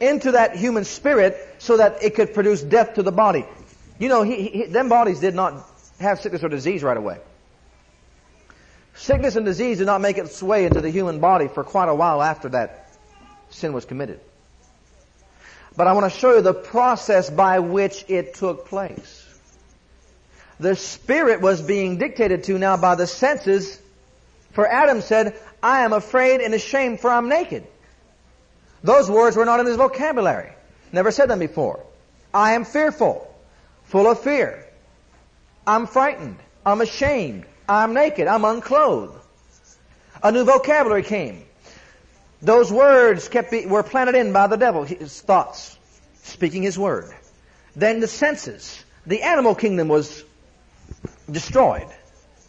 into 0.00 0.32
that 0.32 0.54
human 0.54 0.84
spirit 0.84 1.36
so 1.58 1.78
that 1.78 2.02
it 2.02 2.14
could 2.14 2.34
produce 2.34 2.62
death 2.62 2.94
to 2.94 3.02
the 3.02 3.10
body. 3.10 3.44
You 3.98 4.08
know, 4.08 4.22
he, 4.22 4.48
he, 4.48 4.64
them 4.66 4.88
bodies 4.88 5.18
did 5.18 5.34
not 5.34 5.66
have 5.98 6.20
sickness 6.20 6.44
or 6.44 6.48
disease 6.48 6.84
right 6.84 6.96
away. 6.96 7.18
Sickness 8.94 9.34
and 9.34 9.44
disease 9.44 9.78
did 9.78 9.86
not 9.86 10.00
make 10.00 10.18
its 10.18 10.40
way 10.42 10.66
into 10.66 10.80
the 10.80 10.90
human 10.90 11.18
body 11.18 11.48
for 11.48 11.64
quite 11.64 11.88
a 11.88 11.94
while 11.94 12.22
after 12.22 12.48
that 12.50 12.90
sin 13.50 13.72
was 13.72 13.84
committed. 13.84 14.20
But 15.78 15.86
I 15.86 15.92
want 15.92 16.12
to 16.12 16.18
show 16.18 16.34
you 16.34 16.42
the 16.42 16.52
process 16.52 17.30
by 17.30 17.60
which 17.60 18.04
it 18.08 18.34
took 18.34 18.66
place. 18.66 19.24
The 20.58 20.74
spirit 20.74 21.40
was 21.40 21.62
being 21.62 21.98
dictated 21.98 22.42
to 22.44 22.58
now 22.58 22.76
by 22.76 22.96
the 22.96 23.06
senses, 23.06 23.80
for 24.50 24.66
Adam 24.66 25.02
said, 25.02 25.38
I 25.62 25.82
am 25.82 25.92
afraid 25.92 26.40
and 26.40 26.52
ashamed 26.52 26.98
for 26.98 27.10
I'm 27.10 27.28
naked. 27.28 27.64
Those 28.82 29.08
words 29.08 29.36
were 29.36 29.44
not 29.44 29.60
in 29.60 29.66
his 29.66 29.76
vocabulary. 29.76 30.50
Never 30.90 31.12
said 31.12 31.30
them 31.30 31.38
before. 31.38 31.78
I 32.34 32.54
am 32.54 32.64
fearful 32.64 33.32
full 33.84 34.10
of 34.10 34.18
fear. 34.18 34.64
I'm 35.64 35.86
frightened. 35.86 36.38
I'm 36.66 36.80
ashamed. 36.80 37.46
I'm 37.68 37.94
naked. 37.94 38.26
I'm 38.26 38.44
unclothed. 38.44 39.14
A 40.24 40.32
new 40.32 40.42
vocabulary 40.42 41.04
came. 41.04 41.44
Those 42.40 42.72
words 42.72 43.28
kept 43.28 43.50
be, 43.50 43.66
were 43.66 43.82
planted 43.82 44.14
in 44.14 44.32
by 44.32 44.46
the 44.46 44.56
devil, 44.56 44.84
his 44.84 45.20
thoughts, 45.20 45.76
speaking 46.22 46.62
his 46.62 46.78
word. 46.78 47.12
Then 47.74 48.00
the 48.00 48.08
senses, 48.08 48.84
the 49.06 49.22
animal 49.22 49.54
kingdom 49.54 49.88
was 49.88 50.24
destroyed, 51.30 51.88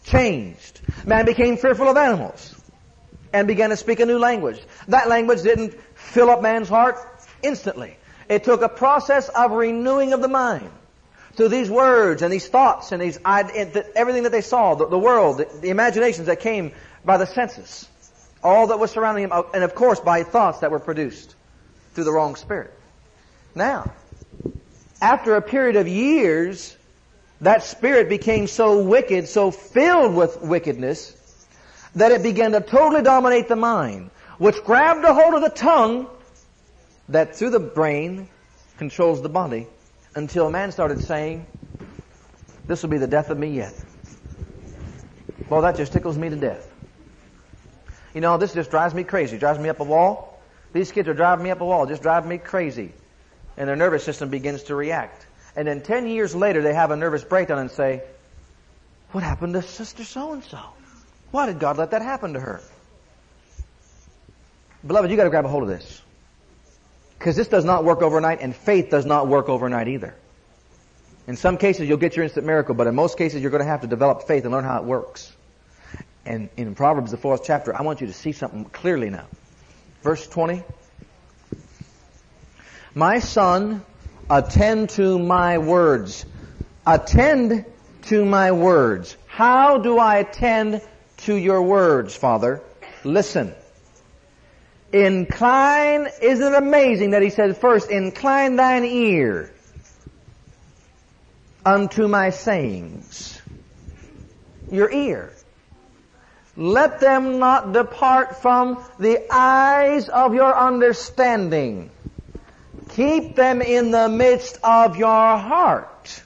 changed. 0.04 0.82
Man 1.06 1.26
became 1.26 1.58
fearful 1.58 1.88
of 1.88 1.98
animals 1.98 2.56
and 3.34 3.48
began 3.48 3.70
to 3.70 3.78
speak 3.78 4.00
a 4.00 4.06
new 4.06 4.20
language. 4.20 4.62
That 4.88 5.08
language 5.08 5.42
didn't 5.42 5.76
fill 5.96 6.30
up 6.30 6.42
man's 6.42 6.70
heart 6.70 6.98
instantly. 7.42 7.98
It 8.28 8.44
took 8.44 8.62
a 8.62 8.70
process 8.70 9.30
of 9.30 9.52
renewing 9.52 10.14
of 10.14 10.22
the 10.22 10.28
mind 10.28 10.70
through 11.36 11.50
these 11.50 11.70
words 11.70 12.22
and 12.22 12.32
these 12.32 12.48
thoughts 12.48 12.92
and 12.92 13.02
these 13.02 13.20
everything 13.26 14.24
that 14.24 14.32
they 14.32 14.42
saw, 14.42 14.76
the, 14.76 14.88
the 14.88 15.00
world, 15.00 15.38
the, 15.38 15.48
the, 15.62 15.70
imaginations 15.70 16.28
that 16.28 16.40
came 16.40 16.72
by 17.06 17.18
the 17.18 17.26
senses, 17.26 17.88
all 18.44 18.68
that 18.68 18.80
was 18.80 18.92
surrounding 18.92 19.26
him, 19.26 19.32
and 19.54 19.64
of 19.64 19.76
course 19.76 20.00
by 20.00 20.24
thoughts 20.24 20.60
that 20.60 20.72
were 20.72 20.80
produced 20.80 21.36
through 21.94 22.06
the 22.06 22.12
wrong 22.12 22.36
spirit. 22.36 22.74
Now, 23.56 23.92
After 25.02 25.36
a 25.36 25.42
period 25.42 25.76
of 25.78 25.88
years, 25.88 26.76
that 27.42 27.64
spirit 27.64 28.10
became 28.10 28.48
so 28.48 28.84
wicked, 28.84 29.30
so 29.30 29.52
filled 29.52 30.14
with 30.16 30.42
wickedness, 30.42 31.16
that 31.96 32.12
it 32.12 32.22
began 32.22 32.52
to 32.52 32.62
totally 32.62 33.02
dominate 33.02 33.48
the 33.48 33.56
mind, 33.56 34.12
which 34.38 34.62
grabbed 34.64 35.06
a 35.06 35.14
hold 35.14 35.36
of 35.36 35.42
the 35.42 35.50
tongue 35.50 36.10
that 37.10 37.36
through 37.36 37.52
the 37.52 37.60
brain 37.60 38.30
controls 38.78 39.22
the 39.22 39.30
body 39.30 39.68
until 40.16 40.50
man 40.52 40.72
started 40.72 41.02
saying, 41.02 41.48
this 42.68 42.84
will 42.84 42.90
be 42.90 42.98
the 42.98 43.08
death 43.08 43.30
of 43.30 43.38
me 43.38 43.50
yet. 43.50 43.74
Well, 45.50 45.62
that 45.62 45.78
just 45.78 45.94
tickles 45.94 46.18
me 46.18 46.30
to 46.30 46.36
death. 46.36 46.70
You 48.14 48.22
know, 48.22 48.38
this 48.38 48.54
just 48.54 48.72
drives 48.72 48.94
me 48.94 49.04
crazy. 49.04 49.36
It 49.36 49.40
drives 49.40 49.60
me 49.60 49.70
up 49.70 49.80
a 49.80 49.84
wall. 49.84 50.40
These 50.74 50.92
kids 50.92 51.08
are 51.08 51.14
driving 51.14 51.44
me 51.44 51.52
up 51.52 51.62
a 51.62 51.66
wall, 51.66 51.86
just 51.86 52.02
driving 52.02 52.30
me 52.30 52.38
crazy. 52.38 52.92
And 53.58 53.68
their 53.68 53.76
nervous 53.76 54.04
system 54.04 54.30
begins 54.30 54.64
to 54.64 54.76
react. 54.76 55.26
And 55.56 55.68
then 55.68 55.82
10 55.82 56.08
years 56.08 56.36
later, 56.36 56.62
they 56.62 56.74
have 56.74 56.92
a 56.92 56.96
nervous 56.96 57.24
breakdown 57.24 57.60
and 57.60 57.72
say, 57.72 58.04
What 59.12 59.24
happened 59.24 59.54
to 59.54 59.62
Sister 59.62 60.04
so 60.04 60.34
and 60.34 60.44
so? 60.44 60.60
Why 61.32 61.46
did 61.46 61.60
God 61.60 61.78
let 61.78 61.92
that 61.92 62.02
happen 62.02 62.34
to 62.34 62.40
her? 62.40 62.62
Beloved, 64.86 65.12
you 65.12 65.18
got 65.18 65.26
to 65.26 65.30
grab 65.30 65.46
a 65.46 65.50
hold 65.50 65.64
of 65.64 65.70
this. 65.70 66.02
Because 67.18 67.36
this 67.36 67.50
does 67.50 67.66
not 67.66 67.84
work 67.84 68.02
overnight, 68.02 68.40
and 68.42 68.56
faith 68.56 68.90
does 68.90 69.06
not 69.06 69.28
work 69.28 69.50
overnight 69.50 69.90
either. 69.90 70.16
In 71.28 71.36
some 71.36 71.58
cases, 71.58 71.88
you'll 71.88 71.98
get 71.98 72.16
your 72.16 72.24
instant 72.24 72.46
miracle, 72.46 72.74
but 72.74 72.88
in 72.88 72.96
most 72.96 73.18
cases, 73.18 73.42
you're 73.42 73.52
going 73.52 73.64
to 73.64 73.68
have 73.68 73.82
to 73.82 73.88
develop 73.88 74.24
faith 74.24 74.46
and 74.46 74.54
learn 74.54 74.64
how 74.64 74.78
it 74.78 74.86
works. 74.86 75.32
And 76.30 76.48
in 76.58 76.76
Proverbs, 76.76 77.10
the 77.10 77.18
fourth 77.18 77.42
chapter, 77.44 77.76
I 77.76 77.82
want 77.82 78.02
you 78.02 78.08
to 78.08 78.14
see 78.14 78.34
something 78.34 78.66
clearly 78.66 79.10
now. 79.10 79.26
Verse 80.04 80.28
20. 80.28 80.64
My 82.94 83.18
son, 83.18 83.84
attend 84.30 84.92
to 84.92 85.18
my 85.18 85.58
words. 85.58 86.26
Attend 86.86 87.66
to 88.04 88.26
my 88.26 88.52
words. 88.52 89.18
How 89.26 89.80
do 89.80 89.98
I 89.98 90.18
attend 90.18 90.82
to 91.26 91.34
your 91.34 91.64
words, 91.64 92.16
Father? 92.16 92.62
Listen. 93.04 93.56
Incline, 94.94 96.10
isn't 96.22 96.54
it 96.54 96.56
amazing 96.56 97.12
that 97.12 97.24
he 97.24 97.32
said 97.32 97.58
first, 97.58 97.90
incline 97.90 98.56
thine 98.56 98.86
ear 98.86 99.52
unto 101.66 102.08
my 102.08 102.30
sayings. 102.30 103.42
Your 104.72 104.92
ear. 104.92 105.34
Let 106.60 107.00
them 107.00 107.40
not 107.40 107.72
depart 107.72 108.42
from 108.42 108.84
the 109.00 109.26
eyes 109.34 110.10
of 110.10 110.34
your 110.34 110.54
understanding. 110.54 111.90
Keep 112.90 113.38
them 113.38 113.62
in 113.62 113.92
the 113.92 114.10
midst 114.10 114.58
of 114.62 114.98
your 114.98 115.08
heart. 115.38 116.22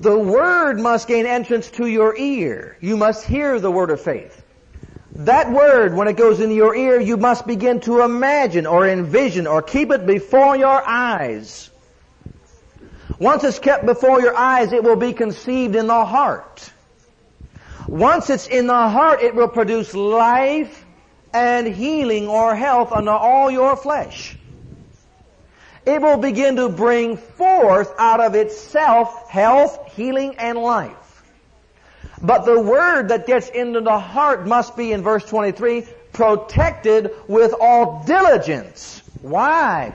The 0.00 0.18
word 0.18 0.80
must 0.80 1.06
gain 1.06 1.24
entrance 1.24 1.70
to 1.72 1.86
your 1.86 2.16
ear. 2.16 2.76
You 2.80 2.96
must 2.96 3.24
hear 3.24 3.60
the 3.60 3.70
word 3.70 3.90
of 3.90 4.00
faith. 4.00 4.42
That 5.18 5.52
word, 5.52 5.94
when 5.94 6.08
it 6.08 6.16
goes 6.16 6.40
into 6.40 6.56
your 6.56 6.74
ear, 6.74 7.00
you 7.00 7.16
must 7.16 7.46
begin 7.46 7.78
to 7.82 8.02
imagine 8.02 8.66
or 8.66 8.88
envision 8.88 9.46
or 9.46 9.62
keep 9.62 9.92
it 9.92 10.04
before 10.04 10.56
your 10.56 10.82
eyes. 10.84 11.70
Once 13.18 13.44
it's 13.44 13.58
kept 13.58 13.86
before 13.86 14.20
your 14.20 14.36
eyes, 14.36 14.72
it 14.72 14.84
will 14.84 14.96
be 14.96 15.12
conceived 15.12 15.74
in 15.74 15.86
the 15.86 16.04
heart. 16.04 16.70
Once 17.88 18.30
it's 18.30 18.46
in 18.46 18.66
the 18.66 18.88
heart, 18.88 19.22
it 19.22 19.34
will 19.34 19.48
produce 19.48 19.94
life 19.94 20.84
and 21.32 21.66
healing 21.66 22.28
or 22.28 22.54
health 22.54 22.92
unto 22.92 23.10
all 23.10 23.50
your 23.50 23.76
flesh. 23.76 24.36
It 25.86 26.02
will 26.02 26.16
begin 26.16 26.56
to 26.56 26.68
bring 26.68 27.16
forth 27.16 27.94
out 27.98 28.20
of 28.20 28.34
itself 28.34 29.30
health, 29.30 29.92
healing, 29.92 30.36
and 30.38 30.58
life. 30.58 31.22
But 32.20 32.44
the 32.44 32.60
word 32.60 33.08
that 33.08 33.26
gets 33.26 33.48
into 33.48 33.80
the 33.80 33.98
heart 33.98 34.46
must 34.46 34.76
be, 34.76 34.92
in 34.92 35.02
verse 35.02 35.24
23, 35.24 35.86
protected 36.12 37.12
with 37.28 37.54
all 37.60 38.02
diligence. 38.04 39.02
Why? 39.22 39.94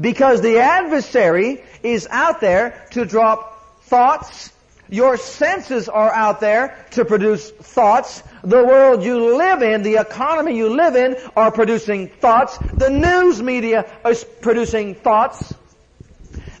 Because 0.00 0.40
the 0.40 0.58
adversary 0.58 1.62
is 1.82 2.06
out 2.10 2.40
there 2.40 2.86
to 2.92 3.04
drop 3.04 3.82
thoughts. 3.82 4.52
Your 4.90 5.16
senses 5.16 5.88
are 5.88 6.10
out 6.10 6.40
there 6.40 6.86
to 6.92 7.04
produce 7.04 7.50
thoughts. 7.50 8.22
The 8.42 8.64
world 8.64 9.02
you 9.02 9.36
live 9.36 9.62
in, 9.62 9.82
the 9.82 9.96
economy 9.96 10.56
you 10.56 10.70
live 10.70 10.96
in 10.96 11.16
are 11.36 11.50
producing 11.50 12.08
thoughts. 12.08 12.56
The 12.74 12.88
news 12.88 13.42
media 13.42 13.90
is 14.06 14.24
producing 14.40 14.94
thoughts 14.94 15.54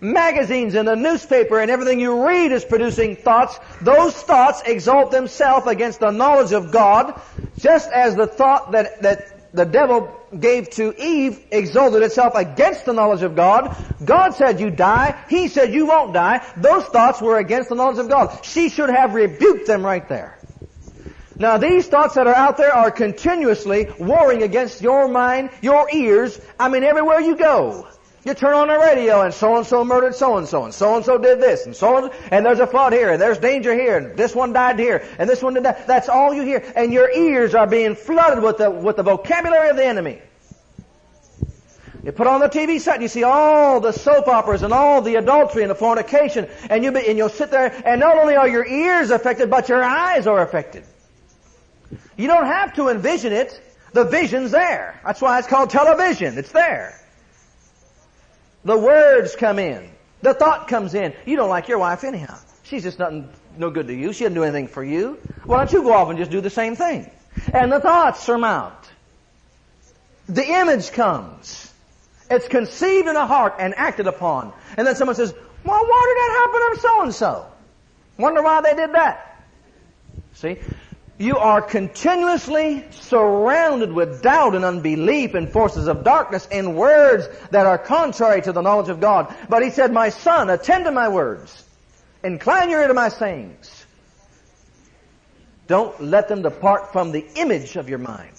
magazines 0.00 0.74
and 0.74 0.86
the 0.86 0.96
newspaper 0.96 1.58
and 1.58 1.70
everything 1.70 2.00
you 2.00 2.26
read 2.26 2.52
is 2.52 2.64
producing 2.64 3.16
thoughts. 3.16 3.58
Those 3.80 4.14
thoughts 4.14 4.62
exalt 4.64 5.10
themselves 5.10 5.66
against 5.66 6.00
the 6.00 6.10
knowledge 6.10 6.52
of 6.52 6.70
God, 6.70 7.20
just 7.58 7.90
as 7.90 8.14
the 8.14 8.26
thought 8.26 8.72
that, 8.72 9.02
that 9.02 9.37
the 9.52 9.64
devil 9.64 10.14
gave 10.38 10.70
to 10.70 10.94
Eve 11.00 11.40
exalted 11.50 12.02
itself 12.02 12.34
against 12.34 12.84
the 12.84 12.92
knowledge 12.92 13.22
of 13.22 13.34
God. 13.34 13.74
God 14.04 14.30
said 14.30 14.60
you 14.60 14.70
die. 14.70 15.18
He 15.28 15.48
said 15.48 15.72
you 15.72 15.86
won't 15.86 16.12
die. 16.12 16.44
Those 16.56 16.84
thoughts 16.84 17.20
were 17.20 17.38
against 17.38 17.68
the 17.68 17.74
knowledge 17.74 17.98
of 17.98 18.08
God. 18.08 18.44
She 18.44 18.68
should 18.68 18.90
have 18.90 19.14
rebuked 19.14 19.66
them 19.66 19.84
right 19.84 20.06
there. 20.08 20.38
Now 21.38 21.56
these 21.56 21.86
thoughts 21.86 22.14
that 22.14 22.26
are 22.26 22.34
out 22.34 22.56
there 22.56 22.74
are 22.74 22.90
continuously 22.90 23.88
warring 23.98 24.42
against 24.42 24.82
your 24.82 25.08
mind, 25.08 25.50
your 25.62 25.88
ears, 25.92 26.38
I 26.58 26.68
mean 26.68 26.82
everywhere 26.82 27.20
you 27.20 27.36
go. 27.36 27.86
You 28.24 28.34
turn 28.34 28.54
on 28.54 28.68
the 28.68 28.78
radio 28.78 29.22
and 29.22 29.32
so 29.32 29.56
and 29.56 29.66
so 29.66 29.84
murdered 29.84 30.14
so 30.14 30.38
and 30.38 30.48
so 30.48 30.64
and 30.64 30.74
so 30.74 30.96
and 30.96 31.04
so 31.04 31.18
did 31.18 31.40
this 31.40 31.66
and 31.66 31.74
so 31.74 31.96
and 31.96 32.12
and 32.32 32.44
there's 32.44 32.58
a 32.58 32.66
flood 32.66 32.92
here 32.92 33.12
and 33.12 33.22
there's 33.22 33.38
danger 33.38 33.72
here 33.72 33.96
and 33.96 34.16
this 34.16 34.34
one 34.34 34.52
died 34.52 34.78
here 34.78 35.06
and 35.18 35.30
this 35.30 35.42
one 35.42 35.54
did 35.54 35.64
that. 35.64 35.86
That's 35.86 36.08
all 36.08 36.34
you 36.34 36.42
hear. 36.42 36.64
And 36.74 36.92
your 36.92 37.10
ears 37.10 37.54
are 37.54 37.66
being 37.66 37.94
flooded 37.94 38.42
with 38.42 38.58
the, 38.58 38.70
with 38.70 38.96
the 38.96 39.04
vocabulary 39.04 39.70
of 39.70 39.76
the 39.76 39.86
enemy. 39.86 40.20
You 42.02 42.12
put 42.12 42.26
on 42.26 42.40
the 42.40 42.48
TV 42.48 42.80
set 42.80 42.94
and 42.94 43.02
you 43.02 43.08
see 43.08 43.22
all 43.22 43.80
the 43.80 43.92
soap 43.92 44.26
operas 44.28 44.62
and 44.62 44.72
all 44.72 45.00
the 45.00 45.16
adultery 45.16 45.62
and 45.62 45.70
the 45.70 45.76
fornication 45.76 46.48
and 46.68 46.82
you 46.82 46.90
be, 46.90 47.06
and 47.08 47.18
you'll 47.18 47.28
sit 47.28 47.50
there 47.50 47.72
and 47.84 48.00
not 48.00 48.18
only 48.18 48.34
are 48.34 48.48
your 48.48 48.66
ears 48.66 49.10
affected 49.10 49.48
but 49.48 49.68
your 49.68 49.82
eyes 49.82 50.26
are 50.26 50.42
affected. 50.42 50.84
You 52.16 52.26
don't 52.26 52.46
have 52.46 52.74
to 52.74 52.88
envision 52.88 53.32
it. 53.32 53.60
The 53.92 54.04
vision's 54.04 54.50
there. 54.50 55.00
That's 55.04 55.20
why 55.20 55.38
it's 55.38 55.48
called 55.48 55.70
television. 55.70 56.36
It's 56.36 56.52
there. 56.52 57.00
The 58.64 58.76
words 58.76 59.36
come 59.36 59.58
in. 59.58 59.90
The 60.22 60.34
thought 60.34 60.68
comes 60.68 60.94
in. 60.94 61.14
You 61.26 61.36
don't 61.36 61.48
like 61.48 61.68
your 61.68 61.78
wife 61.78 62.04
anyhow. 62.04 62.38
She's 62.64 62.82
just 62.82 62.98
nothing, 62.98 63.28
no 63.56 63.70
good 63.70 63.86
to 63.86 63.94
you. 63.94 64.12
She 64.12 64.24
doesn't 64.24 64.34
do 64.34 64.42
anything 64.42 64.68
for 64.68 64.84
you. 64.84 65.18
Why 65.44 65.58
don't 65.58 65.72
you 65.72 65.82
go 65.82 65.92
off 65.92 66.08
and 66.08 66.18
just 66.18 66.30
do 66.30 66.40
the 66.40 66.50
same 66.50 66.76
thing? 66.76 67.10
And 67.52 67.70
the 67.70 67.80
thoughts 67.80 68.20
surmount. 68.20 68.74
The 70.28 70.44
image 70.44 70.92
comes. 70.92 71.72
It's 72.30 72.48
conceived 72.48 73.08
in 73.08 73.14
the 73.14 73.26
heart 73.26 73.54
and 73.58 73.74
acted 73.76 74.06
upon. 74.06 74.52
And 74.76 74.86
then 74.86 74.96
someone 74.96 75.14
says, 75.14 75.32
well, 75.64 75.86
why 75.86 76.04
did 76.08 76.16
that 76.20 76.38
happen 76.40 76.74
to 76.74 76.80
so 76.80 77.02
and 77.02 77.14
so? 77.14 77.46
Wonder 78.18 78.42
why 78.42 78.60
they 78.60 78.74
did 78.74 78.92
that. 78.92 79.44
See? 80.34 80.58
You 81.18 81.36
are 81.38 81.60
continuously 81.60 82.84
surrounded 82.92 83.92
with 83.92 84.22
doubt 84.22 84.54
and 84.54 84.64
unbelief 84.64 85.34
and 85.34 85.50
forces 85.50 85.88
of 85.88 86.04
darkness 86.04 86.46
and 86.50 86.76
words 86.76 87.28
that 87.50 87.66
are 87.66 87.76
contrary 87.76 88.40
to 88.42 88.52
the 88.52 88.62
knowledge 88.62 88.88
of 88.88 89.00
God. 89.00 89.34
But 89.48 89.64
he 89.64 89.70
said, 89.70 89.92
My 89.92 90.10
son, 90.10 90.48
attend 90.48 90.84
to 90.84 90.92
my 90.92 91.08
words. 91.08 91.64
Incline 92.22 92.70
your 92.70 92.82
ear 92.82 92.88
to 92.88 92.94
my 92.94 93.08
sayings. 93.08 93.86
Don't 95.66 96.00
let 96.00 96.28
them 96.28 96.42
depart 96.42 96.92
from 96.92 97.10
the 97.10 97.26
image 97.34 97.74
of 97.74 97.88
your 97.88 97.98
mind. 97.98 98.30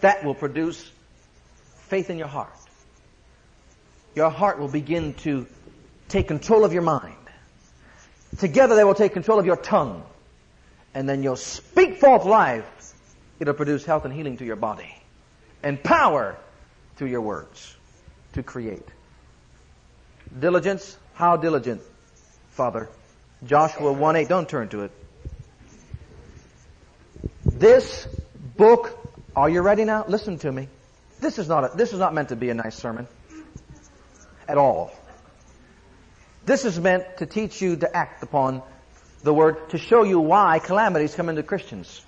That 0.00 0.24
will 0.24 0.34
produce 0.34 0.90
faith 1.86 2.10
in 2.10 2.18
your 2.18 2.28
heart. 2.28 2.52
Your 4.16 4.30
heart 4.30 4.58
will 4.58 4.68
begin 4.68 5.14
to 5.14 5.46
take 6.08 6.26
control 6.26 6.64
of 6.64 6.72
your 6.72 6.82
mind. 6.82 7.14
Together 8.38 8.74
they 8.74 8.84
will 8.84 8.94
take 8.94 9.12
control 9.12 9.38
of 9.38 9.46
your 9.46 9.56
tongue 9.56 10.02
and 10.94 11.08
then 11.08 11.22
you'll 11.22 11.36
speak 11.36 11.98
forth 11.98 12.24
life, 12.24 12.94
it'll 13.38 13.54
produce 13.54 13.84
health 13.84 14.04
and 14.04 14.12
healing 14.12 14.36
to 14.38 14.44
your 14.44 14.56
body 14.56 14.94
and 15.62 15.82
power 15.82 16.36
to 16.98 17.06
your 17.06 17.20
words 17.20 17.76
to 18.32 18.42
create. 18.42 18.86
Diligence, 20.38 20.96
how 21.14 21.36
diligent, 21.36 21.82
Father? 22.50 22.88
Joshua 23.44 23.92
1 23.92 24.16
8, 24.16 24.28
don't 24.28 24.48
turn 24.48 24.68
to 24.68 24.82
it. 24.82 24.92
This 27.44 28.06
book, 28.56 28.98
are 29.34 29.48
you 29.48 29.60
ready 29.62 29.84
now? 29.84 30.04
Listen 30.06 30.38
to 30.38 30.52
me. 30.52 30.68
This 31.20 31.38
is 31.38 31.48
not 31.48 31.64
a, 31.64 31.76
this 31.76 31.92
is 31.92 31.98
not 31.98 32.14
meant 32.14 32.30
to 32.30 32.36
be 32.36 32.50
a 32.50 32.54
nice 32.54 32.76
sermon. 32.76 33.06
At 34.48 34.58
all. 34.58 34.92
This 36.46 36.64
is 36.64 36.78
meant 36.78 37.18
to 37.18 37.26
teach 37.26 37.60
you 37.60 37.76
to 37.76 37.96
act 37.96 38.22
upon 38.22 38.62
the 39.22 39.34
word 39.34 39.70
to 39.70 39.78
show 39.78 40.02
you 40.02 40.20
why 40.20 40.58
calamities 40.58 41.14
come 41.14 41.28
into 41.28 41.42
Christians. 41.42 42.04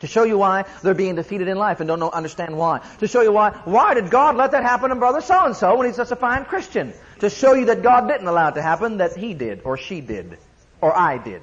To 0.00 0.06
show 0.06 0.24
you 0.24 0.36
why 0.36 0.64
they're 0.82 0.92
being 0.92 1.14
defeated 1.14 1.48
in 1.48 1.56
life 1.56 1.80
and 1.80 1.88
don't 1.88 2.00
know, 2.00 2.10
understand 2.10 2.58
why. 2.58 2.80
To 2.98 3.06
show 3.06 3.22
you 3.22 3.32
why, 3.32 3.50
why 3.64 3.94
did 3.94 4.10
God 4.10 4.36
let 4.36 4.50
that 4.50 4.62
happen 4.62 4.90
to 4.90 4.96
brother 4.96 5.20
so-and-so 5.20 5.76
when 5.76 5.86
he's 5.86 5.96
such 5.96 6.10
a 6.10 6.16
fine 6.16 6.44
Christian? 6.44 6.92
To 7.20 7.30
show 7.30 7.54
you 7.54 7.66
that 7.66 7.82
God 7.82 8.08
didn't 8.08 8.26
allow 8.26 8.48
it 8.48 8.56
to 8.56 8.62
happen, 8.62 8.98
that 8.98 9.16
he 9.16 9.34
did, 9.34 9.62
or 9.64 9.76
she 9.76 10.00
did, 10.00 10.36
or 10.80 10.94
I 10.94 11.18
did. 11.18 11.42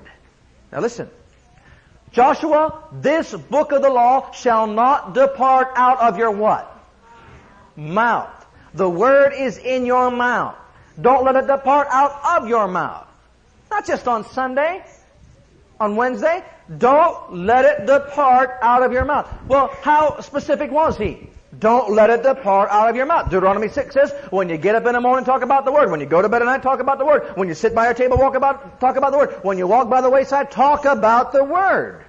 Now 0.72 0.80
listen. 0.82 1.10
Joshua, 2.12 2.84
this 2.92 3.34
book 3.34 3.72
of 3.72 3.82
the 3.82 3.90
law 3.90 4.32
shall 4.32 4.68
not 4.68 5.14
depart 5.14 5.70
out 5.76 6.00
of 6.00 6.18
your 6.18 6.32
what? 6.32 6.68
Mouth. 7.78 8.46
The 8.74 8.90
word 8.90 9.34
is 9.34 9.58
in 9.58 9.86
your 9.86 10.12
mouth. 10.12 10.56
Don't 11.00 11.24
let 11.24 11.38
it 11.38 11.48
depart 11.48 11.88
out 11.90 12.42
of 12.42 12.50
your 12.50 12.68
mouth. 12.68 13.08
Not 13.72 13.88
just 13.88 14.08
on 14.08 14.30
Sunday, 14.30 14.84
on 15.82 15.96
Wednesday. 15.96 16.44
Don't 16.78 17.34
let 17.34 17.66
it 17.66 17.88
depart 17.88 18.52
out 18.62 18.84
of 18.84 18.94
your 18.94 19.04
mouth. 19.04 19.28
Well, 19.48 19.76
how 19.82 20.22
specific 20.22 20.72
was 20.72 20.98
he? 20.98 21.30
Don't 21.58 21.92
let 21.92 22.10
it 22.10 22.24
depart 22.24 22.70
out 22.70 22.90
of 22.90 22.96
your 22.96 23.06
mouth. 23.06 23.30
Deuteronomy 23.30 23.68
6 23.68 23.94
says, 23.94 24.14
when 24.30 24.48
you 24.48 24.58
get 24.58 24.76
up 24.76 24.86
in 24.86 24.94
the 24.94 25.02
morning, 25.02 25.26
talk 25.26 25.42
about 25.42 25.66
the 25.66 25.72
Word. 25.72 25.92
When 25.92 26.00
you 26.00 26.06
go 26.06 26.22
to 26.22 26.30
bed 26.30 26.42
at 26.42 26.46
night, 26.46 26.64
talk 26.64 26.80
about 26.80 26.98
the 26.98 27.06
Word. 27.06 27.36
When 27.36 27.50
you 27.50 27.56
sit 27.56 27.76
by 27.76 27.86
your 27.86 27.94
table, 27.94 28.18
walk 28.18 28.36
about, 28.36 28.80
talk 28.80 28.96
about 28.96 29.12
the 29.12 29.18
Word. 29.18 29.40
When 29.42 29.58
you 29.58 29.68
walk 29.68 29.90
by 29.90 30.02
the 30.02 30.10
wayside, 30.10 30.52
talk 30.52 30.86
about 30.86 31.34
the 31.34 31.44
Word. 31.44 32.06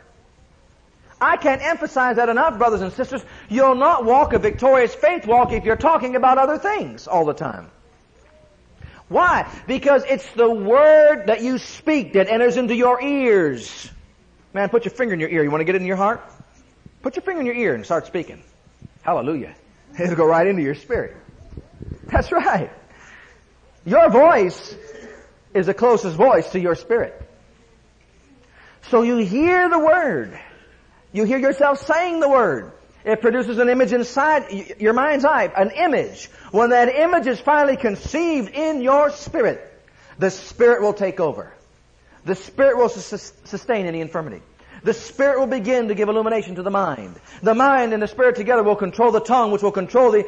I 1.21 1.37
can't 1.37 1.63
emphasize 1.63 2.17
that 2.17 2.29
enough, 2.29 2.59
brothers 2.59 2.83
and 2.83 2.93
sisters. 2.93 3.25
You'll 3.49 3.75
not 3.75 4.05
walk 4.05 4.33
a 4.33 4.39
victorious 4.39 4.95
faith 4.95 5.27
walk 5.27 5.53
if 5.53 5.65
you're 5.65 5.77
talking 5.77 6.15
about 6.15 6.39
other 6.39 6.59
things 6.59 7.09
all 7.09 7.25
the 7.25 7.35
time. 7.35 7.71
Why? 9.09 9.50
Because 9.66 10.05
it's 10.09 10.30
the 10.32 10.50
word 10.50 11.26
that 11.26 11.42
you 11.42 11.59
speak 11.59 12.14
that 12.14 12.28
enters 12.28 12.57
into 12.57 12.74
your 12.74 13.03
ears. 13.03 13.90
Man, 14.55 14.68
put 14.68 14.84
your 14.84 14.92
finger 14.92 15.14
in 15.14 15.20
your 15.20 15.28
ear. 15.30 15.42
You 15.42 15.50
want 15.50 15.61
to 15.61 15.64
get 15.64 15.74
it 15.74 15.80
in 15.80 15.86
your 15.86 15.96
heart? 15.96 16.22
Put 17.03 17.16
your 17.16 17.22
finger 17.22 17.40
in 17.40 17.46
your 17.46 17.57
ear 17.57 17.74
and 17.74 17.84
start 17.84 18.07
speaking. 18.07 18.42
Hallelujah. 19.03 19.55
It'll 19.98 20.16
go 20.16 20.26
right 20.26 20.46
into 20.46 20.62
your 20.62 20.74
spirit. 20.74 21.16
That's 22.11 22.30
right. 22.30 22.70
Your 23.84 24.11
voice 24.11 24.76
is 25.55 25.66
the 25.66 25.74
closest 25.74 26.16
voice 26.16 26.50
to 26.50 26.61
your 26.61 26.74
spirit. 26.74 27.18
So 28.90 29.03
you 29.03 29.16
hear 29.18 29.68
the 29.68 29.78
word. 29.78 30.38
You 31.12 31.24
hear 31.24 31.38
yourself 31.38 31.78
saying 31.78 32.20
the 32.20 32.28
word. 32.28 32.72
It 33.05 33.20
produces 33.20 33.59
an 33.59 33.68
image 33.68 33.92
inside 33.92 34.76
your 34.78 34.92
mind's 34.92 35.24
eye, 35.24 35.50
an 35.57 35.70
image. 35.70 36.26
When 36.50 36.70
that 36.70 36.88
image 36.88 37.26
is 37.26 37.40
finally 37.40 37.76
conceived 37.76 38.55
in 38.55 38.80
your 38.80 39.11
spirit, 39.11 39.61
the 40.18 40.30
spirit 40.30 40.82
will 40.82 40.92
take 40.92 41.18
over. 41.18 41.53
The 42.24 42.36
spirit 42.36 42.76
will 42.76 42.88
sustain 42.88 43.86
any 43.86 44.00
infirmity. 44.00 44.42
The 44.84 44.94
spirit 44.94 45.38
will 45.38 45.46
begin 45.46 45.88
to 45.88 45.94
give 45.94 46.09
illumination 46.09 46.57
to 46.57 46.62
the 46.62 46.70
mind. 46.70 47.18
The 47.42 47.55
mind 47.55 47.92
and 47.92 48.03
the 48.03 48.09
spirit 48.09 48.36
together 48.36 48.62
will 48.62 48.76
control 48.76 49.12
the 49.12 49.20
tongue, 49.20 49.50
which 49.53 49.62
will 49.62 49.72
control 49.72 50.11
the 50.11 50.26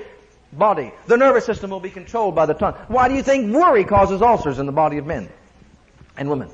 body. 0.52 0.92
The 1.06 1.16
nervous 1.16 1.44
system 1.44 1.70
will 1.70 1.80
be 1.80 1.90
controlled 1.90 2.34
by 2.34 2.46
the 2.46 2.54
tongue. 2.54 2.74
Why 2.88 3.08
do 3.08 3.14
you 3.14 3.22
think 3.22 3.54
worry 3.54 3.84
causes 3.84 4.22
ulcers 4.22 4.58
in 4.58 4.66
the 4.66 4.72
body 4.72 4.98
of 4.98 5.06
men 5.06 5.28
and 6.16 6.28
women? 6.30 6.50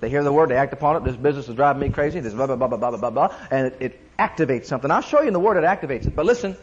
They 0.00 0.10
hear 0.10 0.24
the 0.24 0.32
word, 0.32 0.50
they 0.50 0.56
act 0.56 0.72
upon 0.72 0.96
it. 0.96 1.04
This 1.04 1.14
business 1.14 1.48
is 1.48 1.54
driving 1.54 1.80
me 1.80 1.90
crazy. 1.90 2.18
This 2.18 2.34
blah, 2.34 2.46
blah, 2.46 2.56
blah, 2.56 2.68
blah, 2.68 2.78
blah, 2.78 2.96
blah, 2.98 3.10
blah. 3.10 3.36
And 3.52 3.68
it, 3.68 3.76
it 3.80 4.01
activates 4.18 4.66
something. 4.66 4.90
I'll 4.90 5.02
show 5.02 5.20
you 5.20 5.28
in 5.28 5.32
the 5.32 5.40
word 5.40 5.56
it 5.56 5.64
activates 5.64 6.06
it. 6.06 6.14
But 6.14 6.26
listen, 6.26 6.56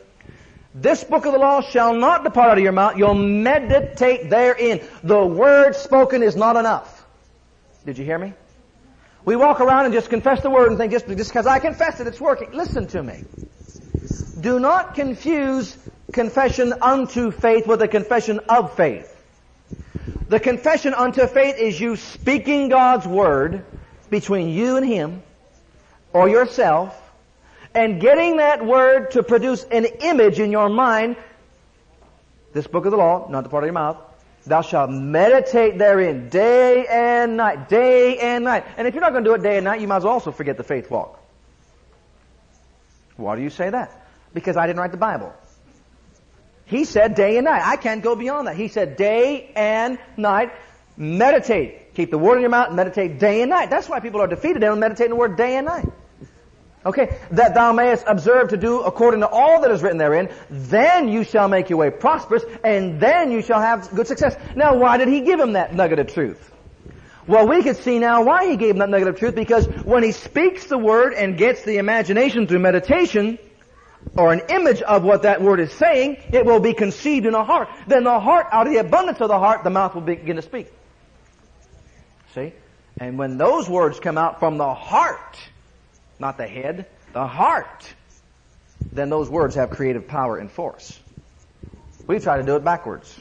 this 0.74 1.04
book 1.04 1.26
of 1.26 1.34
the 1.34 1.40
law 1.40 1.62
shall 1.62 1.94
not 1.94 2.24
depart 2.24 2.52
out 2.52 2.58
of 2.58 2.64
your 2.64 2.72
mouth. 2.72 2.98
You'll 2.98 3.16
meditate 3.16 4.30
therein. 4.30 4.82
The 5.04 5.26
word 5.26 5.76
spoken 5.76 6.22
is 6.22 6.36
not 6.36 6.56
enough. 6.56 7.08
Did 7.86 7.98
you 7.98 8.06
hear 8.06 8.20
me? 8.20 8.34
We 9.26 9.36
walk 9.36 9.62
around 9.62 9.86
and 9.86 9.94
just 9.94 10.10
confess 10.10 10.42
the 10.42 10.50
word 10.50 10.70
and 10.70 10.78
think 10.78 10.92
just 10.92 11.08
because 11.08 11.46
I 11.46 11.60
confess 11.60 12.00
it, 12.00 12.08
it's 12.08 12.22
working. 12.22 12.52
Listen 12.54 12.88
to 12.88 13.02
me. 13.04 13.24
Do 14.40 14.60
not 14.60 14.94
confuse 14.94 15.78
confession 16.12 16.74
unto 16.82 17.32
faith 17.32 17.68
with 17.68 17.82
a 17.82 17.88
confession 17.88 18.40
of 18.50 18.76
faith. 18.76 19.16
The 20.30 20.40
confession 20.40 20.94
unto 20.94 21.26
faith 21.28 21.58
is 21.58 21.80
you 21.80 21.96
speaking 21.96 22.70
God's 22.70 23.08
word 23.08 23.66
between 24.10 24.50
you 24.50 24.78
and 24.78 24.86
Him 24.86 25.24
or 26.14 26.30
yourself 26.30 26.99
and 27.74 28.02
getting 28.02 28.38
that 28.38 28.66
word 28.66 29.12
to 29.12 29.24
produce 29.24 29.64
an 29.64 29.86
image 29.86 30.40
in 30.40 30.52
your 30.52 30.70
mind. 30.70 31.16
This 32.54 32.68
book 32.68 32.86
of 32.86 32.92
the 32.92 32.98
law, 32.98 33.28
not 33.30 33.44
the 33.44 33.50
part 33.50 33.64
of 33.64 33.68
your 33.68 33.74
mouth. 33.74 33.98
Thou 34.46 34.62
shalt 34.62 34.90
meditate 34.90 35.78
therein 35.78 36.30
day 36.30 36.86
and 36.90 37.38
night, 37.38 37.70
day 37.70 38.18
and 38.18 38.44
night. 38.44 38.66
And 38.78 38.88
if 38.88 38.94
you're 38.94 39.02
not 39.02 39.12
going 39.12 39.24
to 39.24 39.30
do 39.30 39.34
it 39.36 39.44
day 39.44 39.58
and 39.58 39.66
night, 39.66 39.82
you 39.82 39.88
might 39.88 39.98
as 39.98 40.04
well 40.04 40.14
also 40.14 40.32
forget 40.32 40.58
the 40.58 40.64
faith 40.64 40.90
walk. 40.90 41.20
Why 43.18 43.36
do 43.36 43.42
you 43.42 43.50
say 43.50 43.70
that? 43.70 44.08
Because 44.34 44.58
I 44.58 44.66
didn't 44.66 44.80
write 44.80 44.92
the 44.92 44.98
Bible. 44.98 45.34
He 46.66 46.86
said 46.86 47.16
day 47.16 47.38
and 47.38 47.46
night. 47.46 47.62
I 47.66 47.76
can't 47.76 48.02
go 48.02 48.16
beyond 48.16 48.48
that. 48.48 48.56
He 48.56 48.68
said 48.68 48.96
day 48.96 49.52
and 49.56 50.00
night. 50.18 50.52
Meditate. 50.96 51.94
Keep 51.96 52.12
the 52.12 52.18
word 52.18 52.36
in 52.36 52.42
your 52.42 52.50
mouth 52.50 52.68
and 52.68 52.76
meditate 52.76 53.20
day 53.20 53.42
and 53.42 53.50
night. 53.50 53.70
That's 53.70 53.90
why 53.90 54.00
people 54.00 54.22
are 54.22 54.28
defeated. 54.28 54.62
They 54.62 54.68
don't 54.68 54.80
meditate 54.80 55.10
the 55.10 55.16
word 55.16 55.36
day 55.36 55.58
and 55.58 55.66
night. 55.66 55.88
Okay, 56.86 57.20
that 57.32 57.54
thou 57.56 57.74
mayest 57.74 58.06
observe 58.08 58.50
to 58.50 58.58
do 58.58 58.82
according 58.82 59.20
to 59.20 59.28
all 59.28 59.62
that 59.62 59.72
is 59.72 59.82
written 59.82 59.98
therein, 59.98 60.30
then 60.50 61.10
you 61.10 61.26
shall 61.26 61.50
make 61.50 61.70
your 61.70 61.78
way 61.78 61.90
prosperous, 61.90 62.44
and 62.64 63.02
then 63.02 63.32
you 63.32 63.42
shall 63.42 63.60
have 63.60 63.90
good 63.94 64.08
success. 64.08 64.38
Now, 64.56 64.76
why 64.76 64.98
did 64.98 65.10
he 65.10 65.22
give 65.22 65.40
him 65.40 65.54
that 65.54 65.74
nugget 65.74 66.00
of 66.00 66.14
truth? 66.14 66.52
Well, 67.28 67.48
we 67.48 67.64
can 67.64 67.76
see 67.76 68.00
now 68.00 68.24
why 68.24 68.50
he 68.50 68.56
gave 68.56 68.72
him 68.72 68.78
that 68.78 68.90
nugget 68.90 69.10
of 69.10 69.20
truth, 69.20 69.36
because 69.36 69.66
when 69.84 70.04
he 70.04 70.14
speaks 70.14 70.68
the 70.68 70.78
word 70.78 71.14
and 71.14 71.38
gets 71.38 71.64
the 71.64 71.78
imagination 71.78 72.48
through 72.48 72.60
meditation, 72.60 73.38
or 74.16 74.32
an 74.32 74.42
image 74.50 74.82
of 74.82 75.04
what 75.04 75.24
that 75.24 75.42
word 75.42 75.60
is 75.60 75.74
saying, 75.74 76.18
it 76.32 76.46
will 76.46 76.62
be 76.62 76.74
conceived 76.74 77.26
in 77.26 77.34
the 77.34 77.44
heart. 77.44 77.70
Then 77.88 78.06
the 78.06 78.20
heart, 78.20 78.48
out 78.52 78.68
of 78.68 78.74
the 78.74 78.80
abundance 78.80 79.20
of 79.20 79.28
the 79.28 79.38
heart, 79.38 79.64
the 79.64 79.70
mouth 79.70 79.96
will 79.96 80.02
begin 80.02 80.38
to 80.38 80.42
speak. 80.42 80.72
See? 82.34 82.54
And 83.00 83.18
when 83.18 83.38
those 83.38 83.70
words 83.70 84.00
come 84.00 84.18
out 84.18 84.40
from 84.40 84.58
the 84.58 84.74
heart, 84.74 85.38
not 86.20 86.38
the 86.38 86.48
head, 86.48 86.86
the 87.14 87.26
heart, 87.26 87.88
then 88.92 89.10
those 89.10 89.30
words 89.30 89.56
have 89.56 89.72
creative 89.72 90.08
power 90.08 90.38
and 90.38 90.52
force. 90.52 91.00
We 92.08 92.20
try 92.20 92.38
to 92.38 92.44
do 92.44 92.56
it 92.56 92.64
backwards. 92.64 93.20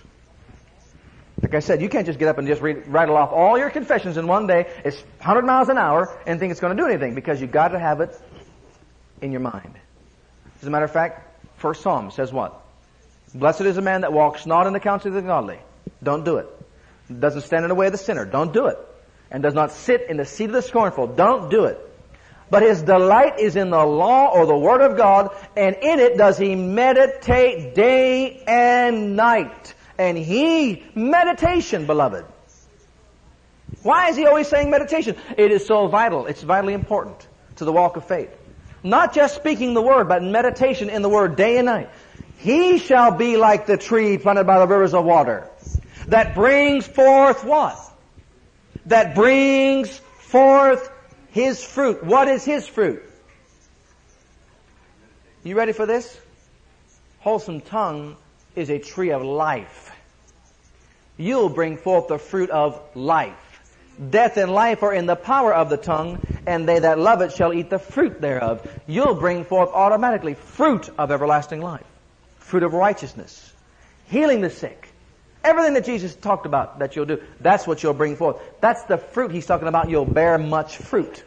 Like 1.40 1.54
I 1.54 1.60
said, 1.60 1.80
you 1.80 1.88
can't 1.88 2.06
just 2.06 2.18
get 2.18 2.28
up 2.28 2.38
and 2.38 2.48
just 2.48 2.60
read, 2.60 2.88
rattle 2.88 3.16
off 3.16 3.30
all 3.30 3.56
your 3.58 3.70
confessions 3.70 4.16
in 4.16 4.26
one 4.26 4.46
day. 4.46 4.66
It's 4.84 5.00
100 5.18 5.42
miles 5.44 5.68
an 5.68 5.78
hour 5.78 6.18
and 6.26 6.40
think 6.40 6.50
it's 6.50 6.60
going 6.60 6.76
to 6.76 6.82
do 6.82 6.88
anything 6.88 7.14
because 7.14 7.40
you've 7.40 7.52
got 7.52 7.68
to 7.68 7.78
have 7.78 8.00
it 8.00 8.18
in 9.22 9.30
your 9.30 9.40
mind. 9.40 9.74
As 10.60 10.66
a 10.66 10.70
matter 10.70 10.84
of 10.84 10.92
fact, 10.92 11.40
first 11.58 11.82
Psalm 11.82 12.10
says 12.10 12.32
what? 12.32 12.60
Blessed 13.34 13.62
is 13.62 13.76
a 13.76 13.82
man 13.82 14.00
that 14.00 14.12
walks 14.12 14.46
not 14.46 14.66
in 14.66 14.72
the 14.72 14.80
counsel 14.80 15.08
of 15.08 15.14
the 15.14 15.22
godly. 15.22 15.58
Don't 16.02 16.24
do 16.24 16.38
it. 16.38 16.48
Doesn't 17.20 17.42
stand 17.42 17.64
in 17.64 17.68
the 17.68 17.74
way 17.74 17.86
of 17.86 17.92
the 17.92 17.98
sinner. 17.98 18.24
Don't 18.24 18.52
do 18.52 18.66
it. 18.66 18.78
And 19.30 19.42
does 19.42 19.54
not 19.54 19.72
sit 19.72 20.06
in 20.08 20.16
the 20.16 20.24
seat 20.24 20.46
of 20.46 20.52
the 20.52 20.62
scornful. 20.62 21.06
Don't 21.06 21.50
do 21.50 21.64
it. 21.64 21.78
But 22.50 22.62
his 22.62 22.82
delight 22.82 23.38
is 23.38 23.56
in 23.56 23.70
the 23.70 23.84
law 23.84 24.32
or 24.32 24.46
the 24.46 24.56
word 24.56 24.80
of 24.80 24.96
God, 24.96 25.30
and 25.56 25.76
in 25.76 26.00
it 26.00 26.16
does 26.16 26.38
he 26.38 26.54
meditate 26.54 27.74
day 27.74 28.42
and 28.46 29.16
night. 29.16 29.74
And 29.98 30.16
he, 30.16 30.84
meditation, 30.94 31.86
beloved. 31.86 32.24
Why 33.82 34.08
is 34.08 34.16
he 34.16 34.26
always 34.26 34.48
saying 34.48 34.70
meditation? 34.70 35.16
It 35.36 35.52
is 35.52 35.66
so 35.66 35.88
vital. 35.88 36.26
It's 36.26 36.42
vitally 36.42 36.74
important 36.74 37.26
to 37.56 37.64
the 37.64 37.72
walk 37.72 37.96
of 37.96 38.06
faith. 38.06 38.34
Not 38.82 39.14
just 39.14 39.34
speaking 39.34 39.74
the 39.74 39.82
word, 39.82 40.08
but 40.08 40.22
meditation 40.22 40.88
in 40.88 41.02
the 41.02 41.08
word 41.08 41.36
day 41.36 41.58
and 41.58 41.66
night. 41.66 41.90
He 42.36 42.78
shall 42.78 43.10
be 43.10 43.36
like 43.36 43.66
the 43.66 43.76
tree 43.76 44.16
planted 44.18 44.44
by 44.44 44.60
the 44.60 44.66
rivers 44.66 44.94
of 44.94 45.04
water 45.04 45.50
that 46.08 46.34
brings 46.34 46.86
forth 46.86 47.44
what? 47.44 47.76
That 48.86 49.14
brings 49.14 49.98
forth 49.98 50.90
his 51.38 51.62
fruit. 51.62 52.02
What 52.02 52.26
is 52.26 52.44
his 52.44 52.66
fruit? 52.66 53.00
You 55.44 55.54
ready 55.56 55.72
for 55.72 55.86
this? 55.86 56.18
Wholesome 57.20 57.60
tongue 57.60 58.16
is 58.56 58.70
a 58.70 58.80
tree 58.80 59.12
of 59.12 59.22
life. 59.22 59.92
You'll 61.16 61.48
bring 61.48 61.76
forth 61.76 62.08
the 62.08 62.18
fruit 62.18 62.50
of 62.50 62.82
life. 62.96 63.36
Death 64.10 64.36
and 64.36 64.52
life 64.52 64.82
are 64.82 64.92
in 64.92 65.06
the 65.06 65.14
power 65.14 65.54
of 65.54 65.70
the 65.70 65.76
tongue, 65.76 66.18
and 66.44 66.68
they 66.68 66.80
that 66.80 66.98
love 66.98 67.22
it 67.22 67.32
shall 67.32 67.52
eat 67.52 67.70
the 67.70 67.78
fruit 67.78 68.20
thereof. 68.20 68.68
You'll 68.88 69.14
bring 69.14 69.44
forth 69.44 69.70
automatically 69.70 70.34
fruit 70.34 70.90
of 70.98 71.12
everlasting 71.12 71.60
life, 71.60 71.86
fruit 72.38 72.64
of 72.64 72.72
righteousness, 72.72 73.52
healing 74.06 74.40
the 74.40 74.50
sick. 74.50 74.88
Everything 75.44 75.74
that 75.74 75.84
Jesus 75.84 76.16
talked 76.16 76.46
about 76.46 76.80
that 76.80 76.96
you'll 76.96 77.06
do, 77.06 77.22
that's 77.40 77.64
what 77.64 77.80
you'll 77.82 77.94
bring 77.94 78.16
forth. 78.16 78.40
That's 78.60 78.82
the 78.84 78.98
fruit 78.98 79.30
he's 79.30 79.46
talking 79.46 79.68
about. 79.68 79.88
You'll 79.88 80.04
bear 80.04 80.36
much 80.36 80.78
fruit. 80.78 81.22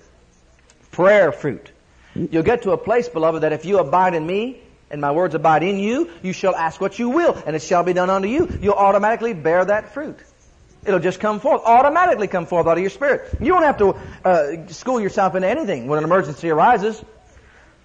Prayer 0.92 1.32
fruit. 1.32 1.72
You'll 2.14 2.44
get 2.44 2.64
to 2.64 2.72
a 2.72 2.78
place, 2.78 3.08
beloved, 3.08 3.44
that 3.44 3.54
if 3.54 3.66
you 3.66 3.80
abide 3.80 4.14
in 4.14 4.26
me, 4.28 4.62
and 4.90 5.00
my 5.00 5.12
words 5.12 5.34
abide 5.34 5.64
in 5.64 5.78
you, 5.78 6.10
you 6.22 6.34
shall 6.34 6.54
ask 6.54 6.82
what 6.82 7.00
you 7.00 7.10
will, 7.10 7.42
and 7.46 7.56
it 7.56 7.62
shall 7.62 7.84
be 7.84 7.94
done 7.94 8.10
unto 8.10 8.28
you. 8.28 8.50
You'll 8.62 8.74
automatically 8.74 9.34
bear 9.34 9.64
that 9.64 9.94
fruit. 9.94 10.20
It'll 10.86 11.00
just 11.00 11.20
come 11.20 11.40
forth, 11.40 11.62
automatically 11.64 12.28
come 12.28 12.46
forth 12.46 12.68
out 12.68 12.78
of 12.78 12.82
your 12.82 12.90
spirit. 12.90 13.38
You 13.40 13.50
don't 13.50 13.64
have 13.64 13.78
to 13.78 13.96
uh, 14.26 14.68
school 14.68 15.00
yourself 15.00 15.36
into 15.36 15.48
anything 15.48 15.88
when 15.88 16.00
an 16.00 16.04
emergency 16.04 16.50
arises. 16.50 17.02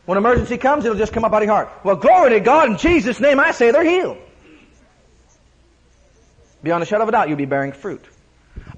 When 0.07 0.19
emergency 0.19 0.57
comes, 0.57 0.85
it'll 0.85 0.97
just 0.97 1.13
come 1.13 1.25
up 1.25 1.33
out 1.33 1.43
of 1.43 1.47
your 1.47 1.55
heart. 1.55 1.71
Well, 1.85 1.97
glory 1.97 2.31
to 2.31 2.41
God 2.41 2.71
in 2.71 2.79
Jesus' 2.79 3.21
name, 3.21 3.39
I 3.39 3.53
say 3.53 3.71
they're 3.71 3.85
healed. 3.85 4.19
Beyond 6.63 6.83
a 6.83 6.87
shadow 6.87 7.03
of 7.03 7.09
a 7.09 7.13
doubt, 7.13 7.29
you'll 7.29 7.37
be 7.37 7.45
bearing 7.45 7.73
fruit. 7.73 8.05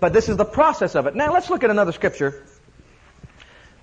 But 0.01 0.13
this 0.13 0.29
is 0.29 0.37
the 0.37 0.45
process 0.45 0.95
of 0.95 1.07
it. 1.07 1.15
Now 1.15 1.33
let's 1.33 1.49
look 1.49 1.65
at 1.65 1.71
another 1.71 1.93
scripture. 1.93 2.45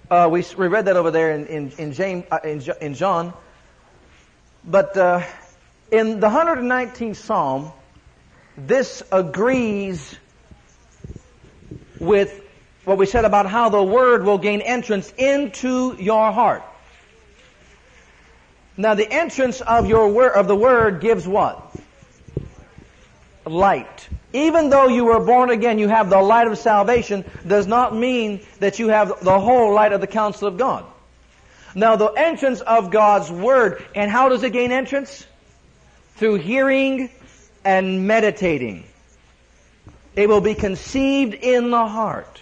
Uh, 0.10 0.30
we, 0.32 0.45
we 0.56 0.68
read 0.68 0.86
that 0.86 0.97
over 0.97 1.10
there 1.10 1.32
in, 1.32 1.47
in, 1.47 1.72
in, 1.80 1.93
James, 1.93 2.26
uh, 2.32 2.39
in, 2.43 2.62
in 2.80 2.93
John. 2.93 3.34
But 4.64 4.95
uh, 4.95 5.24
in 5.91 6.20
the 6.20 6.28
119th 6.28 7.16
Psalm, 7.16 7.72
this 8.56 9.01
agrees 9.12 10.16
with 11.99 12.39
what 12.84 12.99
we 12.99 13.08
said 13.08 13.26
about 13.26 13.47
how 13.47 13.70
the 13.70 13.82
Word 13.82 14.24
will 14.24 14.38
gain 14.38 14.62
entrance 14.62 15.12
into 15.18 15.95
your 15.99 16.32
heart. 16.32 16.64
Now 18.78 18.93
the 18.93 19.12
entrance 19.12 19.62
of 19.62 19.88
your 19.88 20.10
word, 20.10 20.34
of 20.34 20.47
the 20.47 20.56
Word 20.56 21.01
gives 21.01 21.28
what? 21.28 21.62
Light. 23.45 24.10
Even 24.36 24.70
though 24.70 24.90
you 24.90 25.06
were 25.06 25.22
born 25.22 25.50
again, 25.50 25.80
you 25.80 25.88
have 25.88 26.10
the 26.10 26.22
light 26.22 26.46
of 26.48 26.58
salvation, 26.58 27.24
does 27.48 27.68
not 27.68 27.96
mean 27.96 28.42
that 28.60 28.80
you 28.80 28.90
have 28.90 29.24
the 29.24 29.40
whole 29.40 29.74
light 29.74 29.94
of 29.94 30.02
the 30.02 30.08
counsel 30.08 30.50
of 30.50 30.58
God. 30.58 30.84
Now 31.74 31.96
the 31.96 32.08
entrance 32.08 32.60
of 32.60 32.92
God's 32.92 33.32
Word, 33.32 33.82
and 33.96 34.12
how 34.12 34.28
does 34.28 34.44
it 34.44 34.52
gain 34.52 34.74
entrance? 34.74 35.26
Through 36.18 36.36
hearing 36.36 37.10
and 37.64 38.08
meditating. 38.08 38.84
It 40.18 40.28
will 40.28 40.42
be 40.42 40.54
conceived 40.54 41.34
in 41.34 41.70
the 41.70 41.88
heart. 41.88 42.42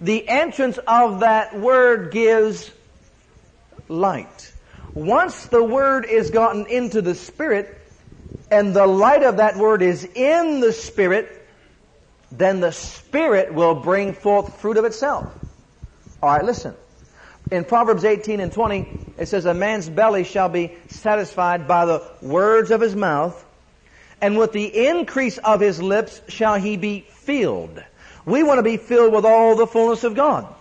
The 0.00 0.28
entrance 0.28 0.78
of 0.88 1.20
that 1.20 1.56
Word 1.56 2.10
gives 2.10 2.68
light. 3.86 4.52
Once 4.92 5.46
the 5.46 5.62
Word 5.62 6.04
is 6.04 6.30
gotten 6.30 6.66
into 6.66 7.00
the 7.00 7.14
Spirit, 7.14 7.77
and 8.50 8.74
the 8.74 8.86
light 8.86 9.22
of 9.22 9.36
that 9.38 9.56
word 9.56 9.82
is 9.82 10.04
in 10.04 10.60
the 10.60 10.72
Spirit, 10.72 11.46
then 12.30 12.60
the 12.60 12.72
Spirit 12.72 13.52
will 13.52 13.74
bring 13.74 14.14
forth 14.14 14.60
fruit 14.60 14.76
of 14.76 14.84
itself. 14.84 15.26
Alright, 16.22 16.44
listen. 16.44 16.74
In 17.50 17.64
Proverbs 17.64 18.04
18 18.04 18.40
and 18.40 18.52
20, 18.52 18.88
it 19.18 19.26
says, 19.26 19.44
A 19.44 19.54
man's 19.54 19.88
belly 19.88 20.24
shall 20.24 20.48
be 20.48 20.74
satisfied 20.86 21.68
by 21.68 21.86
the 21.86 22.10
words 22.22 22.70
of 22.70 22.80
his 22.80 22.94
mouth, 22.94 23.44
and 24.20 24.38
with 24.38 24.52
the 24.52 24.86
increase 24.86 25.38
of 25.38 25.60
his 25.60 25.82
lips 25.82 26.20
shall 26.28 26.56
he 26.56 26.76
be 26.76 27.00
filled. 27.00 27.82
We 28.24 28.42
want 28.42 28.58
to 28.58 28.62
be 28.62 28.76
filled 28.76 29.12
with 29.12 29.24
all 29.24 29.56
the 29.56 29.66
fullness 29.66 30.04
of 30.04 30.14
God. 30.14 30.54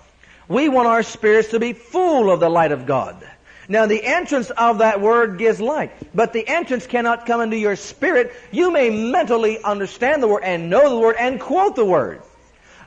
We 0.47 0.69
want 0.69 0.87
our 0.87 1.03
spirits 1.03 1.49
to 1.49 1.59
be 1.59 1.73
full 1.73 2.31
of 2.31 2.39
the 2.39 2.49
light 2.49 2.71
of 2.71 2.85
God. 2.85 3.27
Now 3.69 3.85
the 3.85 4.03
entrance 4.03 4.49
of 4.49 4.77
that 4.77 5.01
word 5.01 5.37
gives 5.37 5.59
light, 5.59 5.91
but 6.15 6.31
the 6.31 6.47
entrance 6.47 6.87
cannot 6.87 7.25
come 7.25 7.41
into 7.41 7.57
your 7.57 7.75
spirit. 7.75 8.33
You 8.51 8.71
may 8.71 8.89
mentally 8.89 9.61
understand 9.61 10.23
the 10.23 10.27
word 10.27 10.43
and 10.43 10.69
know 10.69 10.89
the 10.89 10.97
word 10.97 11.15
and 11.19 11.39
quote 11.39 11.75
the 11.75 11.85
word. 11.85 12.21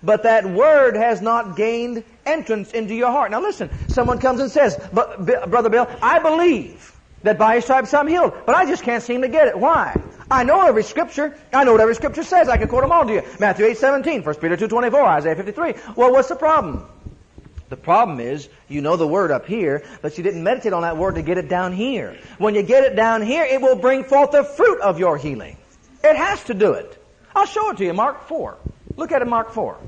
But 0.03 0.22
that 0.22 0.47
word 0.47 0.97
has 0.97 1.20
not 1.20 1.57
gained 1.57 2.05
entrance 2.24 2.72
into 2.72 2.95
your 2.95 3.11
heart. 3.11 3.31
Now 3.31 3.43
listen, 3.43 3.68
someone 3.89 4.18
comes 4.18 4.41
and 4.41 4.51
says, 4.51 4.78
Brother 4.93 5.68
Bill, 5.68 5.87
I 6.01 6.18
believe 6.20 6.97
that 7.22 7.37
by 7.37 7.57
his 7.57 7.64
stripes 7.64 7.93
I'm 7.93 8.07
healed, 8.07 8.33
but 8.47 8.55
I 8.55 8.64
just 8.64 8.83
can't 8.83 9.03
seem 9.03 9.20
to 9.20 9.28
get 9.28 9.49
it. 9.49 9.59
Why? 9.59 10.01
I 10.31 10.45
know 10.45 10.66
every 10.66 10.85
scripture. 10.85 11.37
I 11.53 11.64
know 11.64 11.72
what 11.72 11.83
every 11.83 11.95
scripture 11.95 12.22
says. 12.22 12.49
I 12.49 12.57
can 12.57 12.68
quote 12.68 12.83
them 12.83 12.93
all 12.93 13.05
to 13.05 13.12
you. 13.12 13.22
Matthew 13.39 13.66
8, 13.66 13.76
17, 13.76 14.22
1 14.22 14.35
Peter 14.37 14.57
2, 14.57 14.68
24, 14.68 15.05
Isaiah 15.05 15.37
53. 15.37 15.74
Well, 15.97 16.12
what's 16.12 16.28
the 16.28 16.37
problem? 16.37 16.87
The 17.70 17.76
problem 17.76 18.18
is, 18.18 18.48
you 18.68 18.80
know 18.80 18.96
the 18.96 19.06
word 19.06 19.30
up 19.30 19.46
here, 19.46 19.84
but 20.02 20.18
you 20.18 20.24
didn't 20.24 20.42
meditate 20.42 20.72
on 20.72 20.82
that 20.82 20.96
word 20.96 21.14
to 21.14 21.22
get 21.22 21.38
it 21.38 21.48
down 21.48 21.72
here. 21.72 22.18
When 22.38 22.56
you 22.56 22.62
get 22.62 22.82
it 22.82 22.96
down 22.96 23.22
here, 23.22 23.44
it 23.44 23.62
will 23.62 23.76
bring 23.76 24.02
forth 24.02 24.32
the 24.32 24.42
fruit 24.42 24.80
of 24.80 24.98
your 24.98 25.16
healing. 25.16 25.56
It 26.02 26.16
has 26.16 26.42
to 26.44 26.54
do 26.54 26.72
it. 26.72 27.00
I'll 27.34 27.46
show 27.46 27.70
it 27.70 27.76
to 27.76 27.84
you, 27.84 27.94
Mark 27.94 28.26
4. 28.26 28.56
Look 28.96 29.12
at 29.12 29.22
it, 29.22 29.28
Mark 29.28 29.52
4. 29.52 29.78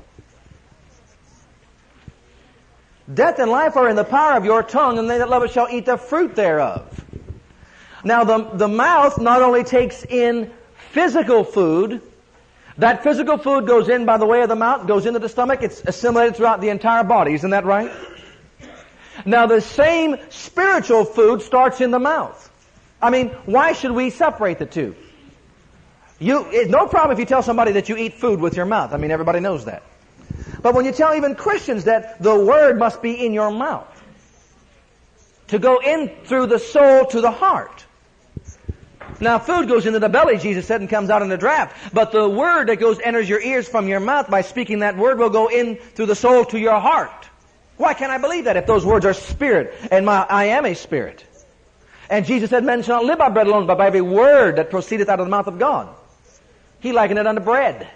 Death 3.13 3.39
and 3.39 3.51
life 3.51 3.75
are 3.75 3.89
in 3.89 3.97
the 3.97 4.05
power 4.05 4.37
of 4.37 4.45
your 4.45 4.63
tongue, 4.63 4.97
and 4.97 5.09
they 5.09 5.17
that 5.17 5.29
love 5.29 5.43
it 5.43 5.51
shall 5.51 5.67
eat 5.69 5.85
the 5.85 5.97
fruit 5.97 6.35
thereof. 6.35 7.03
Now 8.05 8.23
the, 8.23 8.49
the 8.53 8.69
mouth 8.69 9.19
not 9.19 9.41
only 9.41 9.65
takes 9.65 10.05
in 10.05 10.51
physical 10.91 11.43
food, 11.43 12.01
that 12.77 13.03
physical 13.03 13.37
food 13.37 13.67
goes 13.67 13.89
in 13.89 14.05
by 14.05 14.17
the 14.17 14.25
way 14.25 14.41
of 14.41 14.49
the 14.49 14.55
mouth, 14.55 14.87
goes 14.87 15.05
into 15.05 15.19
the 15.19 15.29
stomach, 15.29 15.61
it's 15.61 15.81
assimilated 15.81 16.35
throughout 16.35 16.61
the 16.61 16.69
entire 16.69 17.03
body. 17.03 17.33
Isn't 17.33 17.51
that 17.51 17.65
right? 17.65 17.91
Now 19.25 19.45
the 19.45 19.61
same 19.61 20.17
spiritual 20.29 21.05
food 21.05 21.41
starts 21.41 21.81
in 21.81 21.91
the 21.91 21.99
mouth. 21.99 22.49
I 23.01 23.09
mean, 23.09 23.29
why 23.45 23.73
should 23.73 23.91
we 23.91 24.09
separate 24.09 24.59
the 24.59 24.65
two? 24.65 24.95
You, 26.19 26.67
no 26.67 26.87
problem 26.87 27.11
if 27.11 27.19
you 27.19 27.25
tell 27.25 27.43
somebody 27.43 27.73
that 27.73 27.89
you 27.89 27.97
eat 27.97 28.13
food 28.13 28.39
with 28.39 28.55
your 28.55 28.65
mouth. 28.65 28.93
I 28.93 28.97
mean, 28.97 29.11
everybody 29.11 29.39
knows 29.39 29.65
that. 29.65 29.83
But 30.61 30.73
when 30.73 30.85
you 30.85 30.93
tell 30.93 31.13
even 31.13 31.35
Christians 31.35 31.83
that 31.83 32.21
the 32.23 32.33
word 32.33 32.79
must 32.79 33.01
be 33.01 33.25
in 33.25 33.33
your 33.33 33.51
mouth, 33.51 33.89
to 35.47 35.59
go 35.59 35.79
in 35.79 36.09
through 36.23 36.47
the 36.47 36.59
soul 36.59 37.05
to 37.07 37.21
the 37.21 37.31
heart, 37.31 37.85
now 39.23 39.39
food 39.39 39.67
goes 39.67 39.85
into 39.85 39.99
the 39.99 40.09
belly, 40.09 40.37
Jesus 40.37 40.65
said, 40.65 40.81
and 40.81 40.89
comes 40.89 41.09
out 41.09 41.21
in 41.21 41.31
a 41.31 41.37
draft. 41.37 41.93
But 41.93 42.11
the 42.11 42.27
word 42.27 42.69
that 42.69 42.77
goes, 42.77 42.99
enters 42.99 43.27
your 43.27 43.41
ears 43.41 43.67
from 43.67 43.87
your 43.87 43.99
mouth 43.99 44.29
by 44.29 44.41
speaking 44.41 44.79
that 44.79 44.97
word 44.97 45.19
will 45.19 45.29
go 45.29 45.47
in 45.47 45.75
through 45.77 46.07
the 46.07 46.15
soul 46.15 46.45
to 46.45 46.59
your 46.59 46.79
heart. 46.79 47.11
Why 47.77 47.93
can't 47.93 48.11
I 48.11 48.17
believe 48.17 48.45
that 48.45 48.57
if 48.57 48.65
those 48.65 48.85
words 48.85 49.05
are 49.05 49.13
spirit 49.13 49.73
and 49.91 50.05
my, 50.05 50.25
I 50.29 50.45
am 50.45 50.65
a 50.65 50.75
spirit? 50.75 51.23
And 52.09 52.25
Jesus 52.25 52.49
said, 52.49 52.63
men 52.63 52.83
shall 52.83 52.97
not 52.97 53.05
live 53.05 53.17
by 53.17 53.29
bread 53.29 53.47
alone, 53.47 53.65
but 53.65 53.77
by 53.77 53.87
every 53.87 54.01
word 54.01 54.57
that 54.57 54.69
proceedeth 54.69 55.09
out 55.09 55.19
of 55.19 55.25
the 55.25 55.31
mouth 55.31 55.47
of 55.47 55.57
God. 55.57 55.89
He 56.79 56.91
likened 56.91 57.17
it 57.17 57.25
unto 57.25 57.41
bread. 57.41 57.87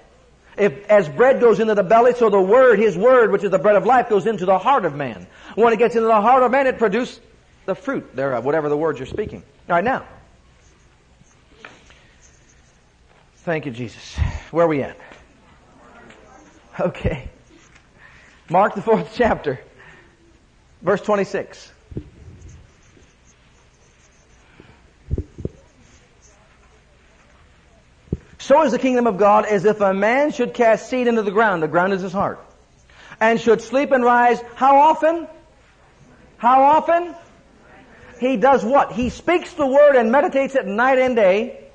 If, 0.57 0.89
as 0.89 1.07
bread 1.07 1.39
goes 1.39 1.59
into 1.59 1.75
the 1.75 1.84
belly, 1.84 2.13
so 2.15 2.30
the 2.30 2.41
word, 2.41 2.80
his 2.80 2.97
word, 2.97 3.32
which 3.32 3.43
is 3.43 3.51
the 3.51 3.59
bread 3.59 3.75
of 3.75 3.86
life, 3.86 4.09
goes 4.09 4.25
into 4.25 4.45
the 4.45 4.57
heart 4.57 4.86
of 4.86 4.95
man. 4.95 5.28
When 5.53 5.71
it 5.71 5.78
gets 5.78 5.95
into 5.95 6.07
the 6.07 6.21
heart 6.21 6.41
of 6.41 6.51
man, 6.51 6.65
it 6.65 6.80
produces 6.80 7.19
the 7.65 7.75
fruit 7.75 8.15
thereof, 8.15 8.43
whatever 8.45 8.69
the 8.69 8.78
words 8.78 8.97
you're 8.97 9.05
speaking. 9.05 9.43
Alright, 9.69 9.84
now. 9.84 10.03
Thank 13.48 13.66
you, 13.66 13.72
Jesus. 13.72 14.18
Where 14.52 14.66
are 14.66 14.68
we 14.68 14.82
at? 14.82 14.98
Okay. 16.78 17.30
Mark 18.50 18.76
the 18.76 18.82
fourth 18.82 19.14
chapter. 19.16 19.62
Verse 20.82 21.00
26. 21.00 21.72
So 28.39 28.64
is 28.64 28.74
the 28.74 28.80
kingdom 28.80 29.08
of 29.08 29.18
God 29.18 29.45
as 29.45 29.64
if 29.64 29.80
a 29.80 29.93
man 29.93 30.34
should 30.34 30.54
cast 30.54 30.89
seed 30.89 31.08
into 31.08 31.22
the 31.22 31.32
ground. 31.32 31.64
The 31.64 31.70
ground 31.70 31.93
is 31.93 32.02
his 32.02 32.12
heart. 32.12 32.45
And 33.22 33.39
should 33.39 33.62
sleep 33.62 33.93
and 33.93 34.04
rise 34.04 34.41
how 34.56 34.76
often? 34.76 35.26
How 36.36 36.64
often? 36.64 37.16
He 38.20 38.36
does 38.36 38.66
what? 38.66 38.91
He 38.91 39.10
speaks 39.10 39.54
the 39.54 39.66
word 39.66 39.95
and 39.95 40.12
meditates 40.12 40.56
it 40.56 40.66
night 40.66 41.00
and 41.00 41.16
day 41.16 41.66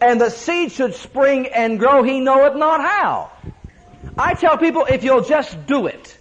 and 0.00 0.20
the 0.20 0.30
seed 0.30 0.72
should 0.72 0.94
spring 0.94 1.46
and 1.48 1.78
grow, 1.78 2.02
he 2.02 2.20
knoweth 2.20 2.56
not 2.56 2.80
how. 2.80 3.30
I 4.18 4.34
tell 4.34 4.56
people, 4.58 4.84
if 4.84 5.04
you'll 5.04 5.22
just 5.22 5.66
do 5.66 5.86
it, 5.86 6.16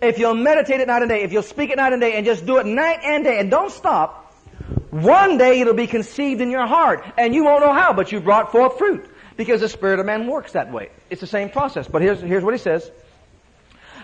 if 0.00 0.18
you'll 0.18 0.34
meditate 0.34 0.80
it 0.80 0.88
night 0.88 1.02
and 1.02 1.08
day, 1.08 1.22
if 1.22 1.32
you'll 1.32 1.42
speak 1.42 1.70
it 1.70 1.76
night 1.76 1.92
and 1.92 2.00
day, 2.00 2.14
and 2.14 2.26
just 2.26 2.44
do 2.46 2.58
it 2.58 2.66
night 2.66 3.00
and 3.04 3.24
day, 3.24 3.38
and 3.38 3.50
don't 3.50 3.70
stop, 3.70 4.32
one 4.90 5.38
day 5.38 5.60
it'll 5.60 5.74
be 5.74 5.86
conceived 5.86 6.40
in 6.40 6.50
your 6.50 6.66
heart, 6.66 7.04
and 7.16 7.34
you 7.34 7.44
won't 7.44 7.64
know 7.64 7.72
how, 7.72 7.92
but 7.92 8.12
you 8.12 8.20
brought 8.20 8.52
forth 8.52 8.78
fruit. 8.78 9.08
Because 9.36 9.62
the 9.62 9.68
spirit 9.68 9.98
of 9.98 10.04
man 10.04 10.26
works 10.26 10.52
that 10.52 10.70
way. 10.70 10.90
It's 11.08 11.22
the 11.22 11.26
same 11.26 11.48
process. 11.48 11.88
But 11.88 12.02
here's, 12.02 12.20
here's 12.20 12.44
what 12.44 12.52
he 12.52 12.58
says. 12.58 12.90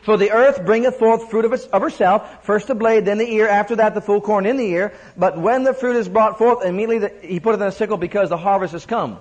For 0.09 0.17
the 0.17 0.31
earth 0.31 0.65
bringeth 0.65 0.99
forth 0.99 1.29
fruit 1.29 1.45
of, 1.45 1.53
its, 1.53 1.67
of 1.67 1.83
herself, 1.83 2.43
first 2.43 2.67
the 2.67 2.75
blade, 2.75 3.05
then 3.05 3.19
the 3.19 3.31
ear, 3.31 3.47
after 3.47 3.77
that 3.77 3.95
the 3.95 4.01
full 4.01 4.23
corn 4.23 4.47
in 4.47 4.57
the 4.57 4.65
ear. 4.65 4.95
But 5.19 5.37
when 5.39 5.65
the 5.65 5.75
fruit 5.75 5.97
is 5.97 6.09
brought 6.09 6.39
forth, 6.39 6.65
immediately 6.65 6.99
the, 7.01 7.27
he 7.27 7.41
put 7.41 7.55
it 7.55 7.61
in 7.61 7.67
a 7.69 7.73
sickle 7.73 7.99
because 7.99 8.31
the 8.31 8.39
harvest 8.39 8.73
has 8.73 8.87
come. 8.87 9.19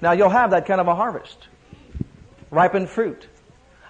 Now 0.00 0.12
you'll 0.12 0.30
have 0.30 0.52
that 0.52 0.64
kind 0.64 0.80
of 0.80 0.88
a 0.88 0.94
harvest. 0.94 1.36
Ripened 2.50 2.88
fruit. 2.88 3.28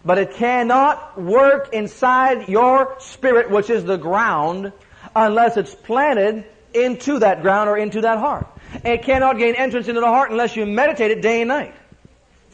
But 0.04 0.18
it 0.18 0.34
cannot 0.34 1.22
work 1.22 1.72
inside 1.72 2.48
your 2.48 2.96
spirit, 2.98 3.48
which 3.52 3.70
is 3.70 3.84
the 3.84 3.96
ground, 3.96 4.72
unless 5.14 5.56
it's 5.56 5.72
planted 5.72 6.44
into 6.74 7.20
that 7.20 7.42
ground 7.42 7.70
or 7.70 7.78
into 7.78 8.00
that 8.00 8.18
heart. 8.18 8.48
It 8.84 9.04
cannot 9.04 9.38
gain 9.38 9.54
entrance 9.54 9.86
into 9.86 10.00
the 10.00 10.08
heart 10.08 10.32
unless 10.32 10.56
you 10.56 10.66
meditate 10.66 11.12
it 11.12 11.22
day 11.22 11.42
and 11.42 11.48
night 11.48 11.76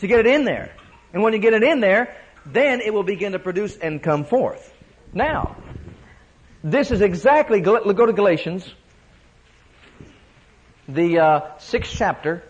to 0.01 0.07
get 0.07 0.19
it 0.19 0.27
in 0.27 0.45
there. 0.45 0.71
And 1.15 1.23
when 1.23 1.33
you 1.33 1.39
get 1.39 1.55
it 1.55 1.63
in 1.63 1.81
there, 1.81 2.15
then 2.47 2.81
it 2.81 2.93
will 2.93 3.03
begin 3.03 3.33
to 3.33 3.39
produce 3.39 3.77
and 3.77 4.03
come 4.03 4.25
forth. 4.25 4.73
Now, 5.13 5.57
this 6.63 6.91
is 6.91 7.01
exactly, 7.01 7.61
go 7.61 7.79
to 7.79 8.13
Galatians, 8.13 8.69
the 10.89 11.19
uh, 11.19 11.59
sixth 11.59 11.95
chapter. 11.97 12.43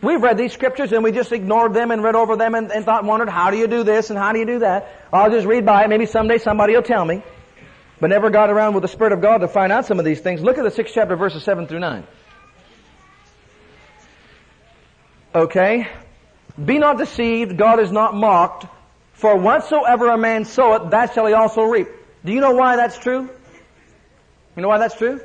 We've 0.00 0.22
read 0.22 0.38
these 0.38 0.52
scriptures 0.52 0.92
and 0.92 1.02
we 1.02 1.12
just 1.12 1.32
ignored 1.32 1.74
them 1.74 1.90
and 1.90 2.02
read 2.02 2.14
over 2.14 2.36
them 2.36 2.54
and, 2.54 2.70
and 2.70 2.84
thought, 2.84 3.04
wondered, 3.04 3.28
how 3.28 3.50
do 3.50 3.56
you 3.56 3.66
do 3.66 3.82
this 3.82 4.10
and 4.10 4.18
how 4.18 4.32
do 4.32 4.38
you 4.38 4.46
do 4.46 4.58
that? 4.60 4.88
I'll 5.12 5.30
just 5.30 5.46
read 5.46 5.66
by 5.66 5.84
it. 5.84 5.88
Maybe 5.88 6.06
someday 6.06 6.38
somebody 6.38 6.74
will 6.74 6.82
tell 6.82 7.04
me. 7.04 7.22
but 8.00 8.10
never 8.10 8.30
got 8.30 8.50
around 8.50 8.74
with 8.74 8.82
the 8.82 8.88
Spirit 8.88 9.12
of 9.12 9.20
God 9.20 9.38
to 9.38 9.48
find 9.48 9.72
out 9.72 9.86
some 9.86 9.98
of 9.98 10.04
these 10.04 10.20
things. 10.20 10.40
Look 10.40 10.58
at 10.58 10.64
the 10.64 10.70
sixth 10.70 10.94
chapter, 10.94 11.16
verses 11.16 11.42
7 11.42 11.66
through 11.66 11.80
9. 11.80 12.06
Okay? 15.34 15.88
Be 16.62 16.78
not 16.78 16.98
deceived, 16.98 17.56
God 17.56 17.80
is 17.80 17.92
not 17.92 18.14
mocked, 18.14 18.66
for 19.12 19.36
whatsoever 19.36 20.08
a 20.10 20.18
man 20.18 20.44
soweth, 20.44 20.90
that 20.90 21.14
shall 21.14 21.26
he 21.26 21.32
also 21.32 21.62
reap. 21.62 21.88
Do 22.24 22.32
you 22.32 22.40
know 22.40 22.52
why 22.52 22.76
that's 22.76 22.98
true? 22.98 23.28
You 24.56 24.62
know 24.62 24.68
why 24.68 24.78
that's 24.78 24.96
true? 24.96 25.20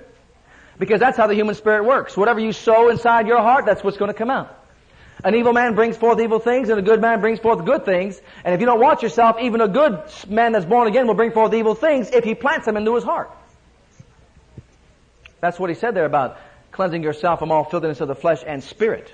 Because 0.77 0.99
that's 0.99 1.17
how 1.17 1.27
the 1.27 1.35
human 1.35 1.55
spirit 1.55 1.85
works. 1.85 2.15
Whatever 2.15 2.39
you 2.39 2.51
sow 2.51 2.89
inside 2.89 3.27
your 3.27 3.41
heart, 3.41 3.65
that's 3.65 3.83
what's 3.83 3.97
going 3.97 4.11
to 4.11 4.17
come 4.17 4.29
out. 4.29 4.59
An 5.23 5.35
evil 5.35 5.53
man 5.53 5.75
brings 5.75 5.95
forth 5.95 6.19
evil 6.19 6.39
things, 6.39 6.69
and 6.69 6.77
a 6.77 6.81
good 6.81 6.99
man 6.99 7.21
brings 7.21 7.39
forth 7.39 7.63
good 7.65 7.85
things. 7.85 8.19
And 8.43 8.53
if 8.53 8.59
you 8.59 8.65
don't 8.65 8.79
watch 8.79 9.01
yourself, 9.01 9.37
even 9.39 9.61
a 9.61 9.67
good 9.67 10.03
man 10.27 10.51
that's 10.51 10.65
born 10.65 10.87
again 10.87 11.07
will 11.07 11.13
bring 11.13 11.31
forth 11.31 11.53
evil 11.53 11.75
things 11.75 12.09
if 12.11 12.23
he 12.23 12.35
plants 12.35 12.65
them 12.65 12.77
into 12.77 12.93
his 12.95 13.03
heart. 13.03 13.31
That's 15.39 15.59
what 15.59 15.69
he 15.69 15.75
said 15.75 15.93
there 15.95 16.05
about 16.05 16.37
cleansing 16.71 17.03
yourself 17.03 17.39
from 17.39 17.51
all 17.51 17.63
filthiness 17.63 18.01
of 18.01 18.07
the 18.07 18.15
flesh 18.15 18.43
and 18.45 18.63
spirit. 18.63 19.13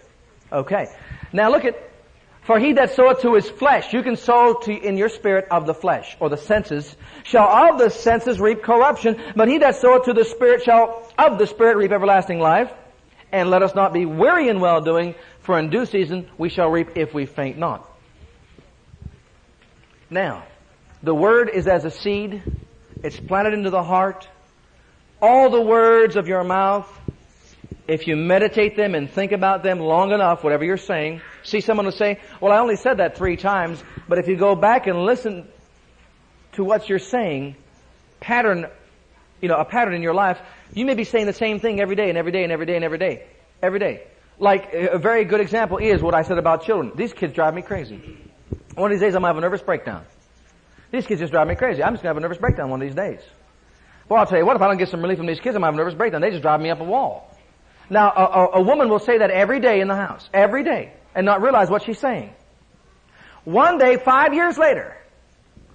Okay. 0.51 0.88
Now 1.34 1.51
look 1.51 1.65
at, 1.65 1.78
for 2.50 2.58
he 2.58 2.74
that 2.74 2.95
soweth 2.95 3.22
to 3.22 3.36
his 3.36 3.47
flesh, 3.47 3.93
you 3.93 4.02
can 4.02 4.16
sow 4.16 4.56
to, 4.64 4.72
in 4.72 4.97
your 4.97 5.10
spirit 5.10 5.45
of 5.52 5.68
the 5.68 5.74
flesh, 5.76 6.18
or 6.20 6.30
the 6.30 6.38
senses, 6.38 6.95
shall 7.22 7.47
of 7.47 7.78
the 7.78 7.91
senses 7.91 8.39
reap 8.39 8.64
corruption, 8.64 9.22
but 9.36 9.47
he 9.47 9.60
that 9.60 9.76
soweth 9.76 10.06
to 10.06 10.14
the 10.14 10.26
spirit 10.26 10.64
shall 10.64 11.08
of 11.16 11.38
the 11.38 11.45
spirit 11.45 11.78
reap 11.78 11.91
everlasting 11.91 12.39
life. 12.39 12.72
And 13.32 13.52
let 13.52 13.62
us 13.62 13.76
not 13.76 13.93
be 13.93 14.08
weary 14.08 14.50
in 14.50 14.60
well 14.62 14.82
doing, 14.82 15.14
for 15.41 15.60
in 15.60 15.70
due 15.70 15.86
season 15.86 16.28
we 16.39 16.50
shall 16.50 16.72
reap 16.72 16.97
if 16.97 17.14
we 17.14 17.28
faint 17.28 17.60
not. 17.60 17.88
Now, 20.10 20.43
the 21.04 21.14
word 21.14 21.52
is 21.54 21.68
as 21.68 21.86
a 21.86 21.91
seed. 21.91 22.41
It's 23.04 23.20
planted 23.20 23.54
into 23.54 23.70
the 23.70 23.84
heart. 23.84 24.28
All 25.22 25.52
the 25.52 25.62
words 25.62 26.16
of 26.16 26.28
your 26.28 26.43
mouth, 26.43 26.89
if 27.89 28.07
you 28.07 28.15
meditate 28.15 28.77
them 28.77 28.93
and 28.93 29.09
think 29.09 29.31
about 29.31 29.63
them 29.63 29.79
long 29.79 30.11
enough, 30.11 30.43
whatever 30.43 30.63
you're 30.63 30.77
saying, 30.77 31.21
see 31.43 31.59
someone 31.59 31.85
will 31.85 31.91
say, 31.91 32.19
well, 32.39 32.51
I 32.51 32.59
only 32.59 32.75
said 32.75 32.97
that 32.97 33.17
three 33.17 33.35
times, 33.35 33.83
but 34.07 34.19
if 34.19 34.27
you 34.27 34.37
go 34.37 34.55
back 34.55 34.85
and 34.85 35.05
listen 35.05 35.47
to 36.53 36.63
what 36.63 36.87
you're 36.87 36.99
saying, 36.99 37.55
pattern, 38.19 38.67
you 39.41 39.49
know, 39.49 39.55
a 39.55 39.65
pattern 39.65 39.95
in 39.95 40.03
your 40.03 40.13
life, 40.13 40.39
you 40.71 40.85
may 40.85 40.93
be 40.93 41.03
saying 41.03 41.25
the 41.25 41.33
same 41.33 41.59
thing 41.59 41.79
every 41.81 41.95
day 41.95 42.09
and 42.09 42.17
every 42.17 42.31
day 42.31 42.43
and 42.43 42.51
every 42.51 42.67
day 42.67 42.75
and 42.75 42.85
every 42.85 42.99
day. 42.99 43.23
Every 43.61 43.79
day. 43.79 44.03
Like, 44.37 44.71
a 44.73 44.99
very 44.99 45.25
good 45.25 45.41
example 45.41 45.79
is 45.79 46.01
what 46.01 46.13
I 46.13 46.21
said 46.21 46.37
about 46.37 46.63
children. 46.63 46.91
These 46.95 47.13
kids 47.13 47.33
drive 47.33 47.55
me 47.55 47.63
crazy. 47.63 48.17
One 48.75 48.91
of 48.91 48.95
these 48.95 49.01
days 49.01 49.15
I'm 49.15 49.23
to 49.23 49.27
have 49.27 49.37
a 49.37 49.41
nervous 49.41 49.61
breakdown. 49.61 50.05
These 50.91 51.07
kids 51.07 51.19
just 51.21 51.33
drive 51.33 51.47
me 51.47 51.55
crazy. 51.55 51.83
I'm 51.83 51.93
just 51.93 52.03
to 52.03 52.07
have 52.07 52.17
a 52.17 52.21
nervous 52.21 52.37
breakdown 52.37 52.69
one 52.69 52.81
of 52.81 52.87
these 52.87 52.95
days. 52.95 53.19
Well, 54.07 54.19
I'll 54.19 54.27
tell 54.27 54.37
you 54.37 54.45
what, 54.45 54.55
if 54.55 54.61
I 54.61 54.67
don't 54.67 54.77
get 54.77 54.89
some 54.89 55.01
relief 55.01 55.17
from 55.17 55.27
these 55.27 55.39
kids, 55.39 55.55
I'm 55.55 55.61
to 55.61 55.65
have 55.65 55.73
a 55.73 55.77
nervous 55.77 55.95
breakdown. 55.95 56.21
They 56.21 56.29
just 56.29 56.43
drive 56.43 56.61
me 56.61 56.69
up 56.69 56.79
a 56.79 56.83
wall. 56.83 57.28
Now, 57.89 58.11
a, 58.11 58.23
a, 58.23 58.47
a 58.59 58.61
woman 58.61 58.89
will 58.89 58.99
say 58.99 59.17
that 59.17 59.31
every 59.31 59.59
day 59.59 59.81
in 59.81 59.87
the 59.87 59.95
house. 59.95 60.29
Every 60.33 60.63
day. 60.63 60.93
And 61.15 61.25
not 61.25 61.41
realize 61.41 61.69
what 61.69 61.83
she's 61.83 61.99
saying. 61.99 62.33
One 63.45 63.77
day, 63.77 63.97
five 63.97 64.33
years 64.33 64.57
later, 64.57 64.95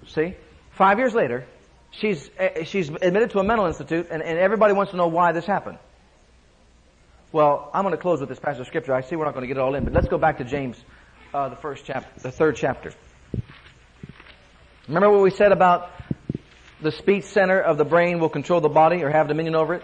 see, 0.07 0.35
five 0.71 0.97
years 0.97 1.13
later, 1.13 1.45
she's, 1.91 2.29
eh, 2.37 2.63
she's 2.63 2.89
admitted 2.89 3.31
to 3.31 3.39
a 3.39 3.43
mental 3.43 3.65
institute 3.65 4.07
and, 4.11 4.21
and 4.21 4.39
everybody 4.39 4.73
wants 4.73 4.91
to 4.91 4.97
know 4.97 5.07
why 5.07 5.33
this 5.33 5.45
happened. 5.45 5.77
Well, 7.31 7.69
I'm 7.73 7.83
going 7.83 7.91
to 7.91 8.01
close 8.01 8.21
with 8.21 8.29
this 8.29 8.39
passage 8.39 8.61
of 8.61 8.67
scripture. 8.67 8.93
I 8.93 9.01
see 9.01 9.17
we're 9.17 9.25
not 9.25 9.33
going 9.33 9.43
to 9.43 9.47
get 9.47 9.57
it 9.57 9.59
all 9.59 9.75
in, 9.75 9.83
but 9.83 9.91
let's 9.91 10.07
go 10.07 10.17
back 10.17 10.37
to 10.37 10.45
James, 10.45 10.77
uh, 11.33 11.49
the 11.49 11.57
first 11.57 11.83
chapter, 11.85 12.09
the 12.21 12.31
third 12.31 12.55
chapter. 12.55 12.93
Remember 14.87 15.09
what 15.09 15.21
we 15.21 15.31
said 15.31 15.51
about 15.51 15.91
the 16.81 16.91
speech 16.91 17.25
center 17.25 17.59
of 17.59 17.77
the 17.77 17.83
brain 17.83 18.19
will 18.19 18.29
control 18.29 18.61
the 18.61 18.69
body 18.69 19.03
or 19.03 19.09
have 19.09 19.27
dominion 19.27 19.55
over 19.55 19.75
it? 19.75 19.83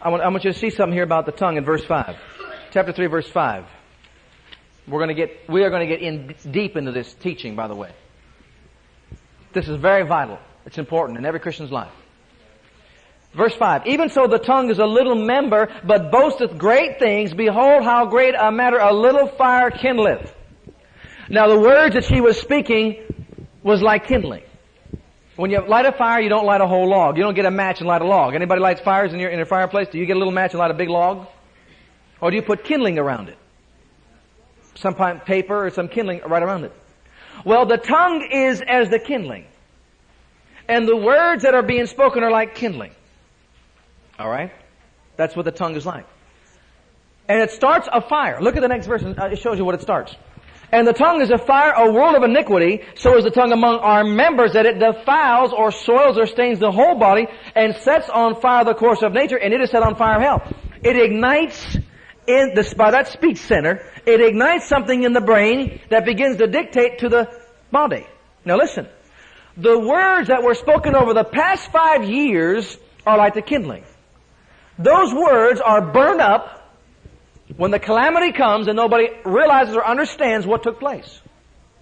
I 0.00 0.10
want, 0.10 0.22
I 0.22 0.28
want 0.28 0.44
you 0.44 0.52
to 0.52 0.58
see 0.58 0.70
something 0.70 0.92
here 0.92 1.04
about 1.04 1.26
the 1.26 1.32
tongue 1.32 1.56
in 1.56 1.64
verse 1.64 1.84
5. 1.84 2.16
Chapter 2.72 2.92
3, 2.92 3.06
verse 3.06 3.28
5. 3.28 3.64
We're 4.86 4.98
going 4.98 5.08
to 5.08 5.14
get, 5.14 5.48
we 5.48 5.64
are 5.64 5.70
going 5.70 5.88
to 5.88 5.96
get 5.96 6.02
in 6.02 6.34
deep 6.50 6.76
into 6.76 6.92
this 6.92 7.12
teaching, 7.14 7.56
by 7.56 7.66
the 7.66 7.74
way. 7.74 7.90
This 9.52 9.68
is 9.68 9.76
very 9.76 10.06
vital. 10.06 10.38
It's 10.66 10.78
important 10.78 11.18
in 11.18 11.24
every 11.24 11.40
Christian's 11.40 11.72
life. 11.72 11.92
Verse 13.34 13.54
5, 13.54 13.86
even 13.86 14.08
so 14.08 14.26
the 14.26 14.38
tongue 14.38 14.70
is 14.70 14.78
a 14.78 14.86
little 14.86 15.14
member, 15.14 15.68
but 15.84 16.10
boasteth 16.10 16.56
great 16.56 16.98
things. 16.98 17.34
Behold 17.34 17.84
how 17.84 18.06
great 18.06 18.34
a 18.34 18.50
matter 18.50 18.78
a 18.78 18.94
little 18.94 19.28
fire 19.28 19.70
kindleth. 19.70 20.32
Now 21.28 21.48
the 21.48 21.58
words 21.58 21.94
that 21.94 22.04
she 22.04 22.20
was 22.20 22.40
speaking 22.40 23.02
was 23.62 23.82
like 23.82 24.06
kindling. 24.06 24.42
When 25.36 25.50
you 25.50 25.60
light 25.60 25.84
a 25.84 25.92
fire, 25.92 26.20
you 26.20 26.30
don't 26.30 26.46
light 26.46 26.62
a 26.62 26.66
whole 26.66 26.88
log. 26.88 27.18
You 27.18 27.22
don't 27.22 27.34
get 27.34 27.44
a 27.44 27.50
match 27.50 27.80
and 27.80 27.88
light 27.88 28.00
a 28.00 28.06
log. 28.06 28.34
Anybody 28.34 28.60
lights 28.60 28.80
fires 28.80 29.12
in 29.12 29.20
your, 29.20 29.30
in 29.30 29.36
your 29.36 29.46
fireplace? 29.46 29.88
Do 29.88 29.98
you 29.98 30.06
get 30.06 30.16
a 30.16 30.18
little 30.18 30.32
match 30.32 30.52
and 30.52 30.58
light 30.58 30.70
a 30.70 30.74
big 30.74 30.88
log? 30.88 31.26
Or 32.20 32.30
do 32.30 32.36
you 32.36 32.42
put 32.42 32.64
kindling 32.64 32.98
around 32.98 33.28
it? 33.28 33.36
Some 34.76 34.94
paper 34.94 35.66
or 35.66 35.70
some 35.70 35.88
kindling 35.88 36.20
right 36.26 36.42
around 36.42 36.64
it. 36.64 36.72
Well, 37.44 37.66
the 37.66 37.76
tongue 37.76 38.26
is 38.32 38.62
as 38.66 38.88
the 38.88 38.98
kindling. 38.98 39.46
And 40.68 40.88
the 40.88 40.96
words 40.96 41.42
that 41.42 41.54
are 41.54 41.62
being 41.62 41.86
spoken 41.86 42.22
are 42.22 42.30
like 42.30 42.54
kindling. 42.54 42.92
Alright? 44.18 44.52
That's 45.16 45.36
what 45.36 45.44
the 45.44 45.52
tongue 45.52 45.76
is 45.76 45.86
like. 45.86 46.06
And 47.28 47.40
it 47.40 47.50
starts 47.50 47.88
a 47.92 48.00
fire. 48.00 48.40
Look 48.40 48.56
at 48.56 48.62
the 48.62 48.68
next 48.68 48.86
verse 48.86 49.02
uh, 49.02 49.28
it 49.32 49.38
shows 49.38 49.58
you 49.58 49.64
what 49.64 49.74
it 49.74 49.82
starts. 49.82 50.14
And 50.72 50.86
the 50.86 50.92
tongue 50.92 51.20
is 51.20 51.30
a 51.30 51.38
fire, 51.38 51.72
a 51.72 51.92
world 51.92 52.16
of 52.16 52.22
iniquity, 52.24 52.82
so 52.96 53.16
is 53.16 53.24
the 53.24 53.30
tongue 53.30 53.52
among 53.52 53.78
our 53.78 54.02
members 54.04 54.54
that 54.54 54.66
it 54.66 54.78
defiles 54.78 55.52
or 55.52 55.70
soils 55.70 56.18
or 56.18 56.26
stains 56.26 56.58
the 56.58 56.72
whole 56.72 56.98
body 56.98 57.26
and 57.54 57.76
sets 57.76 58.08
on 58.08 58.40
fire 58.40 58.64
the 58.64 58.74
course 58.74 59.02
of 59.02 59.12
nature 59.12 59.36
and 59.36 59.54
it 59.54 59.60
is 59.60 59.70
set 59.70 59.82
on 59.82 59.94
fire 59.96 60.16
of 60.16 60.22
hell. 60.22 60.56
It 60.82 60.96
ignites 60.96 61.78
in 62.26 62.52
this, 62.54 62.74
by 62.74 62.90
that 62.90 63.08
speech 63.08 63.38
center, 63.38 63.80
it 64.04 64.20
ignites 64.20 64.68
something 64.68 65.04
in 65.04 65.12
the 65.12 65.20
brain 65.20 65.80
that 65.90 66.04
begins 66.04 66.38
to 66.38 66.48
dictate 66.48 66.98
to 66.98 67.08
the 67.08 67.30
body. 67.70 68.06
Now 68.44 68.56
listen. 68.56 68.88
The 69.56 69.78
words 69.78 70.28
that 70.28 70.42
were 70.42 70.54
spoken 70.54 70.94
over 70.94 71.14
the 71.14 71.24
past 71.24 71.70
five 71.70 72.04
years 72.04 72.76
are 73.06 73.16
like 73.16 73.34
the 73.34 73.42
kindling. 73.42 73.84
Those 74.78 75.14
words 75.14 75.60
are 75.60 75.80
burned 75.80 76.20
up 76.20 76.55
when 77.56 77.70
the 77.70 77.78
calamity 77.78 78.32
comes 78.32 78.66
and 78.66 78.76
nobody 78.76 79.08
realizes 79.24 79.76
or 79.76 79.86
understands 79.86 80.46
what 80.46 80.62
took 80.62 80.80
place. 80.80 81.20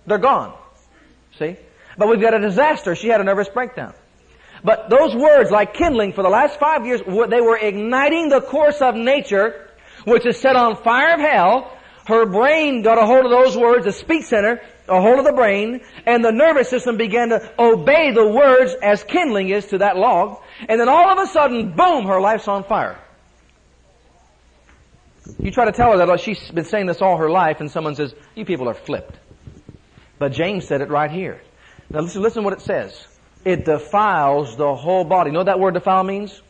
They're 0.06 0.18
gone. 0.18 0.54
See? 1.38 1.56
But 1.96 2.08
we've 2.08 2.20
got 2.20 2.34
a 2.34 2.40
disaster. 2.40 2.94
She 2.94 3.08
had 3.08 3.20
a 3.20 3.24
nervous 3.24 3.48
breakdown. 3.48 3.94
But 4.62 4.88
those 4.88 5.14
words, 5.14 5.50
like 5.50 5.74
kindling, 5.74 6.12
for 6.12 6.22
the 6.22 6.28
last 6.28 6.58
five 6.58 6.86
years, 6.86 7.00
they 7.02 7.40
were 7.40 7.56
igniting 7.56 8.28
the 8.30 8.40
course 8.40 8.80
of 8.80 8.94
nature, 8.94 9.70
which 10.04 10.26
is 10.26 10.38
set 10.38 10.56
on 10.56 10.76
fire 10.76 11.14
of 11.14 11.20
hell. 11.20 11.70
Her 12.06 12.26
brain 12.26 12.82
got 12.82 12.98
a 12.98 13.06
hold 13.06 13.24
of 13.24 13.30
those 13.30 13.56
words, 13.56 13.84
the 13.84 13.92
speech 13.92 14.24
center, 14.24 14.60
a 14.88 15.00
hold 15.00 15.18
of 15.18 15.24
the 15.24 15.32
brain, 15.32 15.80
and 16.06 16.24
the 16.24 16.32
nervous 16.32 16.68
system 16.68 16.96
began 16.96 17.30
to 17.30 17.50
obey 17.58 18.12
the 18.12 18.26
words 18.26 18.74
as 18.82 19.02
kindling 19.04 19.48
is 19.48 19.66
to 19.66 19.78
that 19.78 19.96
log. 19.96 20.40
And 20.68 20.80
then 20.80 20.88
all 20.88 21.10
of 21.10 21.18
a 21.18 21.26
sudden, 21.26 21.72
boom, 21.72 22.06
her 22.06 22.20
life's 22.20 22.48
on 22.48 22.64
fire. 22.64 22.98
You 25.38 25.50
try 25.50 25.64
to 25.64 25.72
tell 25.72 25.92
her 25.92 25.98
that 25.98 26.08
oh, 26.08 26.16
she's 26.16 26.50
been 26.50 26.64
saying 26.64 26.86
this 26.86 27.02
all 27.02 27.16
her 27.16 27.30
life, 27.30 27.60
and 27.60 27.70
someone 27.70 27.94
says, 27.94 28.14
you 28.34 28.44
people 28.44 28.68
are 28.68 28.74
flipped. 28.74 29.18
But 30.18 30.32
James 30.32 30.66
said 30.66 30.80
it 30.80 30.90
right 30.90 31.10
here. 31.10 31.40
Now 31.90 32.00
listen, 32.00 32.22
listen 32.22 32.44
what 32.44 32.52
it 32.52 32.60
says. 32.60 33.06
It 33.44 33.64
defiles 33.64 34.56
the 34.56 34.74
whole 34.74 35.04
body. 35.04 35.28
You 35.28 35.32
know 35.34 35.40
what 35.40 35.46
that 35.46 35.60
word 35.60 35.74
defile 35.74 36.02
means? 36.02 36.40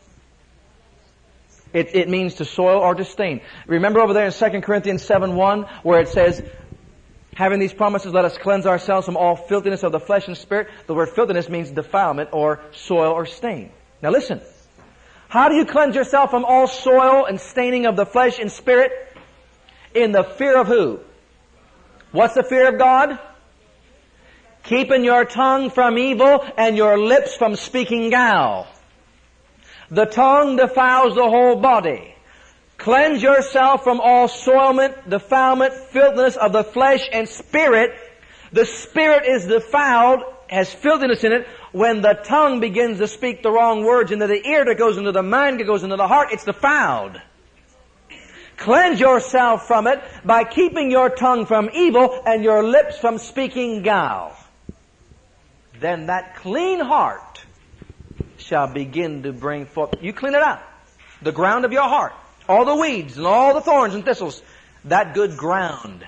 It, 1.72 1.94
it 1.94 2.08
means 2.08 2.36
to 2.36 2.44
soil 2.44 2.78
or 2.80 2.94
to 2.94 3.04
stain. 3.04 3.40
Remember 3.66 4.00
over 4.00 4.12
there 4.12 4.26
in 4.26 4.32
2 4.32 4.60
Corinthians 4.60 5.02
7 5.02 5.34
1, 5.34 5.62
where 5.82 6.00
it 6.00 6.08
says, 6.08 6.42
Having 7.34 7.58
these 7.58 7.72
promises, 7.72 8.12
let 8.12 8.24
us 8.24 8.38
cleanse 8.38 8.64
ourselves 8.64 9.06
from 9.06 9.16
all 9.16 9.34
filthiness 9.34 9.82
of 9.82 9.90
the 9.90 9.98
flesh 9.98 10.28
and 10.28 10.36
spirit. 10.36 10.68
The 10.86 10.94
word 10.94 11.08
filthiness 11.08 11.48
means 11.48 11.68
defilement 11.70 12.30
or 12.32 12.60
soil 12.70 13.12
or 13.12 13.26
stain. 13.26 13.72
Now 14.00 14.10
listen. 14.10 14.40
How 15.34 15.48
do 15.48 15.56
you 15.56 15.66
cleanse 15.66 15.96
yourself 15.96 16.30
from 16.30 16.44
all 16.44 16.68
soil 16.68 17.24
and 17.24 17.40
staining 17.40 17.86
of 17.86 17.96
the 17.96 18.06
flesh 18.06 18.38
and 18.38 18.52
spirit? 18.52 18.92
In 19.92 20.12
the 20.12 20.22
fear 20.22 20.56
of 20.56 20.68
who? 20.68 21.00
What's 22.12 22.34
the 22.34 22.44
fear 22.44 22.68
of 22.68 22.78
God? 22.78 23.18
Keeping 24.62 25.02
your 25.02 25.24
tongue 25.24 25.70
from 25.70 25.98
evil 25.98 26.46
and 26.56 26.76
your 26.76 26.96
lips 26.96 27.34
from 27.34 27.56
speaking 27.56 28.10
guile. 28.10 28.68
The 29.90 30.04
tongue 30.04 30.54
defiles 30.54 31.16
the 31.16 31.28
whole 31.28 31.56
body. 31.56 32.14
Cleanse 32.76 33.20
yourself 33.20 33.82
from 33.82 34.00
all 34.00 34.28
soilment, 34.28 35.10
defilement, 35.10 35.74
filthiness 35.90 36.36
of 36.36 36.52
the 36.52 36.62
flesh 36.62 37.08
and 37.12 37.28
spirit. 37.28 37.90
The 38.52 38.66
spirit 38.66 39.26
is 39.26 39.46
defiled, 39.46 40.22
has 40.54 40.72
filthiness 40.72 41.24
in 41.24 41.32
it, 41.32 41.46
when 41.72 42.00
the 42.00 42.14
tongue 42.14 42.60
begins 42.60 42.98
to 42.98 43.08
speak 43.08 43.42
the 43.42 43.50
wrong 43.50 43.84
words 43.84 44.12
into 44.12 44.26
the 44.26 44.46
ear 44.46 44.64
that 44.64 44.78
goes 44.78 44.96
into 44.96 45.12
the 45.12 45.22
mind, 45.22 45.60
that 45.60 45.64
goes 45.64 45.82
into 45.82 45.96
the 45.96 46.08
heart, 46.08 46.28
it's 46.32 46.44
defiled. 46.44 47.20
Cleanse 48.56 49.00
yourself 49.00 49.66
from 49.66 49.86
it 49.86 50.00
by 50.24 50.44
keeping 50.44 50.90
your 50.90 51.10
tongue 51.10 51.44
from 51.44 51.70
evil 51.74 52.22
and 52.24 52.44
your 52.44 52.62
lips 52.62 52.96
from 52.98 53.18
speaking 53.18 53.82
guile. 53.82 54.36
then 55.80 56.06
that 56.06 56.36
clean 56.36 56.80
heart 56.80 57.44
shall 58.38 58.72
begin 58.72 59.24
to 59.24 59.32
bring 59.32 59.66
forth. 59.66 60.02
You 60.02 60.12
clean 60.12 60.34
it 60.34 60.42
out. 60.42 60.62
The 61.22 61.32
ground 61.32 61.64
of 61.64 61.72
your 61.72 61.88
heart. 61.88 62.12
All 62.48 62.64
the 62.64 62.76
weeds 62.76 63.16
and 63.18 63.26
all 63.26 63.54
the 63.54 63.60
thorns 63.60 63.94
and 63.94 64.04
thistles. 64.04 64.42
That 64.84 65.14
good 65.14 65.36
ground, 65.36 66.06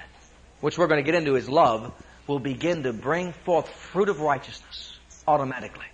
which 0.60 0.78
we're 0.78 0.86
going 0.86 1.02
to 1.02 1.10
get 1.10 1.14
into 1.14 1.36
is 1.36 1.48
love, 1.48 1.92
will 2.26 2.38
begin 2.38 2.82
to 2.82 2.92
bring 2.92 3.32
forth 3.32 3.68
fruit 3.68 4.08
of 4.08 4.20
righteousness 4.20 4.98
automatically 5.26 5.86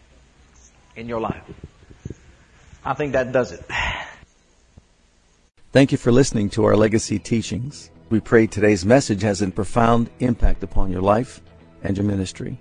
in 0.96 1.08
your 1.08 1.20
life. 1.20 1.42
I 2.84 2.94
think 2.94 3.12
that 3.12 3.32
does 3.32 3.52
it. 3.52 3.64
Thank 5.72 5.92
you 5.92 5.98
for 5.98 6.12
listening 6.12 6.50
to 6.50 6.64
our 6.64 6.76
legacy 6.76 7.18
teachings. 7.18 7.90
We 8.10 8.20
pray 8.20 8.46
today's 8.46 8.84
message 8.84 9.22
has 9.22 9.40
a 9.40 9.50
profound 9.50 10.10
impact 10.20 10.62
upon 10.62 10.90
your 10.90 11.00
life 11.00 11.40
and 11.82 11.96
your 11.96 12.04
ministry. 12.04 12.58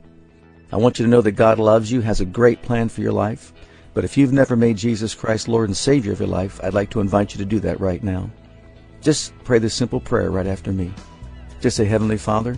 I 0.71 0.77
want 0.77 0.97
you 0.97 1.05
to 1.05 1.11
know 1.11 1.21
that 1.21 1.33
God 1.33 1.59
loves 1.59 1.91
you, 1.91 1.99
has 2.01 2.21
a 2.21 2.25
great 2.25 2.61
plan 2.61 2.87
for 2.87 3.01
your 3.01 3.11
life. 3.11 3.51
But 3.93 4.05
if 4.05 4.15
you've 4.15 4.31
never 4.31 4.55
made 4.55 4.77
Jesus 4.77 5.13
Christ 5.13 5.49
Lord 5.49 5.67
and 5.67 5.75
Savior 5.75 6.13
of 6.13 6.19
your 6.19 6.29
life, 6.29 6.61
I'd 6.63 6.73
like 6.73 6.89
to 6.91 7.01
invite 7.01 7.33
you 7.33 7.39
to 7.39 7.45
do 7.45 7.59
that 7.59 7.81
right 7.81 8.01
now. 8.01 8.29
Just 9.01 9.37
pray 9.43 9.59
this 9.59 9.73
simple 9.73 9.99
prayer 9.99 10.31
right 10.31 10.47
after 10.47 10.71
me. 10.71 10.93
Just 11.59 11.75
say, 11.75 11.83
Heavenly 11.83 12.17
Father, 12.17 12.57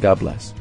God 0.00 0.18
bless. 0.20 0.57